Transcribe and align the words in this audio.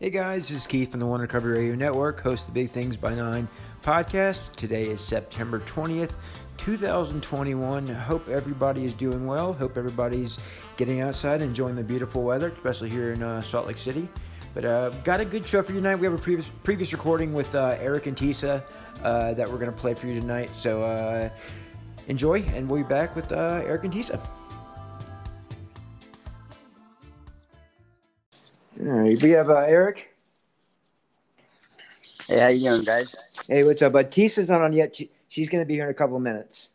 Hey 0.00 0.10
guys, 0.10 0.48
this 0.48 0.58
is 0.58 0.66
Keith 0.66 0.90
from 0.90 0.98
the 0.98 1.06
One 1.06 1.20
Recovery 1.20 1.56
Radio 1.56 1.76
Network, 1.76 2.20
host 2.20 2.48
of 2.48 2.54
the 2.54 2.60
Big 2.60 2.70
Things 2.70 2.96
by 2.96 3.14
Nine 3.14 3.46
podcast. 3.84 4.52
Today 4.56 4.88
is 4.88 5.00
September 5.00 5.60
20th, 5.60 6.16
2021. 6.56 7.86
Hope 7.86 8.28
everybody 8.28 8.84
is 8.86 8.92
doing 8.92 9.24
well. 9.24 9.52
Hope 9.52 9.78
everybody's 9.78 10.40
getting 10.76 11.00
outside, 11.00 11.42
enjoying 11.42 11.76
the 11.76 11.84
beautiful 11.84 12.24
weather, 12.24 12.48
especially 12.48 12.90
here 12.90 13.12
in 13.12 13.22
uh, 13.22 13.40
Salt 13.40 13.68
Lake 13.68 13.78
City. 13.78 14.08
But 14.52 14.64
uh, 14.64 14.90
got 15.04 15.20
a 15.20 15.24
good 15.24 15.46
show 15.46 15.62
for 15.62 15.70
you 15.70 15.78
tonight. 15.78 15.94
We 15.94 16.06
have 16.06 16.14
a 16.14 16.18
previous 16.18 16.50
previous 16.64 16.92
recording 16.92 17.32
with 17.32 17.54
uh, 17.54 17.76
Eric 17.78 18.06
and 18.06 18.16
Tisa 18.16 18.64
uh, 19.04 19.34
that 19.34 19.48
we're 19.48 19.58
going 19.58 19.70
to 19.70 19.78
play 19.78 19.94
for 19.94 20.08
you 20.08 20.20
tonight. 20.20 20.56
So 20.56 20.82
uh, 20.82 21.30
enjoy, 22.08 22.42
and 22.54 22.68
we'll 22.68 22.82
be 22.82 22.88
back 22.88 23.14
with 23.14 23.30
uh, 23.30 23.62
Eric 23.64 23.84
and 23.84 23.94
Tisa. 23.94 24.20
All 28.84 28.90
right, 28.90 29.20
we 29.22 29.30
have 29.30 29.48
uh, 29.50 29.54
Eric. 29.66 30.14
Hey, 32.28 32.38
how 32.38 32.48
you 32.48 32.60
doing, 32.60 32.84
guys? 32.84 33.14
Hey, 33.48 33.64
what's 33.64 33.80
up, 33.82 33.92
bud? 33.92 34.10
Tisa's 34.10 34.48
not 34.48 34.60
on 34.60 34.72
yet. 34.72 34.96
She, 34.96 35.10
she's 35.28 35.48
going 35.48 35.62
to 35.62 35.66
be 35.66 35.74
here 35.74 35.84
in 35.84 35.90
a 35.90 35.94
couple 35.94 36.16
of 36.16 36.22
minutes. 36.22 36.70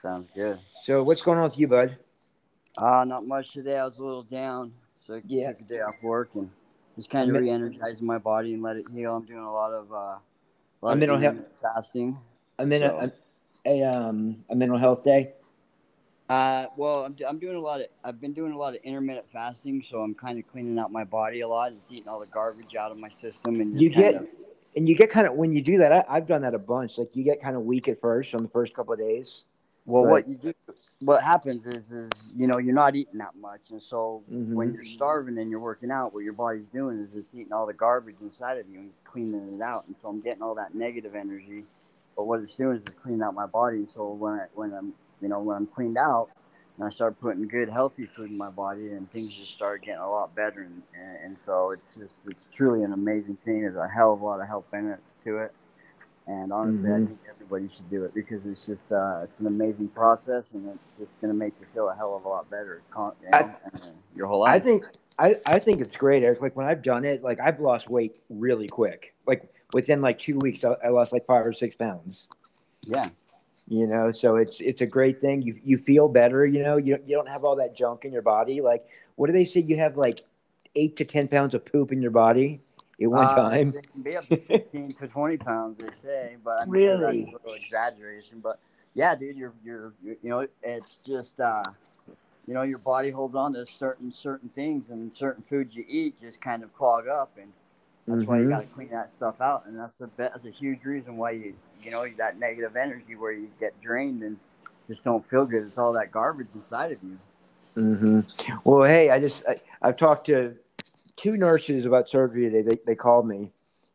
Sounds 0.00 0.28
good. 0.34 0.58
So, 0.58 1.04
what's 1.04 1.22
going 1.22 1.38
on 1.38 1.44
with 1.44 1.58
you, 1.58 1.68
bud? 1.68 1.96
Uh, 2.76 3.04
not 3.04 3.26
much 3.26 3.52
today. 3.52 3.78
I 3.78 3.86
was 3.86 3.98
a 3.98 4.02
little 4.04 4.22
down, 4.22 4.72
so 5.06 5.14
I 5.14 5.22
Yeah. 5.26 5.48
took 5.52 5.60
a 5.60 5.64
day 5.64 5.80
off 5.80 6.02
work 6.02 6.30
and 6.34 6.50
just 6.96 7.10
kind 7.10 7.30
of 7.30 7.40
re-energizing 7.40 8.06
my 8.06 8.18
body 8.18 8.54
and 8.54 8.62
let 8.62 8.76
it 8.76 8.86
heal. 8.88 9.14
I'm 9.16 9.24
doing 9.24 9.40
a 9.44 9.52
lot 9.52 9.72
of 9.72 9.92
uh, 9.92 9.96
a 9.96 10.20
lot 10.82 10.90
A 10.90 10.92
of 10.92 10.98
mental 10.98 11.18
health- 11.18 11.44
fasting. 11.60 12.18
I'm 12.58 12.72
in 12.72 12.80
So- 12.80 13.10
a, 13.66 13.70
a, 13.70 13.80
a 13.82 13.90
um 13.90 14.44
a 14.50 14.56
mental 14.56 14.78
health 14.78 15.04
day. 15.04 15.32
Uh, 16.32 16.66
well, 16.78 17.04
I'm, 17.04 17.14
I'm 17.28 17.38
doing 17.38 17.56
a 17.56 17.60
lot 17.60 17.82
of 17.82 17.88
I've 18.02 18.18
been 18.18 18.32
doing 18.32 18.52
a 18.52 18.56
lot 18.56 18.74
of 18.74 18.80
intermittent 18.84 19.30
fasting, 19.30 19.82
so 19.82 20.00
I'm 20.00 20.14
kind 20.14 20.38
of 20.38 20.46
cleaning 20.46 20.78
out 20.78 20.90
my 20.90 21.04
body 21.04 21.42
a 21.42 21.48
lot. 21.48 21.72
It's 21.72 21.92
eating 21.92 22.08
all 22.08 22.20
the 22.20 22.26
garbage 22.26 22.74
out 22.74 22.90
of 22.90 22.96
my 22.98 23.10
system 23.10 23.60
and 23.60 23.78
You 23.78 23.90
get 23.90 24.14
of- 24.14 24.26
and 24.74 24.88
you 24.88 24.96
get 24.96 25.10
kind 25.10 25.26
of 25.26 25.34
when 25.34 25.52
you 25.52 25.60
do 25.60 25.76
that. 25.76 25.92
I, 25.92 26.04
I've 26.08 26.26
done 26.26 26.40
that 26.40 26.54
a 26.54 26.58
bunch. 26.58 26.96
Like 26.96 27.10
you 27.12 27.22
get 27.22 27.42
kind 27.42 27.54
of 27.54 27.64
weak 27.64 27.86
at 27.86 28.00
first 28.00 28.34
on 28.34 28.42
the 28.42 28.48
first 28.48 28.72
couple 28.72 28.94
of 28.94 28.98
days. 28.98 29.44
Well, 29.84 30.04
Right. 30.04 30.26
what 30.26 30.28
you 30.28 30.36
do, 30.36 30.54
what 31.00 31.22
happens 31.22 31.66
is, 31.66 31.92
is 31.92 32.32
you 32.34 32.46
know, 32.46 32.56
you're 32.56 32.74
not 32.74 32.96
eating 32.96 33.18
that 33.18 33.36
much, 33.36 33.70
and 33.70 33.82
so 33.82 34.22
Mhm. 34.32 34.54
when 34.54 34.72
you're 34.72 34.84
starving 34.84 35.36
and 35.36 35.50
you're 35.50 35.60
working 35.60 35.90
out, 35.90 36.14
what 36.14 36.24
your 36.24 36.32
body's 36.32 36.68
doing 36.70 36.98
is 37.00 37.14
it's 37.14 37.34
eating 37.34 37.52
all 37.52 37.66
the 37.66 37.74
garbage 37.74 38.22
inside 38.22 38.56
of 38.56 38.66
you 38.70 38.78
and 38.78 38.90
cleaning 39.04 39.52
it 39.56 39.60
out, 39.60 39.86
and 39.86 39.94
so 39.94 40.08
I'm 40.08 40.22
getting 40.22 40.40
all 40.42 40.54
that 40.54 40.74
negative 40.74 41.14
energy. 41.14 41.64
But 42.16 42.26
what 42.26 42.40
it's 42.40 42.56
doing 42.56 42.76
is 42.76 42.84
it's 42.84 42.94
cleaning 43.02 43.20
out 43.20 43.34
my 43.34 43.46
body, 43.46 43.76
and 43.78 43.90
so 43.90 44.12
when 44.12 44.32
I, 44.34 44.46
when 44.54 44.72
I'm, 44.72 44.94
you 45.22 45.28
know, 45.28 45.40
when 45.40 45.56
I'm 45.56 45.66
cleaned 45.66 45.96
out, 45.96 46.30
and 46.76 46.86
I 46.86 46.90
start 46.90 47.20
putting 47.20 47.46
good, 47.48 47.68
healthy 47.68 48.06
food 48.06 48.30
in 48.30 48.36
my 48.36 48.50
body, 48.50 48.88
and 48.88 49.10
things 49.10 49.30
just 49.30 49.54
start 49.54 49.82
getting 49.82 50.00
a 50.00 50.10
lot 50.10 50.34
better, 50.34 50.60
and, 50.62 50.82
and, 51.24 51.38
so 51.38 51.70
it's 51.70 51.96
just 51.96 52.14
it's 52.26 52.48
truly 52.48 52.82
an 52.82 52.92
amazing 52.92 53.36
thing. 53.36 53.62
There's 53.62 53.76
a 53.76 53.88
hell 53.88 54.12
of 54.14 54.20
a 54.20 54.24
lot 54.24 54.40
of 54.40 54.48
health 54.48 54.64
benefits 54.70 55.16
to 55.24 55.36
it. 55.38 55.52
And 56.26 56.52
honestly, 56.52 56.88
Mhm. 56.88 57.02
I 57.02 57.06
think 57.06 57.18
everybody 57.28 57.68
should 57.68 57.90
do 57.90 58.04
it 58.04 58.14
because 58.14 58.46
it's 58.46 58.64
just 58.64 58.92
uh, 58.92 59.20
it's 59.24 59.40
an 59.40 59.46
amazing 59.48 59.88
process, 59.88 60.52
and 60.52 60.68
it's 60.74 60.96
just 60.96 61.20
going 61.20 61.32
to 61.32 61.38
make 61.38 61.54
you 61.60 61.66
feel 61.66 61.88
a 61.88 61.94
hell 61.94 62.16
of 62.16 62.24
a 62.24 62.28
lot 62.28 62.48
better, 62.50 62.82
con- 62.90 63.14
you 63.22 63.30
know, 63.30 63.36
I- 63.38 63.56
and, 63.72 63.82
your 64.14 64.26
whole 64.26 64.40
life. 64.40 64.54
I 64.54 64.58
think 64.60 64.84
I, 65.18 65.36
I 65.46 65.58
think 65.58 65.80
it's 65.80 65.96
great, 65.96 66.22
Eric. 66.22 66.40
Like 66.40 66.56
when 66.56 66.66
I've 66.66 66.82
done 66.82 67.04
it, 67.04 67.22
like 67.22 67.40
I've 67.40 67.60
lost 67.60 67.88
weight 67.88 68.16
really 68.30 68.68
quick. 68.68 69.14
Like 69.26 69.52
within 69.72 70.00
like 70.00 70.18
two 70.18 70.38
weeks, 70.42 70.64
I, 70.64 70.74
I 70.84 70.88
lost 70.88 71.12
like 71.12 71.26
five 71.26 71.46
or 71.46 71.52
six 71.52 71.74
pounds. 71.74 72.28
yeah, 72.86 73.08
You 73.68 73.86
know, 73.86 74.10
so 74.10 74.36
it's 74.36 74.60
it's 74.60 74.80
a 74.80 74.86
great 74.86 75.20
thing. 75.20 75.42
You 75.42 75.58
you 75.62 75.78
feel 75.78 76.08
better. 76.08 76.44
You 76.46 76.62
know, 76.62 76.76
you 76.76 76.98
you 77.06 77.14
don't 77.16 77.28
have 77.28 77.44
all 77.44 77.56
that 77.56 77.76
junk 77.76 78.04
in 78.04 78.12
your 78.12 78.22
body. 78.22 78.60
Like 78.60 78.84
what 79.16 79.28
do 79.28 79.32
they 79.32 79.44
say? 79.44 79.60
You 79.60 79.76
have 79.76 79.96
like 79.96 80.22
eight 80.74 80.96
to 80.96 81.04
ten 81.04 81.28
pounds 81.28 81.54
of 81.54 81.64
poop 81.64 81.92
in 81.92 82.02
your 82.02 82.10
body 82.10 82.60
at 83.00 83.10
one 83.10 83.26
Uh, 83.26 83.34
time. 83.34 83.74
It 83.76 83.90
can 83.92 84.02
be 84.02 84.16
up 84.16 84.26
to 84.28 84.36
15 84.36 84.92
to 84.94 85.08
20 85.08 85.36
pounds, 85.38 85.78
they 85.78 85.92
say, 85.92 86.36
but 86.42 86.62
I'm 86.62 86.72
sure 86.72 86.96
that's 86.98 87.18
a 87.18 87.32
little 87.32 87.54
exaggeration. 87.54 88.40
But 88.40 88.58
yeah, 88.94 89.14
dude, 89.14 89.36
you're, 89.36 89.52
you're, 89.64 89.92
you 90.02 90.16
you 90.22 90.30
know, 90.30 90.46
it's 90.62 90.96
just, 90.96 91.40
uh, 91.40 91.62
you 92.46 92.54
know, 92.54 92.62
your 92.62 92.78
body 92.78 93.10
holds 93.10 93.34
on 93.34 93.52
to 93.54 93.66
certain, 93.66 94.12
certain 94.12 94.48
things 94.50 94.90
and 94.90 95.12
certain 95.12 95.42
foods 95.44 95.74
you 95.74 95.84
eat 95.88 96.20
just 96.20 96.40
kind 96.40 96.62
of 96.62 96.72
clog 96.72 97.08
up. 97.08 97.36
And 97.40 97.52
that's 98.06 98.26
why 98.26 98.38
you 98.40 98.44
Mhm. 98.44 98.48
got 98.48 98.60
to 98.62 98.66
clean 98.68 98.90
that 98.90 99.12
stuff 99.12 99.40
out. 99.40 99.66
And 99.66 99.78
that's 99.78 99.94
the, 99.98 100.10
that's 100.16 100.44
a 100.44 100.50
huge 100.50 100.84
reason 100.84 101.16
why 101.16 101.32
you, 101.32 101.54
you 101.82 101.90
know, 101.90 102.06
that 102.18 102.38
negative 102.38 102.76
energy 102.76 103.14
where 103.16 103.32
you 103.32 103.48
get 103.60 103.80
drained 103.80 104.22
and 104.22 104.38
just 104.86 105.04
don't 105.04 105.24
feel 105.24 105.46
good. 105.46 105.64
It's 105.64 105.78
all 105.78 105.92
that 105.94 106.10
garbage 106.10 106.48
inside 106.54 106.92
of 106.92 107.02
you. 107.02 107.18
hmm 107.74 108.20
Well, 108.64 108.84
hey, 108.84 109.10
I 109.10 109.18
just 109.18 109.44
I, 109.48 109.60
I've 109.82 109.96
talked 109.96 110.26
to 110.26 110.54
two 111.16 111.36
nurses 111.36 111.84
about 111.84 112.08
surgery 112.08 112.50
today. 112.50 112.62
They 112.62 112.78
they 112.86 112.94
called 112.94 113.26
me, 113.26 113.50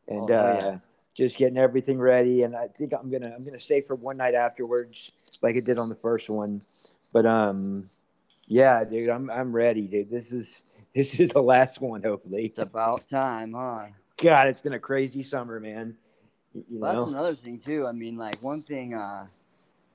and 0.07 0.31
Oh, 0.31 0.33
uh, 0.33 0.53
yeah. 0.55 0.77
just 1.15 1.37
getting 1.37 1.57
everything 1.57 1.99
ready. 1.99 2.43
And 2.43 2.55
I 2.55 2.67
think 2.67 2.93
I'm 2.93 3.11
gonna 3.11 3.33
I'm 3.35 3.43
gonna 3.45 3.59
stay 3.59 3.81
for 3.81 3.95
one 3.95 4.17
night 4.17 4.35
afterwards, 4.35 5.11
like 5.41 5.55
I 5.55 5.59
did 5.59 5.77
on 5.77 5.89
the 5.89 5.95
first 5.95 6.29
one. 6.29 6.61
But 7.13 7.25
um, 7.25 7.89
yeah, 8.47 8.83
dude, 8.83 9.09
I'm 9.09 9.29
I'm 9.29 9.53
ready, 9.53 9.87
dude. 9.87 10.09
This 10.09 10.31
is 10.31 10.63
this 10.97 11.19
is 11.19 11.29
the 11.29 11.41
last 11.43 11.79
one, 11.79 12.01
hopefully. 12.01 12.45
It's 12.45 12.59
about 12.59 13.07
time, 13.07 13.53
huh? 13.53 13.87
God, 14.17 14.47
it's 14.47 14.61
been 14.61 14.73
a 14.73 14.79
crazy 14.79 15.23
summer, 15.23 15.59
man. 15.59 15.95
You 16.53 16.63
Well, 16.81 16.91
know, 16.91 17.03
that's 17.03 17.05
another 17.05 17.35
thing 17.35 17.59
too. 17.59 17.85
I 17.87 17.91
mean, 17.91 18.17
like 18.17 18.41
one 18.41 18.61
thing, 18.61 18.95
uh, 18.95 19.27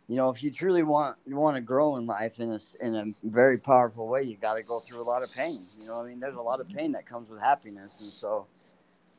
you 0.08 0.16
know, 0.16 0.30
if 0.30 0.42
you 0.42 0.50
truly 0.52 0.84
want 0.84 1.16
you 1.26 1.36
want 1.36 1.56
to 1.56 1.60
grow 1.60 1.96
in 1.96 2.06
life 2.06 2.38
in 2.41 2.52
a 2.52 2.60
in 2.80 2.94
a 2.94 3.04
very 3.24 3.58
powerful 3.58 4.08
way, 4.08 4.22
you 4.22 4.36
got 4.36 4.54
to 4.54 4.62
go 4.62 4.80
through 4.80 5.00
a 5.00 5.04
lot 5.10 5.24
of 5.24 5.32
pain. 5.32 5.58
You 5.80 5.88
know, 5.88 6.00
I 6.00 6.06
mean, 6.06 6.20
there's 6.20 6.36
a 6.36 6.42
lot 6.42 6.60
of 6.60 6.68
pain 6.68 6.92
that 6.92 7.06
comes 7.06 7.30
with 7.30 7.41
happiness, 7.41 8.00
and 8.00 8.12
so, 8.12 8.46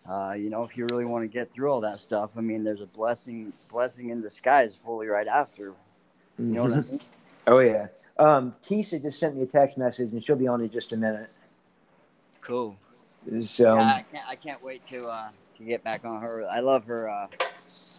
uh, 0.09 0.33
you 0.37 0.49
know, 0.49 0.63
if 0.63 0.77
you 0.77 0.85
really 0.85 1.05
want 1.05 1.23
to 1.23 1.27
get 1.27 1.51
through 1.51 1.71
all 1.71 1.81
that 1.81 1.99
stuff, 1.99 2.37
I 2.37 2.41
mean, 2.41 2.63
there's 2.63 2.81
a 2.81 2.87
blessing 2.87 3.53
blessing 3.71 4.09
in 4.09 4.21
disguise 4.21 4.75
fully 4.77 5.07
right 5.07 5.27
after. 5.27 5.73
You 6.49 6.55
know 6.55 6.63
what 6.63 6.73
I 6.73 6.81
mean? 6.91 6.99
oh 7.47 7.59
yeah. 7.59 7.87
Um, 8.19 8.55
Tisa 8.63 9.01
just 9.01 9.19
sent 9.19 9.35
me 9.35 9.43
a 9.43 9.47
text 9.47 9.77
message, 9.77 10.11
and 10.13 10.23
she'll 10.23 10.35
be 10.35 10.47
on 10.47 10.61
in 10.61 10.69
just 10.69 10.93
a 10.93 10.97
minute. 10.97 11.29
Cool. 12.45 12.77
So. 13.47 13.75
yeah, 13.75 13.95
I 13.95 14.05
can't 14.11 14.27
I 14.29 14.35
can't 14.35 14.63
wait 14.63 14.85
to 14.87 15.05
uh, 15.07 15.29
to 15.57 15.63
get 15.63 15.83
back 15.83 16.03
on 16.05 16.21
her. 16.21 16.45
I 16.49 16.59
love 16.59 16.85
her. 16.87 17.09
Uh, 17.09 17.27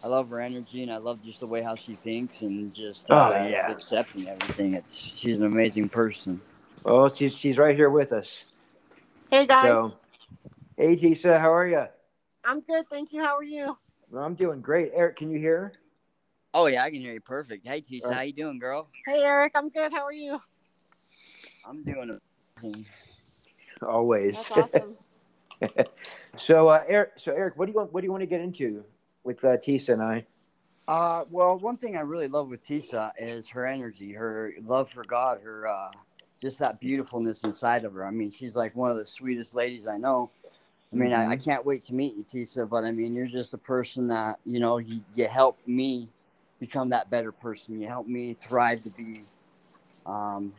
I 0.04 0.06
love 0.08 0.28
her 0.28 0.40
energy, 0.40 0.82
and 0.82 0.92
I 0.92 0.98
love 0.98 1.22
just 1.24 1.40
the 1.40 1.46
way 1.46 1.62
how 1.62 1.76
she 1.76 1.94
thinks, 1.94 2.42
and 2.42 2.74
just 2.74 3.10
uh, 3.10 3.14
Oh, 3.14 3.30
yeah. 3.48 3.70
accepting 3.70 4.28
everything. 4.28 4.74
It's 4.74 4.94
she's 4.94 5.38
an 5.38 5.46
amazing 5.46 5.88
person. 5.88 6.40
Oh, 6.84 7.08
she's 7.12 7.34
she's 7.34 7.56
right 7.56 7.74
here 7.74 7.88
with 7.88 8.12
us. 8.12 8.44
Hey 9.30 9.46
guys, 9.46 9.64
So, 9.64 9.98
hey 10.76 10.96
Tisa, 10.96 11.40
how 11.40 11.52
are 11.52 11.66
you? 11.66 11.86
I'm 12.44 12.60
good, 12.60 12.84
thank 12.90 13.12
you. 13.12 13.22
How 13.22 13.34
are 13.36 13.42
you? 13.42 13.78
Well, 14.10 14.22
I'm 14.22 14.34
doing 14.34 14.60
great. 14.60 14.92
Eric, 14.94 15.16
can 15.16 15.30
you 15.30 15.38
hear? 15.38 15.72
Oh 16.52 16.66
yeah, 16.66 16.84
I 16.84 16.90
can 16.90 17.00
hear 17.00 17.14
you 17.14 17.20
perfect. 17.22 17.66
Hey 17.66 17.80
Tisha, 17.80 18.04
All 18.04 18.10
right. 18.10 18.16
how 18.16 18.22
you 18.22 18.34
doing, 18.34 18.58
girl? 18.58 18.88
Hey 19.06 19.22
Eric, 19.24 19.52
I'm 19.54 19.70
good. 19.70 19.90
How 19.90 20.04
are 20.04 20.12
you? 20.12 20.38
I'm 21.64 21.82
doing 21.82 22.18
amazing. 22.62 22.84
Always. 23.82 24.34
That's 24.34 24.74
awesome. 24.74 24.96
so, 26.38 26.68
uh, 26.68 26.82
Eric, 26.88 27.12
so 27.16 27.32
Eric, 27.32 27.56
what 27.56 27.66
do 27.66 27.72
you 27.72 27.78
want? 27.78 27.92
What 27.92 28.00
do 28.00 28.06
you 28.06 28.10
want 28.10 28.22
to 28.22 28.26
get 28.26 28.40
into 28.40 28.84
with 29.22 29.44
uh, 29.44 29.56
Tisa 29.56 29.90
and 29.90 30.02
I? 30.02 30.26
Uh, 30.86 31.24
well, 31.30 31.58
one 31.58 31.76
thing 31.76 31.96
I 31.96 32.00
really 32.00 32.28
love 32.28 32.48
with 32.48 32.62
Tisha 32.62 33.12
is 33.18 33.48
her 33.48 33.66
energy, 33.66 34.12
her 34.12 34.52
love 34.66 34.90
for 34.90 35.02
God, 35.02 35.40
her 35.42 35.66
uh, 35.66 35.90
just 36.42 36.58
that 36.58 36.78
beautifulness 36.78 37.42
inside 37.44 37.84
of 37.84 37.94
her. 37.94 38.06
I 38.06 38.10
mean, 38.10 38.30
she's 38.30 38.54
like 38.54 38.76
one 38.76 38.90
of 38.90 38.98
the 38.98 39.06
sweetest 39.06 39.54
ladies 39.54 39.86
I 39.86 39.96
know. 39.96 40.30
I 40.92 40.96
mean, 40.96 41.12
I, 41.12 41.32
I 41.32 41.36
can't 41.36 41.66
wait 41.66 41.82
to 41.84 41.94
meet 41.94 42.14
you, 42.14 42.22
Tisha. 42.22 42.68
But 42.68 42.84
I 42.84 42.92
mean, 42.92 43.14
you're 43.14 43.26
just 43.26 43.54
a 43.54 43.58
person 43.58 44.08
that 44.08 44.38
you 44.44 44.60
know 44.60 44.78
you, 44.78 45.00
you 45.14 45.26
help 45.26 45.58
me 45.66 46.08
become 46.60 46.90
that 46.90 47.10
better 47.10 47.32
person. 47.32 47.80
You 47.80 47.88
help 47.88 48.06
me 48.06 48.34
thrive 48.34 48.82
to 48.82 48.90
be, 48.90 49.20
um, 50.06 50.52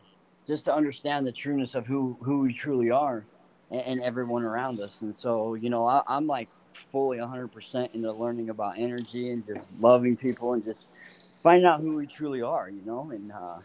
just 0.45 0.65
to 0.65 0.73
understand 0.73 1.25
the 1.25 1.31
trueness 1.31 1.75
of 1.75 1.87
who 1.87 2.17
who 2.21 2.39
we 2.39 2.53
truly 2.53 2.91
are, 2.91 3.25
and, 3.71 3.81
and 3.81 4.01
everyone 4.01 4.43
around 4.43 4.79
us. 4.79 5.01
And 5.01 5.15
so, 5.15 5.55
you 5.55 5.69
know, 5.69 5.85
I, 5.85 6.01
I'm 6.07 6.27
like 6.27 6.49
fully 6.73 7.17
100% 7.17 7.93
into 7.93 8.11
learning 8.11 8.49
about 8.49 8.77
energy 8.77 9.31
and 9.31 9.45
just 9.45 9.79
loving 9.81 10.15
people 10.15 10.53
and 10.53 10.63
just 10.63 11.41
finding 11.41 11.65
out 11.65 11.79
who 11.79 11.95
we 11.95 12.05
truly 12.07 12.41
are, 12.41 12.69
you 12.69 12.81
know. 12.85 13.11
And 13.11 13.31
uh, 13.31 13.59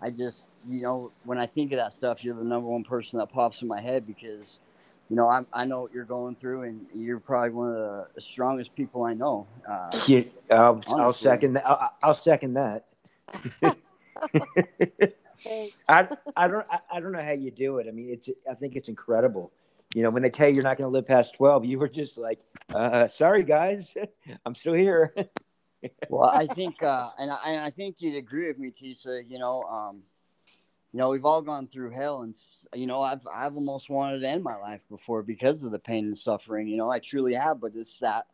I 0.00 0.10
just, 0.10 0.50
you 0.66 0.82
know, 0.82 1.12
when 1.24 1.38
I 1.38 1.46
think 1.46 1.72
of 1.72 1.78
that 1.78 1.92
stuff, 1.92 2.24
you're 2.24 2.34
the 2.34 2.44
number 2.44 2.68
one 2.68 2.84
person 2.84 3.18
that 3.18 3.26
pops 3.26 3.62
in 3.62 3.68
my 3.68 3.80
head 3.80 4.06
because, 4.06 4.58
you 5.08 5.16
know, 5.16 5.28
I, 5.28 5.42
I 5.52 5.64
know 5.64 5.82
what 5.82 5.92
you're 5.92 6.04
going 6.04 6.34
through 6.34 6.62
and 6.62 6.86
you're 6.94 7.20
probably 7.20 7.50
one 7.50 7.68
of 7.74 8.06
the 8.14 8.20
strongest 8.20 8.74
people 8.74 9.04
I 9.04 9.14
know. 9.14 9.46
Uh, 9.68 10.00
Yeah, 10.06 10.22
I'll, 10.50 10.82
I'll 10.88 11.12
second 11.12 11.54
that. 11.54 11.66
I'll, 11.66 11.90
I'll 12.02 12.14
second 12.14 12.54
that. 12.54 12.84
Thanks. 15.46 15.76
I, 15.88 16.08
I 16.36 16.48
don't 16.48 16.66
I, 16.70 16.78
I 16.92 17.00
don't 17.00 17.12
know 17.12 17.22
how 17.22 17.32
you 17.32 17.50
do 17.50 17.78
it. 17.78 17.86
I 17.88 17.92
mean, 17.92 18.10
it's 18.10 18.28
I 18.50 18.54
think 18.54 18.76
it's 18.76 18.88
incredible. 18.88 19.52
You 19.94 20.02
know, 20.02 20.10
when 20.10 20.22
they 20.22 20.30
tell 20.30 20.48
you 20.48 20.54
you're 20.54 20.64
not 20.64 20.78
going 20.78 20.88
to 20.88 20.92
live 20.92 21.06
past 21.06 21.34
twelve, 21.34 21.64
you 21.64 21.78
were 21.78 21.88
just 21.88 22.18
like, 22.18 22.40
uh, 22.74 23.06
"Sorry, 23.08 23.44
guys, 23.44 23.96
I'm 24.46 24.54
still 24.54 24.74
here." 24.74 25.14
well, 26.08 26.28
I 26.28 26.46
think, 26.46 26.82
uh, 26.82 27.10
and, 27.18 27.30
I, 27.30 27.38
and 27.46 27.60
I 27.60 27.70
think 27.70 27.96
you'd 28.00 28.16
agree 28.16 28.48
with 28.48 28.58
me, 28.58 28.70
Tisa. 28.70 29.22
You 29.28 29.38
know, 29.38 29.62
um, 29.62 30.02
you 30.92 30.98
know, 30.98 31.10
we've 31.10 31.24
all 31.24 31.40
gone 31.40 31.68
through 31.68 31.90
hell, 31.90 32.22
and 32.22 32.36
you 32.74 32.86
know, 32.86 33.00
I've 33.00 33.26
I've 33.32 33.54
almost 33.54 33.88
wanted 33.88 34.20
to 34.20 34.28
end 34.28 34.42
my 34.42 34.56
life 34.56 34.82
before 34.90 35.22
because 35.22 35.62
of 35.62 35.70
the 35.70 35.78
pain 35.78 36.06
and 36.06 36.18
suffering. 36.18 36.68
You 36.68 36.76
know, 36.76 36.90
I 36.90 36.98
truly 36.98 37.34
have, 37.34 37.60
but 37.60 37.72
it's 37.74 37.98
that 37.98 38.26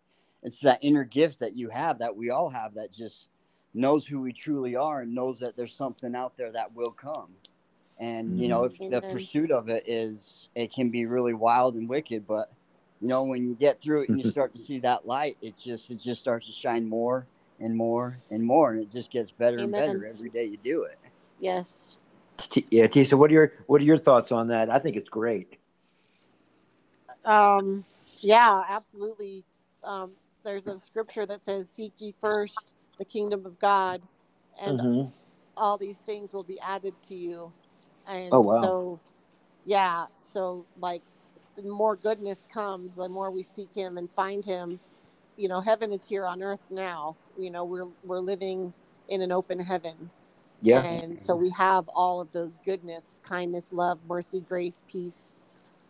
it's 0.42 0.60
that 0.60 0.78
inner 0.82 1.04
gift 1.04 1.40
that 1.40 1.54
you 1.54 1.68
have 1.68 1.98
that 2.00 2.16
we 2.16 2.30
all 2.30 2.48
have 2.48 2.74
that 2.74 2.92
just 2.92 3.28
knows 3.74 4.06
who 4.06 4.20
we 4.20 4.32
truly 4.32 4.76
are 4.76 5.00
and 5.00 5.14
knows 5.14 5.38
that 5.40 5.56
there's 5.56 5.74
something 5.74 6.14
out 6.14 6.36
there 6.36 6.52
that 6.52 6.74
will 6.74 6.90
come. 6.90 7.28
And 7.98 8.38
you 8.38 8.48
know, 8.48 8.64
if 8.64 8.78
the 8.78 9.00
pursuit 9.00 9.50
of 9.50 9.68
it 9.68 9.84
is, 9.86 10.48
it 10.54 10.72
can 10.72 10.90
be 10.90 11.06
really 11.06 11.34
wild 11.34 11.74
and 11.74 11.88
wicked, 11.88 12.26
but 12.26 12.50
you 13.00 13.08
know, 13.08 13.24
when 13.24 13.42
you 13.42 13.54
get 13.54 13.80
through 13.80 14.02
it 14.02 14.08
and 14.08 14.22
you 14.22 14.30
start 14.30 14.54
to 14.54 14.60
see 14.60 14.78
that 14.80 15.06
light, 15.06 15.36
it 15.40 15.54
just 15.62 15.90
it 15.90 15.98
just 16.00 16.20
starts 16.20 16.46
to 16.46 16.52
shine 16.52 16.88
more 16.88 17.26
and 17.60 17.76
more 17.76 18.18
and 18.30 18.42
more, 18.42 18.72
and 18.72 18.80
it 18.80 18.90
just 18.92 19.10
gets 19.10 19.30
better 19.30 19.58
and 19.58 19.70
better 19.72 20.06
every 20.06 20.30
day 20.30 20.44
you 20.44 20.56
do 20.56 20.82
it. 20.84 20.98
Yes. 21.38 21.98
T- 22.38 22.66
yeah, 22.70 22.86
Tisa, 22.86 23.16
what 23.16 23.30
are 23.30 23.34
your 23.34 23.52
what 23.66 23.80
are 23.80 23.84
your 23.84 23.98
thoughts 23.98 24.32
on 24.32 24.48
that? 24.48 24.68
I 24.68 24.78
think 24.78 24.96
it's 24.96 25.08
great. 25.08 25.58
Um, 27.24 27.84
yeah, 28.20 28.64
absolutely. 28.68 29.44
Um, 29.84 30.12
there's 30.42 30.66
a 30.66 30.78
scripture 30.78 31.24
that 31.26 31.42
says, 31.42 31.70
Seek 31.70 31.92
ye 31.98 32.14
first 32.20 32.74
the 33.02 33.06
kingdom 33.06 33.46
of 33.46 33.58
God, 33.60 34.02
and 34.60 34.80
Mhm. 34.80 35.12
all 35.56 35.78
these 35.78 35.98
things 35.98 36.32
will 36.32 36.44
be 36.44 36.60
added 36.60 36.94
to 37.08 37.16
you. 37.16 37.52
And 38.06 38.32
Oh, 38.32 38.42
wow. 38.42 38.50
so, 38.50 39.00
yeah, 39.64 40.06
so 40.22 40.66
like 40.78 41.02
the 41.56 41.64
more 41.64 41.96
goodness 41.96 42.46
comes, 42.52 42.96
the 42.96 43.08
more 43.08 43.30
we 43.30 43.42
seek 43.44 43.74
Him 43.74 43.98
and 43.98 44.10
find 44.10 44.44
Him. 44.44 44.80
You 45.36 45.48
know, 45.48 45.60
heaven 45.60 45.92
is 45.92 46.04
here 46.06 46.26
on 46.26 46.42
earth 46.42 46.60
now. 46.70 47.16
You 47.38 47.50
know, 47.50 47.64
we're 47.64 47.88
we're 48.04 48.20
living 48.20 48.74
in 49.08 49.22
an 49.22 49.32
open 49.32 49.60
heaven. 49.60 50.10
Yeah. 50.62 50.84
And 50.84 51.18
so 51.18 51.36
we 51.36 51.50
have 51.50 51.88
all 51.88 52.20
of 52.20 52.32
those 52.32 52.60
goodness, 52.64 53.20
kindness, 53.26 53.72
love, 53.72 54.00
mercy, 54.08 54.40
grace, 54.40 54.82
peace, 54.90 55.42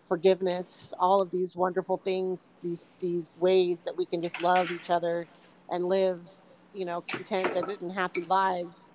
forgiveness, 0.09 0.95
all 0.99 1.23
of 1.23 1.31
these 1.33 1.57
wonderful 1.57 1.99
things, 1.99 2.53
these 2.63 2.91
these 3.01 3.35
ways 3.41 3.85
that 3.85 3.97
we 3.97 4.07
can 4.07 4.23
just 4.23 4.41
love 4.43 4.71
each 4.71 4.91
other 4.91 5.27
and 5.71 5.85
live, 5.87 6.21
you 6.75 6.87
know, 6.87 7.03
contented 7.03 7.69
and 7.83 7.93
happy 7.93 8.25
lives. 8.27 8.93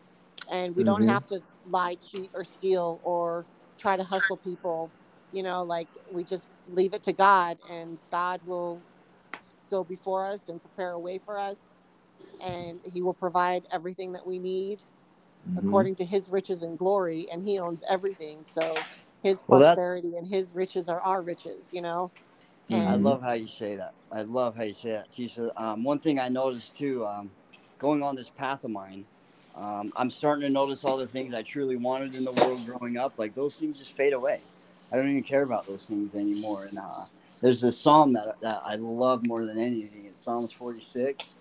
And 0.51 0.75
we 0.75 0.83
don't 0.83 1.03
Mhm. 1.03 1.09
have 1.09 1.27
to 1.27 1.41
lie, 1.65 1.97
cheat, 1.97 2.31
or 2.35 2.44
steal 2.45 3.01
or 3.03 3.47
try 3.79 3.97
to 3.97 4.03
hustle 4.03 4.38
people. 4.38 4.94
You 5.31 5.44
know, 5.44 5.63
like 5.63 5.89
we 6.12 6.24
just 6.25 6.51
leave 6.68 6.94
it 6.94 7.03
to 7.03 7.13
God 7.13 7.59
and 7.69 8.00
God 8.12 8.41
will 8.45 8.83
go 9.71 9.83
before 9.83 10.25
us 10.27 10.50
and 10.50 10.62
prepare 10.62 10.91
a 10.94 11.00
way 11.00 11.19
for 11.19 11.38
us 11.39 11.81
and 12.41 12.81
he 12.85 13.01
will 13.01 13.13
provide 13.13 13.63
everything 13.71 14.13
that 14.13 14.27
we 14.27 14.39
need 14.39 14.83
Mhm. 15.47 15.57
according 15.57 15.95
to 15.95 16.06
his 16.06 16.29
riches 16.29 16.63
and 16.63 16.77
glory 16.79 17.27
and 17.31 17.44
he 17.44 17.59
owns 17.59 17.83
everything 17.89 18.45
so 18.45 18.88
his 19.24 19.44
Well, 19.47 19.59
that's- 19.59 19.77
prosperity 19.77 20.18
and 20.18 20.27
his 20.27 20.53
riches 20.56 20.89
are 20.89 21.01
our 21.01 21.21
riches 21.24 21.74
you 21.74 21.81
know 21.81 22.12
I 22.71 22.95
Mhm. 22.95 23.03
love 23.03 23.24
how 23.24 23.33
you 23.33 23.47
say 23.47 23.75
that. 23.77 23.94
I 24.12 24.24
love 24.24 24.56
how 24.57 24.63
you 24.63 24.74
say 24.74 24.91
that, 24.91 25.12
Tisha. 25.12 25.51
Um, 25.59 25.83
one 25.83 26.00
thing 26.00 26.19
I 26.19 26.29
noticed 26.29 26.75
too, 26.75 27.06
um, 27.07 27.31
going 27.79 28.03
on 28.03 28.15
this 28.15 28.29
path 28.29 28.63
of 28.63 28.71
mine, 28.71 29.06
um, 29.57 29.91
I'm 29.97 30.12
starting 30.12 30.44
to 30.44 30.50
notice 30.50 30.85
all 30.85 30.97
the 30.97 31.07
things 31.07 31.33
I 31.33 31.44
truly 31.44 31.77
wanted 31.77 32.15
in 32.15 32.25
the 32.25 32.33
world 32.33 32.65
growing 32.65 32.97
up. 32.97 33.19
Like 33.19 33.35
those 33.35 33.56
things 33.57 33.79
just 33.79 33.97
fade 33.97 34.13
away. 34.13 34.39
I 34.94 34.97
don't 34.97 35.09
even 35.09 35.24
care 35.24 35.44
about 35.44 35.68
those 35.68 35.88
things 35.88 36.15
anymore. 36.15 36.65
And 36.65 36.79
uh, 36.79 37.06
there's 37.41 37.63
a 37.63 37.71
psalm 37.71 38.13
that, 38.13 38.39
that 38.41 38.62
I 38.65 38.75
love 38.75 39.27
more 39.27 39.45
than 39.45 39.59
anything. 39.59 40.06
It's 40.06 40.21
Psalms 40.21 40.53
46. 40.53 41.35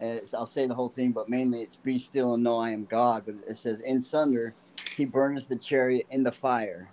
It's, 0.00 0.34
I'll 0.34 0.46
say 0.46 0.66
the 0.66 0.74
whole 0.74 0.90
thing, 0.90 1.12
but 1.12 1.28
mainly 1.28 1.62
it's 1.62 1.76
"Be 1.76 1.98
still 1.98 2.34
and 2.34 2.44
know 2.44 2.58
I 2.58 2.70
am 2.70 2.84
God." 2.84 3.24
But 3.26 3.36
it 3.48 3.56
says, 3.58 3.80
"In 3.80 4.00
sunder, 4.00 4.54
He 4.94 5.04
burneth 5.06 5.48
the 5.48 5.56
chariot 5.56 6.06
in 6.10 6.22
the 6.22 6.32
fire. 6.32 6.90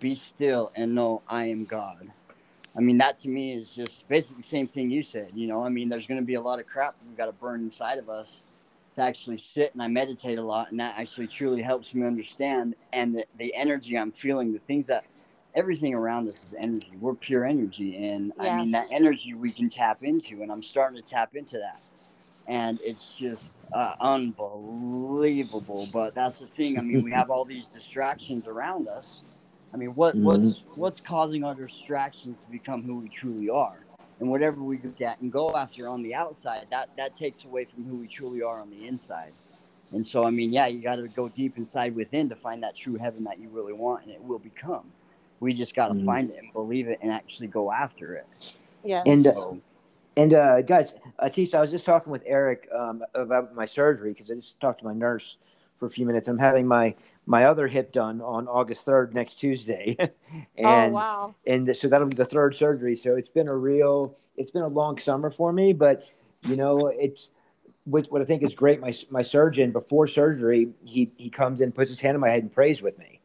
Be 0.00 0.14
still 0.14 0.72
and 0.76 0.94
know 0.94 1.22
I 1.28 1.46
am 1.46 1.64
God." 1.66 2.12
I 2.78 2.80
mean, 2.80 2.96
that 2.98 3.16
to 3.18 3.28
me 3.28 3.54
is 3.54 3.74
just 3.74 4.06
basically 4.08 4.42
the 4.42 4.48
same 4.48 4.68
thing 4.68 4.88
you 4.88 5.02
said. 5.02 5.32
You 5.34 5.48
know, 5.48 5.64
I 5.64 5.68
mean, 5.68 5.88
there's 5.88 6.06
going 6.06 6.20
to 6.20 6.26
be 6.26 6.34
a 6.34 6.40
lot 6.40 6.60
of 6.60 6.66
crap 6.66 6.94
we've 7.04 7.16
got 7.16 7.26
to 7.26 7.32
burn 7.32 7.60
inside 7.60 7.98
of 7.98 8.08
us 8.08 8.40
to 8.94 9.00
actually 9.02 9.38
sit 9.38 9.72
and 9.74 9.82
I 9.82 9.88
meditate 9.88 10.38
a 10.38 10.42
lot, 10.42 10.70
and 10.70 10.78
that 10.78 10.96
actually 10.96 11.26
truly 11.26 11.60
helps 11.60 11.92
me 11.92 12.06
understand. 12.06 12.76
And 12.92 13.16
the, 13.16 13.26
the 13.36 13.52
energy 13.54 13.98
I'm 13.98 14.12
feeling, 14.12 14.52
the 14.52 14.60
things 14.60 14.86
that 14.86 15.04
everything 15.56 15.92
around 15.92 16.28
us 16.28 16.44
is 16.44 16.54
energy. 16.56 16.92
We're 17.00 17.14
pure 17.14 17.44
energy, 17.44 17.96
and 17.96 18.32
I 18.38 18.56
mean 18.56 18.70
that 18.70 18.86
energy 18.92 19.34
we 19.34 19.50
can 19.50 19.68
tap 19.68 20.04
into, 20.04 20.42
and 20.42 20.52
I'm 20.52 20.62
starting 20.62 21.02
to 21.02 21.10
tap 21.10 21.34
into 21.34 21.58
that. 21.58 21.80
And 22.46 22.78
it's 22.82 23.18
just 23.18 23.60
uh, 23.72 23.94
unbelievable. 24.00 25.88
But 25.92 26.14
that's 26.14 26.38
the 26.38 26.46
thing. 26.46 26.78
I 26.78 26.82
mean, 26.82 27.02
we 27.02 27.10
have 27.10 27.28
all 27.28 27.44
these 27.44 27.66
distractions 27.66 28.46
around 28.46 28.88
us. 28.88 29.37
I 29.72 29.76
mean, 29.76 29.94
what 29.94 30.16
what's 30.16 30.62
what's 30.76 31.00
causing 31.00 31.44
our 31.44 31.54
distractions 31.54 32.38
to 32.38 32.50
become 32.50 32.82
who 32.82 32.98
we 33.00 33.08
truly 33.08 33.50
are? 33.50 33.80
And 34.20 34.30
whatever 34.30 34.62
we 34.62 34.78
look 34.78 35.00
at 35.00 35.20
and 35.20 35.30
go 35.30 35.56
after 35.56 35.88
on 35.88 36.02
the 36.02 36.14
outside, 36.14 36.66
that 36.70 36.90
that 36.96 37.14
takes 37.14 37.44
away 37.44 37.64
from 37.64 37.84
who 37.84 37.96
we 37.96 38.08
truly 38.08 38.42
are 38.42 38.60
on 38.60 38.70
the 38.70 38.86
inside. 38.86 39.32
And 39.92 40.04
so, 40.06 40.24
I 40.24 40.30
mean, 40.30 40.52
yeah, 40.52 40.66
you 40.66 40.80
got 40.80 40.96
to 40.96 41.08
go 41.08 41.28
deep 41.28 41.56
inside 41.56 41.94
within 41.94 42.28
to 42.28 42.36
find 42.36 42.62
that 42.62 42.76
true 42.76 42.96
heaven 42.96 43.24
that 43.24 43.38
you 43.38 43.48
really 43.48 43.72
want, 43.72 44.04
and 44.04 44.12
it 44.12 44.22
will 44.22 44.38
become. 44.38 44.92
We 45.40 45.52
just 45.54 45.74
got 45.74 45.88
to 45.88 45.94
Mhm. 45.94 46.04
find 46.04 46.30
it 46.30 46.38
and 46.38 46.52
believe 46.52 46.88
it 46.88 46.98
and 47.00 47.10
actually 47.12 47.46
go 47.48 47.72
after 47.72 48.14
it. 48.14 48.26
yes 48.84 49.06
And, 49.06 49.26
uh, 49.26 49.52
And 50.16 50.34
uh, 50.34 50.62
guys, 50.62 50.94
uh, 51.20 51.26
Tisa, 51.26 51.54
I 51.54 51.60
was 51.60 51.70
just 51.70 51.86
talking 51.86 52.10
with 52.10 52.22
Eric 52.26 52.68
um, 52.74 53.04
about 53.14 53.54
my 53.54 53.66
surgery 53.66 54.12
because 54.12 54.30
I 54.30 54.34
just 54.34 54.60
talked 54.60 54.80
to 54.80 54.84
my 54.84 54.92
nurse 54.92 55.38
for 55.78 55.86
a 55.86 55.90
few 55.90 56.04
minutes. 56.04 56.26
I'm 56.26 56.38
having 56.38 56.66
my 56.66 56.94
my 57.28 57.44
other 57.44 57.68
hip 57.68 57.92
done 57.92 58.22
on 58.22 58.48
August 58.48 58.86
3rd 58.86 59.12
next 59.12 59.34
Tuesday, 59.34 59.96
and 60.56 60.92
oh 60.92 60.96
wow 60.96 61.34
and 61.46 61.76
so 61.76 61.86
that'll 61.86 62.08
be 62.08 62.16
the 62.16 62.24
third 62.24 62.56
surgery. 62.56 62.96
So 62.96 63.16
it's 63.16 63.28
been 63.28 63.50
a 63.50 63.54
real, 63.54 64.16
it's 64.38 64.50
been 64.50 64.62
a 64.62 64.68
long 64.68 64.98
summer 64.98 65.30
for 65.30 65.52
me, 65.52 65.74
but 65.74 66.04
you 66.46 66.56
know, 66.56 66.86
it's 66.86 67.30
what, 67.84 68.10
what 68.10 68.22
I 68.22 68.24
think 68.24 68.42
is 68.42 68.54
great. 68.54 68.80
My 68.80 68.94
my 69.10 69.20
surgeon 69.20 69.72
before 69.72 70.06
surgery, 70.06 70.70
he 70.86 71.12
he 71.18 71.28
comes 71.28 71.60
in, 71.60 71.70
puts 71.70 71.90
his 71.90 72.00
hand 72.00 72.14
on 72.14 72.20
my 72.22 72.30
head, 72.30 72.42
and 72.42 72.52
prays 72.52 72.80
with 72.80 72.98
me. 72.98 73.20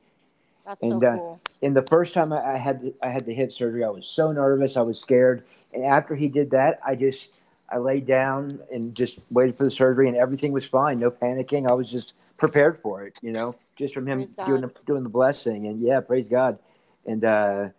that's 0.66 0.82
and, 0.84 1.00
so 1.00 1.08
uh, 1.08 1.16
cool 1.16 1.42
And 1.62 1.74
the 1.74 1.84
first 1.84 2.14
time 2.14 2.34
I 2.34 2.56
I 2.56 2.58
had 2.58 2.82
the, 2.82 2.94
I 3.02 3.10
had 3.10 3.26
the 3.26 3.34
hip 3.34 3.54
surgery, 3.54 3.86
I 3.86 3.90
was 3.90 4.06
so 4.06 4.34
nervous, 4.34 4.76
I 4.76 4.82
was 4.82 5.00
scared. 5.00 5.46
And 5.72 5.86
after 5.86 6.14
he 6.14 6.28
did 6.28 6.52
that, 6.52 6.82
I 6.86 6.96
just 6.96 7.32
I 7.74 7.78
laid 7.78 8.06
down 8.06 8.60
and 8.72 8.94
just 8.94 9.20
waited 9.32 9.58
for 9.58 9.64
the 9.64 9.72
surgery, 9.72 10.08
and 10.08 10.16
everything 10.16 10.52
was 10.52 10.64
fine. 10.64 11.00
No 11.00 11.10
panicking. 11.10 11.70
I 11.70 11.74
was 11.74 11.90
just 11.90 12.14
prepared 12.38 12.80
for 12.82 13.06
it, 13.06 13.18
you 13.22 13.32
know, 13.32 13.56
just 13.76 13.94
from 13.94 14.08
him 14.08 14.26
doing 14.46 14.62
the, 14.62 14.72
doing 14.86 15.04
the 15.04 15.10
blessing. 15.10 15.66
And 15.68 15.82
yeah, 15.82 16.00
praise 16.00 16.30
God. 16.30 16.60
And 17.08 17.26
uh, 17.26 17.70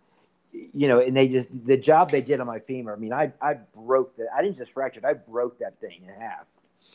you 0.53 0.89
know, 0.89 0.99
and 1.01 1.15
they 1.15 1.29
just 1.29 1.67
the 1.67 1.77
job 1.77 2.11
they 2.11 2.21
did 2.21 2.41
on 2.41 2.47
my 2.47 2.59
femur. 2.59 2.93
I 2.93 2.97
mean, 2.97 3.13
I 3.13 3.33
I 3.41 3.55
broke 3.75 4.17
that. 4.17 4.27
I 4.37 4.43
didn't 4.43 4.59
just 4.59 4.73
fracture 4.73 4.99
it. 4.99 5.05
I 5.05 5.15
broke 5.15 5.59
that 5.61 5.81
thing 5.81 6.03
in 6.03 6.21
half. 6.21 6.47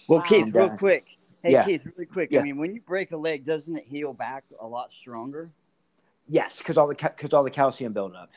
well, 0.07 0.19
Wow. 0.19 0.25
Keith, 0.25 0.53
real 0.53 0.65
uh, 0.65 0.75
quick. 0.75 1.05
Hey, 1.41 1.53
yeah. 1.53 1.63
Keith, 1.63 1.85
really 1.85 2.05
quick. 2.05 2.31
Yeah. 2.31 2.41
I 2.41 2.43
mean, 2.43 2.57
when 2.57 2.73
you 2.73 2.81
break 2.81 3.13
a 3.13 3.17
leg, 3.17 3.45
doesn't 3.45 3.75
it 3.77 3.85
heal 3.87 4.11
back 4.13 4.43
a 4.59 4.67
lot 4.67 4.91
stronger? 4.91 5.49
Yes, 6.27 6.57
because 6.57 6.77
all 6.77 6.87
the 6.87 6.95
because 6.95 7.33
all 7.33 7.43
the 7.43 7.49
calcium 7.49 7.93
buildup. 7.93 8.29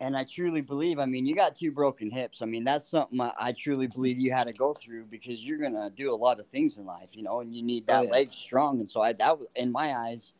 And 0.00 0.16
I 0.16 0.24
truly 0.24 0.62
believe, 0.62 0.98
I 0.98 1.04
mean, 1.04 1.26
you 1.26 1.34
got 1.34 1.54
two 1.54 1.70
broken 1.70 2.10
hips. 2.10 2.40
I 2.40 2.46
mean, 2.46 2.64
that's 2.64 2.88
something 2.88 3.20
I, 3.20 3.32
I 3.38 3.52
truly 3.52 3.86
believe 3.86 4.18
you 4.18 4.32
had 4.32 4.44
to 4.44 4.52
go 4.54 4.72
through 4.72 5.04
because 5.04 5.44
you're 5.44 5.58
going 5.58 5.74
to 5.74 5.90
do 5.94 6.14
a 6.14 6.16
lot 6.16 6.40
of 6.40 6.46
things 6.46 6.78
in 6.78 6.86
life, 6.86 7.10
you 7.12 7.22
know, 7.22 7.40
and 7.40 7.54
you 7.54 7.62
need 7.62 7.84
Oh, 7.86 7.92
that 7.92 8.04
yeah. 8.04 8.10
leg 8.10 8.32
strong. 8.32 8.80
And 8.80 8.90
so 8.90 9.02
I, 9.02 9.12
that 9.12 9.38
was, 9.38 9.46
in 9.54 9.70
my 9.70 9.94
eyes, 9.94 10.32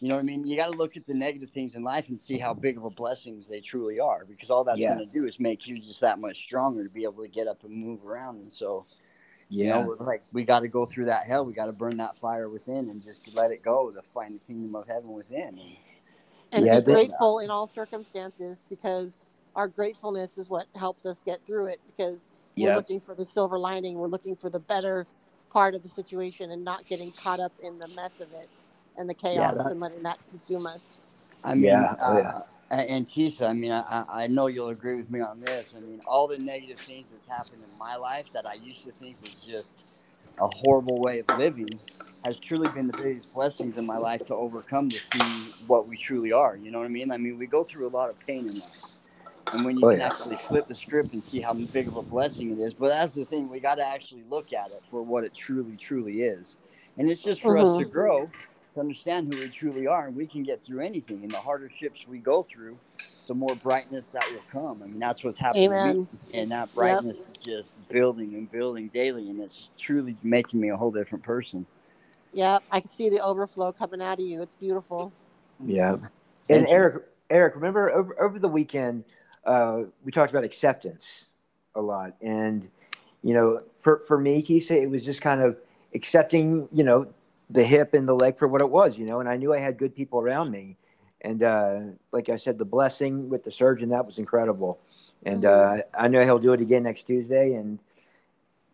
you 0.00 0.08
know 0.08 0.16
what 0.16 0.20
I 0.20 0.24
mean? 0.24 0.44
You 0.44 0.56
got 0.56 0.66
to 0.66 0.76
look 0.76 0.96
at 0.98 1.06
the 1.06 1.14
negative 1.14 1.48
things 1.48 1.74
in 1.74 1.82
life 1.82 2.10
and 2.10 2.20
see 2.20 2.38
how 2.38 2.52
big 2.52 2.76
of 2.76 2.84
a 2.84 2.90
blessings 2.90 3.48
they 3.48 3.60
truly 3.60 3.98
are 3.98 4.26
because 4.26 4.50
all 4.50 4.62
that's 4.62 4.78
Yeah. 4.78 4.94
going 4.94 5.06
to 5.06 5.12
do 5.12 5.26
is 5.26 5.40
make 5.40 5.66
you 5.66 5.78
just 5.78 6.02
that 6.02 6.18
much 6.18 6.36
stronger 6.36 6.84
to 6.84 6.90
be 6.90 7.04
able 7.04 7.22
to 7.22 7.28
get 7.28 7.48
up 7.48 7.64
and 7.64 7.72
move 7.72 8.04
around. 8.06 8.42
And 8.42 8.52
so, 8.52 8.84
you 9.48 9.66
know, 9.66 9.96
like 10.00 10.22
we 10.34 10.44
got 10.44 10.60
to 10.60 10.68
go 10.68 10.84
through 10.84 11.06
that 11.06 11.26
hell. 11.26 11.46
We 11.46 11.54
got 11.54 11.66
to 11.66 11.72
burn 11.72 11.96
that 11.96 12.18
fire 12.18 12.50
within 12.50 12.90
and 12.90 13.02
just 13.02 13.22
let 13.32 13.52
it 13.52 13.62
go 13.62 13.90
to 13.90 14.02
find 14.02 14.34
the 14.34 14.38
kingdom 14.40 14.74
of 14.76 14.86
heaven 14.86 15.12
within. 15.12 15.58
And, 15.58 15.76
and 16.52 16.68
Yeah, 16.68 16.70
just 16.70 16.88
grateful 16.90 17.38
in 17.40 17.50
all 17.50 17.66
circumstances 17.66 18.64
because 18.68 19.28
our 19.54 19.68
gratefulness 19.68 20.38
is 20.38 20.48
what 20.48 20.66
helps 20.76 21.04
us 21.06 21.22
get 21.22 21.44
through 21.46 21.66
it 21.66 21.80
because 21.86 22.30
we're 22.58 22.70
Yep. 22.70 22.72
looking 22.72 23.00
for 23.00 23.14
the 23.14 23.24
silver 23.26 23.58
lining 23.58 23.98
we're 23.98 24.08
looking 24.08 24.36
for 24.36 24.50
the 24.50 24.60
better 24.60 25.06
part 25.52 25.74
of 25.74 25.82
the 25.82 25.88
situation 25.88 26.50
and 26.50 26.64
not 26.64 26.88
getting 26.88 27.12
caught 27.12 27.40
up 27.40 27.52
in 27.62 27.78
the 27.78 27.88
mess 27.88 28.20
of 28.20 28.32
it 28.32 28.48
and 28.96 29.08
the 29.08 29.14
chaos 29.14 29.68
that- 29.68 29.70
and 29.70 29.80
letting 29.80 30.02
that 30.02 30.18
consume 30.28 30.66
us 30.66 31.06
I 31.44 31.54
mean, 31.54 31.84
Yeah, 31.84 31.96
oh, 32.06 32.14
yeah. 32.18 32.32
uh, 32.34 32.42
and 32.70 32.90
and 32.90 33.06
Tisa, 33.06 33.48
I 33.48 33.52
mean, 33.54 33.72
I, 33.72 33.82
I- 33.82 34.24
I 34.24 34.26
know 34.28 34.48
you'll 34.48 34.68
agree 34.70 34.96
with 34.96 35.10
me 35.10 35.20
on 35.20 35.40
this. 35.40 35.74
I 35.76 35.80
mean, 35.80 36.00
all 36.06 36.28
the 36.28 36.38
negative 36.38 36.80
things 36.80 37.10
that's 37.10 37.26
happened 37.28 37.62
in 37.64 37.78
my 37.78 37.96
life 37.96 38.30
that 38.32 38.46
I 38.46 38.54
used 38.54 38.84
to 38.84 38.92
think 38.92 39.20
was 39.22 39.34
just 39.36 39.82
a 40.40 40.48
horrible 40.48 41.00
way 41.00 41.20
of 41.20 41.26
living 41.30 41.80
has 42.24 42.38
truly 42.40 42.68
been 42.68 42.88
the 42.88 42.94
biggest 42.94 43.32
blessings 43.34 43.76
in 43.76 43.86
my 43.86 43.98
life 43.98 44.24
to 44.26 44.34
overcome 44.34 44.90
to 44.90 44.98
see 44.98 45.54
what 45.66 45.88
we 45.88 45.96
truly 45.96 46.32
are. 46.32 46.56
You 46.56 46.70
know 46.70 46.78
what 46.78 46.86
I 46.86 46.90
mean? 46.90 47.12
I 47.12 47.18
mean, 47.18 47.38
we 47.38 47.46
go 47.46 47.64
through 47.64 47.88
a 47.88 47.90
lot 47.90 48.10
of 48.10 48.18
pain 48.20 48.48
in 48.48 48.58
life. 48.60 48.84
And 49.52 49.64
when 49.64 49.78
you 49.78 49.86
Oh, 49.86 49.88
can 49.88 50.00
yeah. 50.00 50.02
actually 50.02 50.36
flip 50.36 50.66
the 50.66 50.74
script 50.74 51.14
and 51.14 51.22
see 51.24 51.40
how 51.40 51.54
big 51.54 51.88
of 51.88 51.96
a 51.96 52.02
blessing 52.02 52.50
it 52.52 52.60
is, 52.62 52.74
but 52.74 52.88
that's 52.88 53.14
the 53.14 53.24
thing, 53.24 53.48
we 53.48 53.60
got 53.60 53.76
to 53.76 53.86
actually 53.86 54.24
look 54.28 54.52
at 54.52 54.72
it 54.72 54.84
for 54.90 55.02
what 55.02 55.24
it 55.24 55.34
truly, 55.34 55.76
truly 55.76 56.22
is. 56.22 56.58
And 56.98 57.10
it's 57.10 57.22
just 57.22 57.42
for 57.42 57.58
us 57.58 57.76
to 57.76 57.84
Mhm. 57.84 58.30
Grow, 58.78 58.82
understand 58.82 59.32
who 59.32 59.40
we 59.40 59.48
truly 59.48 59.86
are, 59.86 60.06
and 60.06 60.16
we 60.16 60.26
can 60.26 60.42
get 60.42 60.64
through 60.64 60.80
anything. 60.80 61.22
And 61.22 61.30
the 61.30 61.38
harder 61.38 61.68
ships 61.68 62.06
we 62.06 62.18
go 62.18 62.42
through, 62.42 62.78
the 63.26 63.34
more 63.34 63.54
brightness 63.56 64.06
that 64.08 64.24
will 64.32 64.42
come. 64.50 64.82
I 64.82 64.86
mean, 64.86 64.98
that's 64.98 65.22
what's 65.24 65.38
happening. 65.38 65.70
Amen. 65.70 66.08
And 66.34 66.50
that 66.50 66.74
brightness 66.74 67.18
yep. 67.20 67.28
is 67.30 67.44
just 67.44 67.88
building 67.88 68.34
and 68.34 68.50
building 68.50 68.88
daily, 68.88 69.28
and 69.30 69.40
it's 69.40 69.70
truly 69.78 70.16
making 70.22 70.60
me 70.60 70.70
a 70.70 70.76
whole 70.76 70.90
different 70.90 71.24
person. 71.24 71.66
Yep, 72.32 72.62
I 72.70 72.80
can 72.80 72.88
see 72.88 73.08
the 73.08 73.20
overflow 73.20 73.72
coming 73.72 74.02
out 74.02 74.18
of 74.18 74.24
you. 74.24 74.42
It's 74.42 74.54
beautiful. 74.54 75.12
Yeah. 75.64 75.96
And 76.48 76.66
Eric, 76.66 77.04
Eric, 77.30 77.54
remember 77.54 77.90
over, 77.90 78.20
over 78.20 78.38
the 78.38 78.48
weekend, 78.48 79.04
uh, 79.44 79.82
we 80.04 80.12
talked 80.12 80.30
about 80.30 80.44
acceptance 80.44 81.24
a 81.74 81.80
lot. 81.80 82.14
And, 82.20 82.68
you 83.22 83.34
know, 83.34 83.62
for, 83.80 84.02
for 84.06 84.18
me, 84.18 84.42
Tisa, 84.42 84.70
it 84.70 84.90
was 84.90 85.04
just 85.04 85.20
kind 85.22 85.40
of 85.40 85.56
accepting, 85.94 86.68
you 86.70 86.84
know, 86.84 87.06
the 87.50 87.64
hip 87.64 87.94
and 87.94 88.08
the 88.08 88.14
leg 88.14 88.38
for 88.38 88.46
what 88.48 88.60
it 88.60 88.68
was, 88.68 88.98
you 88.98 89.06
know, 89.06 89.20
and 89.20 89.28
I 89.28 89.36
knew 89.36 89.54
I 89.54 89.58
had 89.58 89.78
good 89.78 89.94
people 89.94 90.20
around 90.20 90.50
me. 90.50 90.76
And 91.20 91.42
uh, 91.42 91.80
like 92.12 92.28
I 92.28 92.36
said, 92.36 92.58
the 92.58 92.64
blessing 92.64 93.28
with 93.28 93.44
the 93.44 93.50
surgeon, 93.50 93.88
that 93.88 94.04
was 94.04 94.18
incredible. 94.18 94.78
And 95.24 95.42
mm-hmm. 95.42 95.80
uh, 95.80 96.00
I 96.00 96.08
know 96.08 96.22
he'll 96.24 96.38
do 96.38 96.52
it 96.52 96.60
again 96.60 96.84
next 96.84 97.04
Tuesday. 97.04 97.54
And 97.54 97.78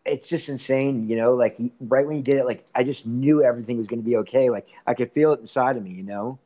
it's 0.04 0.28
just 0.28 0.48
insane, 0.48 1.08
you 1.08 1.16
know, 1.16 1.34
like 1.34 1.56
he, 1.56 1.72
right 1.80 2.06
when 2.06 2.16
he 2.16 2.22
did 2.22 2.36
it, 2.36 2.44
like 2.44 2.66
I 2.74 2.84
just 2.84 3.06
knew 3.06 3.42
everything 3.42 3.78
was 3.78 3.86
going 3.86 4.02
to 4.02 4.06
be 4.06 4.16
okay. 4.18 4.50
Like 4.50 4.68
I 4.86 4.94
could 4.94 5.12
feel 5.12 5.32
it 5.32 5.40
inside 5.40 5.76
of 5.76 5.84
me, 5.84 5.92
you 5.92 6.02
know? 6.02 6.38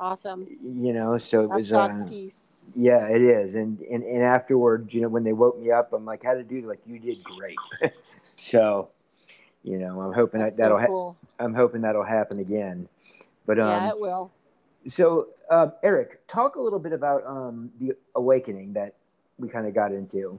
Awesome. 0.00 0.46
You 0.62 0.92
know, 0.92 1.18
so 1.18 1.40
it 1.40 1.48
That's 1.48 1.58
was, 1.58 1.68
God's 1.68 2.00
uh, 2.00 2.04
peace. 2.04 2.62
Yeah, 2.74 3.06
it 3.08 3.20
is. 3.20 3.54
And, 3.54 3.78
and 3.80 4.02
and 4.02 4.22
afterwards, 4.22 4.94
you 4.94 5.02
know, 5.02 5.08
when 5.08 5.22
they 5.22 5.32
woke 5.34 5.60
me 5.60 5.70
up, 5.70 5.92
I'm 5.92 6.04
like, 6.04 6.22
how 6.22 6.34
to 6.34 6.42
do? 6.42 6.62
Like, 6.62 6.80
you 6.86 6.98
did 6.98 7.22
great. 7.22 7.56
so, 8.22 8.88
you 9.64 9.78
know, 9.78 10.00
I'm 10.02 10.12
hoping 10.12 10.40
That's 10.40 10.56
that 10.56 10.62
that'll. 10.62 10.78
so 10.78 10.86
cool. 10.86 11.16
Ha- 11.20 11.44
I'm 11.44 11.54
hoping 11.54 11.80
that'll 11.80 12.04
happen 12.04 12.38
again. 12.38 12.88
But 13.46 13.58
um, 13.58 13.68
yeah, 13.68 13.88
it 13.88 13.98
will. 13.98 14.30
So, 14.88 15.28
uh, 15.50 15.68
Eric, 15.82 16.26
talk 16.28 16.56
a 16.56 16.60
little 16.60 16.78
bit 16.78 16.92
about 16.92 17.26
um, 17.26 17.72
the 17.80 17.94
awakening 18.14 18.74
that 18.74 18.94
we 19.38 19.48
kind 19.48 19.66
of 19.66 19.74
got 19.74 19.90
into. 19.92 20.38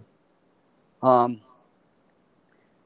Um. 1.01 1.41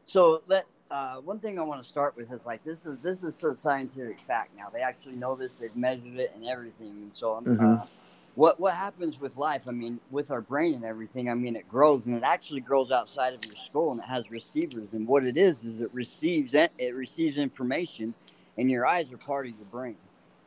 So 0.06 0.42
let 0.48 0.66
uh, 0.90 1.18
one 1.18 1.40
thing 1.40 1.60
I 1.60 1.62
want 1.62 1.84
to 1.84 1.88
start 1.88 2.16
with 2.16 2.32
is 2.32 2.46
like 2.46 2.64
this 2.64 2.86
is 2.86 2.98
this 3.00 3.24
is 3.24 3.44
a 3.44 3.54
scientific 3.54 4.20
fact 4.20 4.56
now. 4.58 4.70
They 4.70 4.82
actually 4.82 5.16
know 5.16 5.36
this. 5.36 5.52
They've 5.60 5.76
measured 5.76 6.18
it 6.18 6.32
and 6.36 6.46
everything. 6.46 6.90
And 6.90 7.14
so 7.14 7.34
I'm. 7.34 7.46
Mhm. 7.46 7.82
Uh, 7.82 7.86
what 8.40 8.60
what 8.60 8.74
happens 8.76 9.20
with 9.20 9.38
life? 9.38 9.64
I 9.68 9.74
mean, 9.74 10.00
with 10.12 10.32
our 10.32 10.42
brain 10.42 10.74
and 10.76 10.86
everything. 10.86 11.30
I 11.30 11.36
mean, 11.36 11.58
it 11.58 11.68
grows 11.70 12.08
and 12.08 12.16
it 12.16 12.24
actually 12.24 12.62
grows 12.62 12.90
outside 12.92 13.34
of 13.34 13.44
your 13.46 13.56
skull 13.70 13.92
and 13.92 14.00
it 14.02 14.08
has 14.08 14.32
receivers. 14.32 14.94
And 14.94 15.08
what 15.08 15.26
it 15.26 15.38
is 15.38 15.66
is 15.66 15.82
it 15.82 15.94
receives 15.94 16.54
it, 16.56 16.72
receives 16.96 17.38
information, 17.38 18.16
and 18.58 18.72
your 18.72 18.88
eyes 18.88 19.12
are 19.12 19.18
part 19.18 19.48
of 19.48 19.56
your 19.58 19.66
brain. 19.68 19.98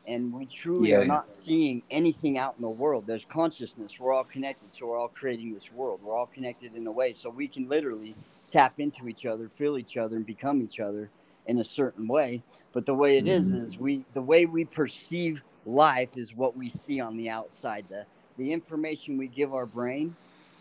And 0.08 0.32
we 0.32 0.46
truly 0.46 0.90
Yeah. 0.90 0.98
are 1.00 1.06
not 1.06 1.30
seeing 1.32 1.82
anything 1.90 2.38
out 2.38 2.56
in 2.56 2.62
the 2.62 2.70
world. 2.70 3.06
There's 3.06 3.26
consciousness. 3.26 4.00
We're 4.00 4.14
all 4.14 4.24
connected, 4.24 4.72
so 4.72 4.86
we're 4.86 4.98
all 4.98 5.08
creating 5.10 5.54
this 5.54 5.70
world. 5.72 6.00
We're 6.02 6.16
all 6.16 6.26
connected 6.26 6.76
in 6.76 6.86
a 6.88 6.92
way, 6.92 7.12
so 7.14 7.30
we 7.30 7.48
can 7.48 7.68
literally 7.68 8.16
tap 8.50 8.80
into 8.80 9.08
each 9.08 9.26
other, 9.26 9.48
feel 9.50 9.78
each 9.78 9.98
other, 9.98 10.16
and 10.16 10.26
become 10.26 10.62
each 10.62 10.80
other 10.80 11.10
in 11.46 11.58
a 11.60 11.64
certain 11.64 12.08
way. 12.08 12.42
But 12.72 12.86
the 12.86 12.94
way 12.94 13.18
it 13.18 13.28
is 13.28 13.52
Mhm. 13.52 13.62
is 13.62 13.78
we 13.78 14.06
the 14.14 14.22
way 14.22 14.46
we 14.46 14.64
perceive 14.64 15.44
life 15.64 16.16
is 16.16 16.34
what 16.34 16.56
we 16.56 16.68
see 16.68 17.00
on 17.00 17.16
the 17.16 17.30
outside. 17.30 17.88
The 17.88 18.06
the 18.36 18.52
information 18.52 19.18
we 19.18 19.28
give 19.28 19.52
our 19.54 19.66
brain, 19.66 20.16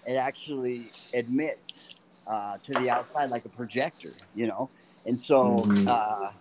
it 0.06 0.16
actually 0.16 0.94
admits 1.14 1.94
uh, 2.28 2.58
to 2.64 2.76
the 2.76 2.90
outside 2.90 3.30
like 3.30 3.46
a 3.46 3.50
projector, 3.50 4.10
you 4.34 4.48
know. 4.48 4.72
And 5.06 5.20
so, 5.20 5.70
Mhm. 5.70 5.88
uh, 5.88 6.32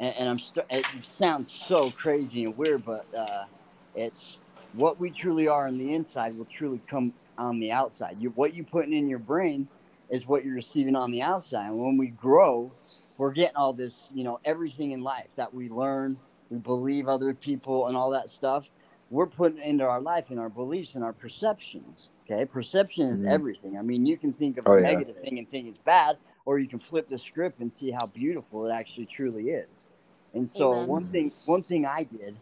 and, 0.00 0.14
and 0.18 0.28
I'm 0.28 0.38
st- 0.38 0.66
it 0.70 0.86
sounds 1.04 1.52
so 1.52 1.90
crazy 1.90 2.44
and 2.44 2.56
weird, 2.56 2.84
but 2.84 3.06
uh, 3.16 3.46
it's 3.94 4.40
what 4.72 4.98
we 4.98 5.10
truly 5.12 5.48
are 5.48 5.68
on 5.68 5.78
the 5.78 5.94
inside 5.94 6.36
will 6.36 6.46
truly 6.46 6.82
come 6.88 7.14
on 7.38 7.60
the 7.60 7.72
outside. 7.72 8.16
You 8.20 8.30
what 8.30 8.54
you're 8.54 8.64
putting 8.66 8.92
in 8.94 9.08
your 9.08 9.18
brain 9.18 9.68
is 10.10 10.26
what 10.26 10.44
you're 10.44 10.54
receiving 10.54 10.96
on 10.96 11.10
the 11.10 11.22
outside. 11.22 11.66
And 11.68 11.78
when 11.78 11.96
we 11.96 12.10
grow, 12.10 12.74
we're 13.18 13.32
getting 13.32 13.56
all 13.56 13.72
this, 13.72 14.08
you 14.12 14.24
know, 14.24 14.38
everything 14.44 14.92
in 14.92 15.02
life 15.02 15.30
that 15.36 15.54
we 15.54 15.68
learn, 15.70 16.20
we 16.52 16.58
believe 16.58 17.08
other 17.08 17.34
people 17.34 17.88
and 17.88 17.96
all 17.96 18.10
that 18.10 18.30
stuff. 18.30 18.70
We're 19.10 19.26
putting 19.26 19.58
into 19.58 19.84
our 19.84 20.00
life 20.02 20.30
and 20.30 20.38
our 20.38 20.50
beliefs 20.50 20.96
and 20.96 21.04
our 21.04 21.14
perceptions. 21.14 22.10
Okay. 22.30 22.44
Perception 22.46 23.08
is 23.08 23.22
Mhm. 23.22 23.28
everything. 23.30 23.78
I 23.78 23.82
mean, 23.82 24.06
you 24.06 24.18
can 24.18 24.34
think 24.34 24.58
of 24.58 24.66
Oh, 24.66 24.74
a 24.74 24.80
yeah. 24.82 24.82
negative 24.82 25.18
thing 25.18 25.38
and 25.38 25.50
think 25.50 25.68
it's 25.68 25.78
bad, 25.78 26.18
or 26.46 26.58
you 26.58 26.68
can 26.68 26.80
flip 26.80 27.08
the 27.08 27.18
script 27.18 27.60
and 27.60 27.72
see 27.72 27.90
how 27.90 28.06
beautiful 28.06 28.66
it 28.66 28.72
actually 28.72 29.06
truly 29.06 29.50
is. 29.50 29.88
And 30.34 30.48
so 30.48 30.72
Amen. 30.72 30.88
one 30.88 31.08
thing, 31.08 31.32
one 31.46 31.62
thing 31.62 31.86
I 31.86 32.04
did, 32.04 32.40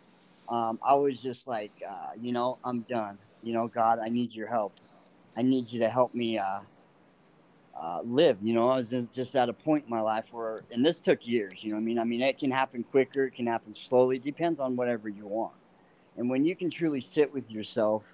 um, 0.49 0.81
I 0.83 0.95
was 0.95 1.23
just 1.23 1.47
like, 1.47 1.73
uh, 1.89 2.11
you 2.21 2.33
know, 2.33 2.59
I'm 2.65 2.83
done. 2.83 3.19
You 3.43 3.55
know, 3.55 3.69
God, 3.69 4.01
I 4.01 4.09
need 4.09 4.35
your 4.35 4.49
help. 4.49 4.75
I 5.37 5.43
need 5.43 5.73
you 5.73 5.81
to 5.81 5.89
help 5.89 6.15
me 6.15 6.39
uh, 6.39 6.61
uh, 7.75 8.01
live. 8.05 8.39
You 8.43 8.55
know, 8.55 8.69
I 8.69 8.77
was 8.77 8.91
just, 8.91 9.37
at 9.37 9.49
a 9.49 9.53
point 9.53 9.85
in 9.85 9.91
my 9.91 10.01
life 10.01 10.27
where, 10.33 10.65
and 10.73 10.85
this 10.85 11.01
took 11.01 11.27
years. 11.27 11.63
You 11.63 11.71
know, 11.71 11.77
what 11.77 11.83
I 11.83 11.85
mean, 11.85 11.99
I 11.99 12.05
mean, 12.05 12.23
it 12.23 12.39
can 12.39 12.51
happen 12.51 12.85
quicker, 12.85 13.25
it 13.27 13.35
can 13.35 13.47
happen 13.47 13.75
slowly. 13.75 14.17
It 14.17 14.25
depends 14.25 14.61
on 14.61 14.77
whatever 14.77 15.09
you 15.09 15.27
want. 15.27 15.55
And 16.17 16.29
when 16.29 16.45
you 16.45 16.57
can 16.57 16.71
truly 16.71 17.01
sit 17.01 17.33
with 17.33 17.51
yourself, 17.51 18.05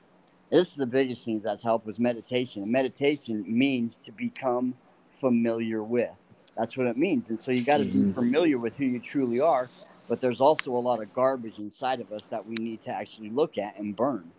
this 0.51 0.69
is 0.69 0.75
the 0.77 0.87
biggest 0.87 1.25
thing 1.25 1.41
that's 1.41 1.63
helped 1.63 1.87
was 1.87 1.99
meditation. 1.99 2.63
And 2.63 2.71
meditation 2.71 3.45
means 3.47 3.99
to 3.99 4.13
become 4.13 4.75
familiar 5.09 5.83
with. 5.83 6.33
That's 6.57 6.77
what 6.77 6.87
it 6.87 6.97
means. 6.97 7.29
And 7.29 7.39
so 7.41 7.51
you 7.51 7.65
got 7.65 7.79
to 7.79 7.85
be 7.85 7.93
Mhm. 7.93 8.15
familiar 8.15 8.59
with 8.59 8.77
who 8.77 8.85
you 8.85 9.01
truly 9.01 9.41
are. 9.41 9.69
But 10.09 10.21
there's 10.21 10.41
also 10.41 10.71
a 10.71 10.79
lot 10.79 11.03
of 11.03 11.13
garbage 11.13 11.59
inside 11.59 12.01
of 12.01 12.13
us 12.13 12.29
that 12.29 12.47
we 12.47 12.55
need 12.55 12.81
to 12.83 12.91
actually 12.91 13.31
look 13.31 13.59
at 13.59 13.77
and 13.79 13.97
burn. 13.97 14.31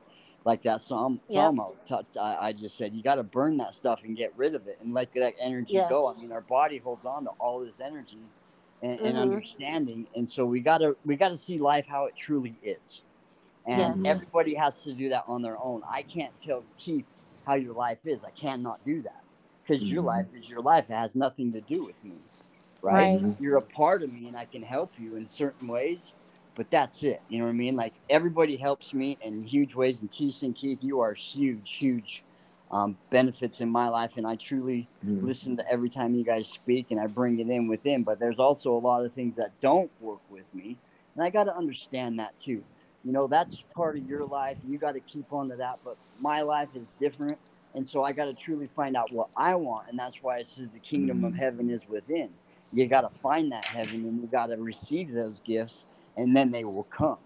Like 0.48 0.64
that 0.64 0.82
psalm, 0.82 1.22
Yep. 1.30 1.56
psalm 1.56 1.62
I, 1.62 1.66
was 1.66 1.84
I 2.18 2.38
I 2.50 2.54
just 2.54 2.78
said, 2.78 2.96
you 2.96 3.04
got 3.04 3.18
to 3.18 3.24
burn 3.24 3.58
that 3.60 3.76
stuff 3.76 4.04
and 4.06 4.18
get 4.18 4.38
rid 4.38 4.56
of 4.56 4.68
it 4.68 4.78
and 4.82 4.96
let 4.96 5.14
that 5.16 5.36
energy 5.42 5.84
go. 5.88 6.10
I 6.10 6.16
mean, 6.22 6.34
our 6.34 6.42
body 6.42 6.80
holds 6.80 7.06
on 7.06 7.26
to 7.26 7.32
all 7.40 7.62
this 7.66 7.82
energy 7.82 8.32
and, 8.84 9.00
and 9.06 9.18
Mhm. 9.18 9.20
understanding, 9.20 10.08
and 10.16 10.30
so 10.30 10.46
we 10.48 10.62
got 10.62 10.80
to 10.80 10.98
we 11.06 11.18
got 11.18 11.30
to 11.30 11.38
see 11.38 11.60
life 11.60 11.86
how 11.90 12.08
it 12.08 12.18
truly 12.18 12.60
is. 12.64 13.04
And 13.66 13.98
Yes. 13.98 14.02
everybody 14.06 14.56
has 14.56 14.82
to 14.84 14.94
do 14.96 15.10
that 15.10 15.26
on 15.28 15.42
their 15.42 15.60
own. 15.60 15.84
I 15.92 16.04
can't 16.04 16.38
tell 16.38 16.66
Keith 16.78 17.14
how 17.46 17.56
your 17.56 17.74
life 17.76 18.00
is. 18.06 18.24
I 18.24 18.32
cannot 18.32 18.84
do 18.86 19.02
that 19.04 19.24
because 19.64 19.92
your 19.92 20.02
Mhm. 20.02 20.04
life 20.04 20.34
is 20.34 20.50
your 20.50 20.62
life. 20.62 20.90
It 20.90 20.96
has 20.96 21.16
nothing 21.16 21.54
to 21.54 21.62
do 21.62 21.86
with 21.86 22.04
me, 22.04 22.24
right? 22.82 23.14
Right. 23.14 23.38
You're 23.40 23.58
a 23.58 23.62
part 23.64 24.04
of 24.04 24.12
me, 24.12 24.28
and 24.28 24.38
I 24.38 24.46
can 24.46 24.64
help 24.64 24.94
you 24.98 25.16
in 25.16 25.28
certain 25.28 25.68
ways, 25.68 26.16
but 26.58 26.72
that's 26.72 27.04
it. 27.06 27.22
You 27.30 27.40
know 27.40 27.46
what 27.46 27.52
I 27.56 27.56
mean? 27.56 27.78
Like 27.78 27.96
everybody 28.10 28.58
helps 28.58 28.94
me 28.94 29.20
in 29.22 29.44
huge 29.44 29.76
ways. 29.76 30.04
And 30.04 30.12
T. 30.12 30.34
and 30.44 30.56
Keith, 30.56 30.80
you 30.84 31.02
are 31.02 31.14
huge, 31.16 31.78
huge 31.82 32.24
um, 32.72 32.98
benefits 33.12 33.62
in 33.62 33.70
my 33.70 33.90
life, 33.90 34.18
and 34.18 34.28
I 34.28 34.36
truly 34.38 34.88
Mhm. 35.06 35.24
listen 35.24 35.58
to 35.58 35.72
every 35.72 35.90
time 35.90 36.16
you 36.16 36.26
guys 36.26 36.48
speak, 36.50 36.92
and 36.92 37.02
I 37.02 37.08
bring 37.08 37.40
it 37.40 37.50
in 37.50 37.70
within. 37.70 38.04
But 38.04 38.20
there's 38.20 38.40
also 38.40 38.76
a 38.78 38.80
lot 38.80 39.06
of 39.06 39.14
things 39.14 39.38
that 39.38 39.60
don't 39.62 39.92
work 40.02 40.22
with 40.32 40.46
me, 40.56 40.78
and 41.16 41.24
I 41.24 41.32
got 41.32 41.46
to 41.46 41.58
understand 41.58 42.20
that 42.20 42.40
too. 42.40 42.64
You 43.06 43.14
know, 43.14 43.28
that's 43.28 43.64
part 43.76 43.98
of 43.98 44.08
your 44.08 44.26
life. 44.26 44.60
You 44.68 44.80
got 44.80 44.94
to 44.94 45.02
keep 45.02 45.34
on 45.34 45.50
to 45.52 45.58
that. 45.58 45.80
But 45.86 45.98
my 46.22 46.44
life 46.44 46.70
is 46.76 46.88
different. 47.00 47.40
And 47.76 47.86
so 47.86 48.04
I 48.04 48.14
got 48.14 48.26
to 48.28 48.36
truly 48.36 48.68
find 48.68 48.98
out 48.98 49.12
what 49.14 49.30
I 49.38 49.56
want. 49.56 49.90
And 49.90 50.00
that's 50.00 50.24
why 50.24 50.40
it 50.40 50.48
says 50.48 50.74
the 50.74 50.80
kingdom 50.80 51.24
of 51.26 51.34
Mhm. 51.34 51.38
heaven 51.40 51.72
is 51.72 51.88
within. 51.90 52.32
You 52.74 52.88
got 52.88 53.02
to 53.02 53.20
find 53.20 53.52
that 53.54 53.66
heaven 53.66 54.06
and 54.06 54.22
you 54.22 54.28
got 54.28 54.48
to 54.48 54.58
receive 54.58 55.14
those 55.14 55.40
gifts, 55.42 55.88
and 56.18 56.36
then 56.36 56.52
they 56.52 56.66
will 56.66 56.84
come. 56.86 57.20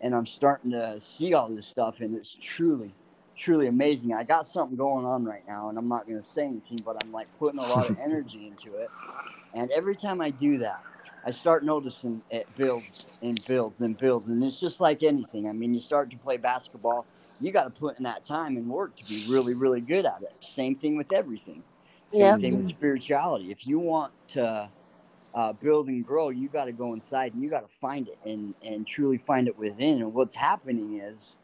And 0.00 0.14
I'm 0.14 0.26
starting 0.26 0.72
to 0.72 1.00
see 1.00 1.34
all 1.34 1.48
this 1.48 1.66
stuff, 1.66 2.00
and 2.00 2.14
it's 2.16 2.36
truly, 2.40 2.94
truly 3.36 3.66
amazing. 3.68 4.12
I 4.14 4.24
got 4.24 4.46
something 4.46 4.76
going 4.76 5.06
on 5.06 5.24
right 5.24 5.44
now, 5.48 5.68
and 5.70 5.78
I'm 5.78 5.88
not 5.88 6.06
going 6.06 6.20
to 6.20 6.26
say 6.26 6.44
anything, 6.44 6.78
but 6.84 6.96
I'm 7.02 7.12
like 7.12 7.28
putting 7.38 7.58
a 7.60 7.66
lot 7.66 7.86
of 7.86 7.96
energy 8.02 8.46
into 8.46 8.76
it. 8.76 8.90
And 9.54 9.70
every 9.72 9.96
time 9.96 10.20
I 10.20 10.30
do 10.30 10.58
that, 10.58 10.82
I 11.24 11.30
start 11.30 11.64
noticing 11.64 12.22
it 12.30 12.46
builds 12.56 13.18
and 13.22 13.44
builds 13.46 13.80
and 13.80 13.98
builds. 13.98 14.28
And 14.28 14.42
it's 14.44 14.60
just 14.60 14.80
like 14.80 15.02
anything. 15.02 15.48
I 15.48 15.52
mean, 15.52 15.74
you 15.74 15.80
start 15.80 16.10
to 16.10 16.18
play 16.18 16.36
basketball, 16.36 17.06
you 17.40 17.52
got 17.52 17.64
to 17.64 17.70
put 17.70 17.96
in 17.98 18.04
that 18.04 18.24
time 18.24 18.56
and 18.56 18.68
work 18.68 18.96
to 18.96 19.06
be 19.06 19.24
really, 19.28 19.54
really 19.54 19.80
good 19.80 20.06
at 20.06 20.22
it. 20.22 20.34
Same 20.40 20.74
thing 20.74 20.96
with 20.96 21.12
everything. 21.12 21.62
Same 22.06 22.36
Yep. 22.36 22.38
thing 22.38 22.56
with 22.58 22.66
spirituality. 22.66 23.50
If 23.50 23.66
you 23.66 23.78
want 23.78 24.12
to 24.28 24.70
uh, 25.34 25.52
build 25.52 25.88
and 25.88 26.06
grow, 26.06 26.30
you 26.30 26.48
got 26.48 26.66
to 26.66 26.72
go 26.72 26.92
inside 26.92 27.34
and 27.34 27.42
you 27.42 27.50
got 27.50 27.68
to 27.68 27.76
find 27.76 28.08
it 28.08 28.18
and, 28.24 28.56
and 28.62 28.86
truly 28.86 29.18
find 29.18 29.48
it 29.48 29.58
within. 29.58 30.02
And 30.02 30.14
what's 30.14 30.34
happening 30.34 31.00
is 31.00 31.36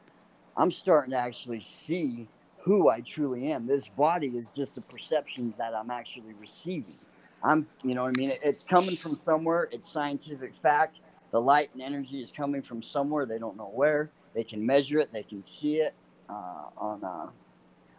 I'm 0.57 0.71
starting 0.71 1.13
to 1.13 1.19
actually 1.19 1.61
see 1.61 2.29
who 2.59 2.89
I 2.89 3.01
truly 3.01 3.51
am. 3.51 3.67
This 3.67 3.89
body 3.89 4.29
is 4.29 4.47
just 4.57 4.75
the 4.75 4.83
perceptions 4.83 5.57
that 5.57 5.75
I'm 5.75 5.91
actually 5.91 6.35
receiving. 6.39 6.95
I'm, 7.43 7.67
you 7.83 7.95
know 7.95 8.03
what 8.03 8.15
I 8.17 8.21
mean? 8.21 8.33
It's 8.45 8.63
coming 8.63 8.97
from 8.97 9.17
somewhere. 9.17 9.69
It's 9.73 9.91
scientific 9.91 10.55
fact. 10.55 11.01
The 11.31 11.41
light 11.41 11.71
and 11.73 11.83
energy 11.83 12.21
is 12.21 12.31
coming 12.31 12.61
from 12.61 12.83
somewhere. 12.83 13.25
They 13.25 13.39
don't 13.39 13.57
know 13.57 13.71
where. 13.73 14.11
They 14.35 14.45
can 14.45 14.65
measure 14.65 15.01
it. 15.01 15.13
They 15.13 15.23
can 15.23 15.43
see 15.43 15.77
it 15.77 15.95
uh, 16.29 16.65
on 16.77 17.03
uh, 17.03 17.31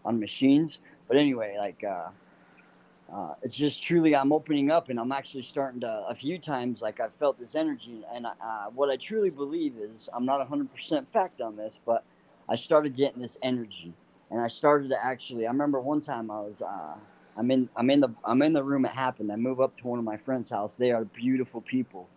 on 0.05 0.19
machines. 0.19 0.79
But 1.07 1.17
anyway, 1.17 1.55
like 1.57 1.83
uh, 1.83 2.09
uh, 3.13 3.35
it's 3.41 3.55
just 3.55 3.83
truly 3.83 4.15
I'm 4.15 4.33
opening 4.33 4.71
up 4.71 4.89
and 4.89 4.99
I'm 4.99 5.11
actually 5.13 5.43
starting 5.43 5.81
to 5.81 6.05
a 6.09 6.15
few 6.15 6.39
times 6.39 6.81
like 6.81 6.99
I've 6.99 7.13
felt 7.13 7.39
this 7.39 7.55
energy 7.55 8.03
and 8.13 8.25
uh, 8.27 8.65
what 8.75 8.89
I 8.89 8.97
truly 8.97 9.29
believe 9.29 9.75
is 9.77 10.09
I'm 10.13 10.25
not 10.25 10.47
100% 10.49 11.07
fact 11.07 11.41
on 11.41 11.55
this 11.55 11.79
but 11.85 12.03
I 12.49 12.57
started 12.57 12.95
getting 12.95 13.21
this 13.21 13.37
energy 13.43 13.93
and 14.31 14.41
I 14.41 14.49
started 14.49 14.89
to 14.89 15.05
actually 15.05 15.47
I 15.47 15.51
remember 15.51 15.79
one 15.79 16.01
time 16.01 16.31
I 16.31 16.41
was 16.41 16.61
uh, 16.61 16.95
I'm 17.37 17.51
in 17.51 17.69
I'm 17.77 17.89
in 17.91 18.01
the 18.01 18.09
I'm 18.25 18.41
in 18.41 18.53
the 18.53 18.63
room 18.63 18.85
it 18.85 18.91
happened. 18.91 19.31
I 19.31 19.37
move 19.37 19.61
up 19.61 19.75
to 19.77 19.87
one 19.87 19.99
of 19.99 20.05
my 20.05 20.17
friends 20.17 20.49
house. 20.49 20.75
They 20.75 20.91
are 20.91 21.05
beautiful 21.05 21.61
people. 21.61 22.09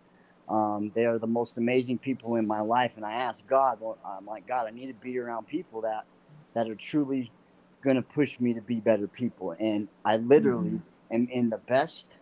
Um, 0.49 0.91
they 0.95 1.05
are 1.05 1.19
the 1.19 1.27
most 1.27 1.57
amazing 1.57 1.99
people 1.99 2.35
in 2.35 2.47
my 2.47 2.61
life 2.61 2.93
and 2.97 3.05
I 3.05 3.13
asked 3.13 3.47
God 3.47 3.79
well, 3.81 3.97
I'm 4.05 4.25
like 4.27 4.47
God 4.47 4.67
I 4.67 4.71
need 4.71 4.87
to 4.87 4.93
be 4.95 5.19
around 5.19 5.47
people 5.47 5.81
that 5.81 6.05
that 6.55 6.69
are 6.69 6.75
truly 6.75 7.31
going 7.85 7.95
to 7.95 8.01
push 8.01 8.39
me 8.39 8.53
to 8.53 8.61
be 8.61 8.81
better 8.81 9.07
people. 9.07 9.55
And 9.59 9.87
I 10.03 10.17
literally 10.17 10.71
mm-hmm. 10.71 11.15
am 11.15 11.27
in 11.29 11.49
the 11.49 11.59
best, 11.59 12.17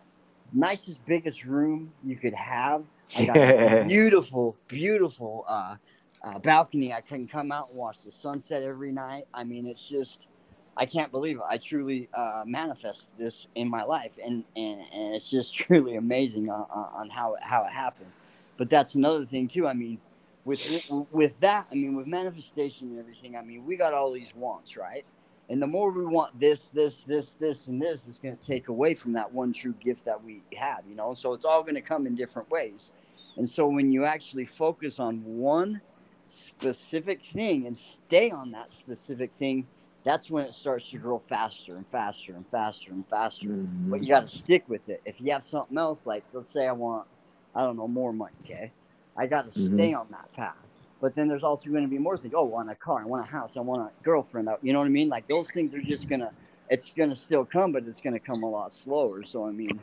nicest, 0.52 1.04
biggest 1.06 1.44
room 1.44 1.90
you 2.04 2.16
could 2.16 2.34
have. 2.34 2.84
I 3.18 3.24
got 3.24 3.36
a 3.36 3.84
beautiful, 3.88 4.56
beautiful 4.68 5.44
uh, 5.48 5.76
uh, 6.22 6.38
balcony. 6.38 6.92
I 6.92 7.00
can 7.00 7.26
come 7.26 7.50
out 7.50 7.70
and 7.70 7.78
watch 7.78 8.02
the 8.04 8.12
sunset 8.12 8.62
every 8.62 8.92
night. 8.92 9.26
I 9.32 9.44
mean, 9.44 9.66
it's 9.66 9.88
just, 9.88 10.28
I 10.76 10.86
can't 10.86 11.10
believe 11.10 11.38
it. 11.38 11.42
I 11.48 11.56
truly 11.56 12.08
uh, 12.14 12.44
manifest 12.46 13.16
this 13.16 13.48
in 13.54 13.68
my 13.68 13.82
life, 13.84 14.12
and, 14.22 14.44
and, 14.54 14.80
and 14.92 15.14
it's 15.14 15.30
just 15.30 15.54
truly 15.62 15.96
amazing 15.96 16.50
on, 16.50 16.66
on 16.70 17.10
how 17.10 17.36
how 17.42 17.64
it 17.64 17.72
happened. 17.72 18.10
But 18.56 18.70
that's 18.70 18.94
another 18.94 19.24
thing 19.24 19.48
too. 19.48 19.66
I 19.66 19.72
mean, 19.72 19.98
with 20.44 20.90
with 21.10 21.38
that, 21.40 21.66
I 21.70 21.74
mean, 21.74 21.96
with 21.96 22.06
manifestation 22.06 22.90
and 22.90 22.98
everything, 22.98 23.36
I 23.36 23.42
mean, 23.42 23.64
we 23.64 23.76
got 23.76 23.94
all 23.94 24.12
these 24.12 24.34
wants, 24.34 24.76
right? 24.76 25.04
And 25.50 25.60
the 25.60 25.66
more 25.66 25.90
we 25.90 26.06
want 26.06 26.38
this, 26.38 26.70
this, 26.72 27.02
this, 27.02 27.34
this, 27.34 27.68
and 27.68 27.80
this, 27.80 28.06
it's 28.08 28.18
going 28.18 28.36
to 28.36 28.46
take 28.46 28.68
away 28.68 28.94
from 28.94 29.12
that 29.12 29.32
one 29.32 29.52
true 29.52 29.74
gift 29.78 30.06
that 30.06 30.22
we 30.22 30.42
have, 30.56 30.84
you 30.88 30.94
know? 30.94 31.12
So 31.12 31.34
it's 31.34 31.44
all 31.44 31.62
going 31.62 31.74
to 31.74 31.82
come 31.82 32.06
in 32.06 32.14
different 32.14 32.50
ways. 32.50 32.92
And 33.36 33.48
so 33.48 33.66
when 33.66 33.92
you 33.92 34.04
actually 34.04 34.46
focus 34.46 34.98
on 34.98 35.22
one 35.24 35.82
specific 36.26 37.22
thing 37.22 37.66
and 37.66 37.76
stay 37.76 38.30
on 38.30 38.52
that 38.52 38.70
specific 38.70 39.32
thing, 39.38 39.66
that's 40.02 40.30
when 40.30 40.44
it 40.44 40.54
starts 40.54 40.90
to 40.90 40.98
grow 40.98 41.18
faster 41.18 41.76
and 41.76 41.86
faster 41.86 42.34
and 42.34 42.46
faster 42.46 42.90
and 42.92 43.06
faster. 43.08 43.48
Mm-hmm. 43.48 43.90
But 43.90 44.02
you 44.02 44.08
got 44.08 44.26
to 44.26 44.36
stick 44.36 44.64
with 44.68 44.88
it. 44.88 45.02
If 45.04 45.20
you 45.20 45.32
have 45.32 45.42
something 45.42 45.76
else, 45.76 46.06
like 46.06 46.24
let's 46.32 46.48
say 46.48 46.66
I 46.66 46.72
want, 46.72 47.06
I 47.54 47.62
don't 47.62 47.76
know, 47.76 47.88
more 47.88 48.12
money, 48.12 48.34
okay? 48.44 48.72
I 49.16 49.26
got 49.26 49.50
to 49.50 49.58
mm-hmm. 49.58 49.76
stay 49.76 49.94
on 49.94 50.08
that 50.10 50.32
path. 50.32 50.56
But 51.04 51.14
then 51.14 51.28
there's 51.28 51.44
also 51.44 51.68
going 51.68 51.82
to 51.82 51.88
be 51.88 51.98
more 51.98 52.16
things. 52.16 52.32
Oh, 52.34 52.46
I 52.46 52.48
want 52.48 52.70
a 52.70 52.74
car, 52.74 53.02
I 53.02 53.04
want 53.04 53.28
a 53.28 53.30
house, 53.30 53.58
I 53.58 53.60
want 53.60 53.82
a 53.82 53.90
girlfriend. 54.02 54.48
You 54.62 54.72
know 54.72 54.78
what 54.78 54.86
I 54.86 54.88
mean? 54.88 55.10
Like 55.10 55.26
those 55.26 55.50
things 55.50 55.74
are 55.74 55.82
just 55.82 56.08
gonna. 56.08 56.32
It's 56.70 56.88
gonna 56.88 57.14
still 57.14 57.44
come, 57.44 57.72
but 57.72 57.84
it's 57.84 58.00
gonna 58.00 58.18
come 58.18 58.42
a 58.42 58.48
lot 58.48 58.72
slower. 58.72 59.22
So 59.22 59.46
I 59.46 59.50
mean, 59.50 59.78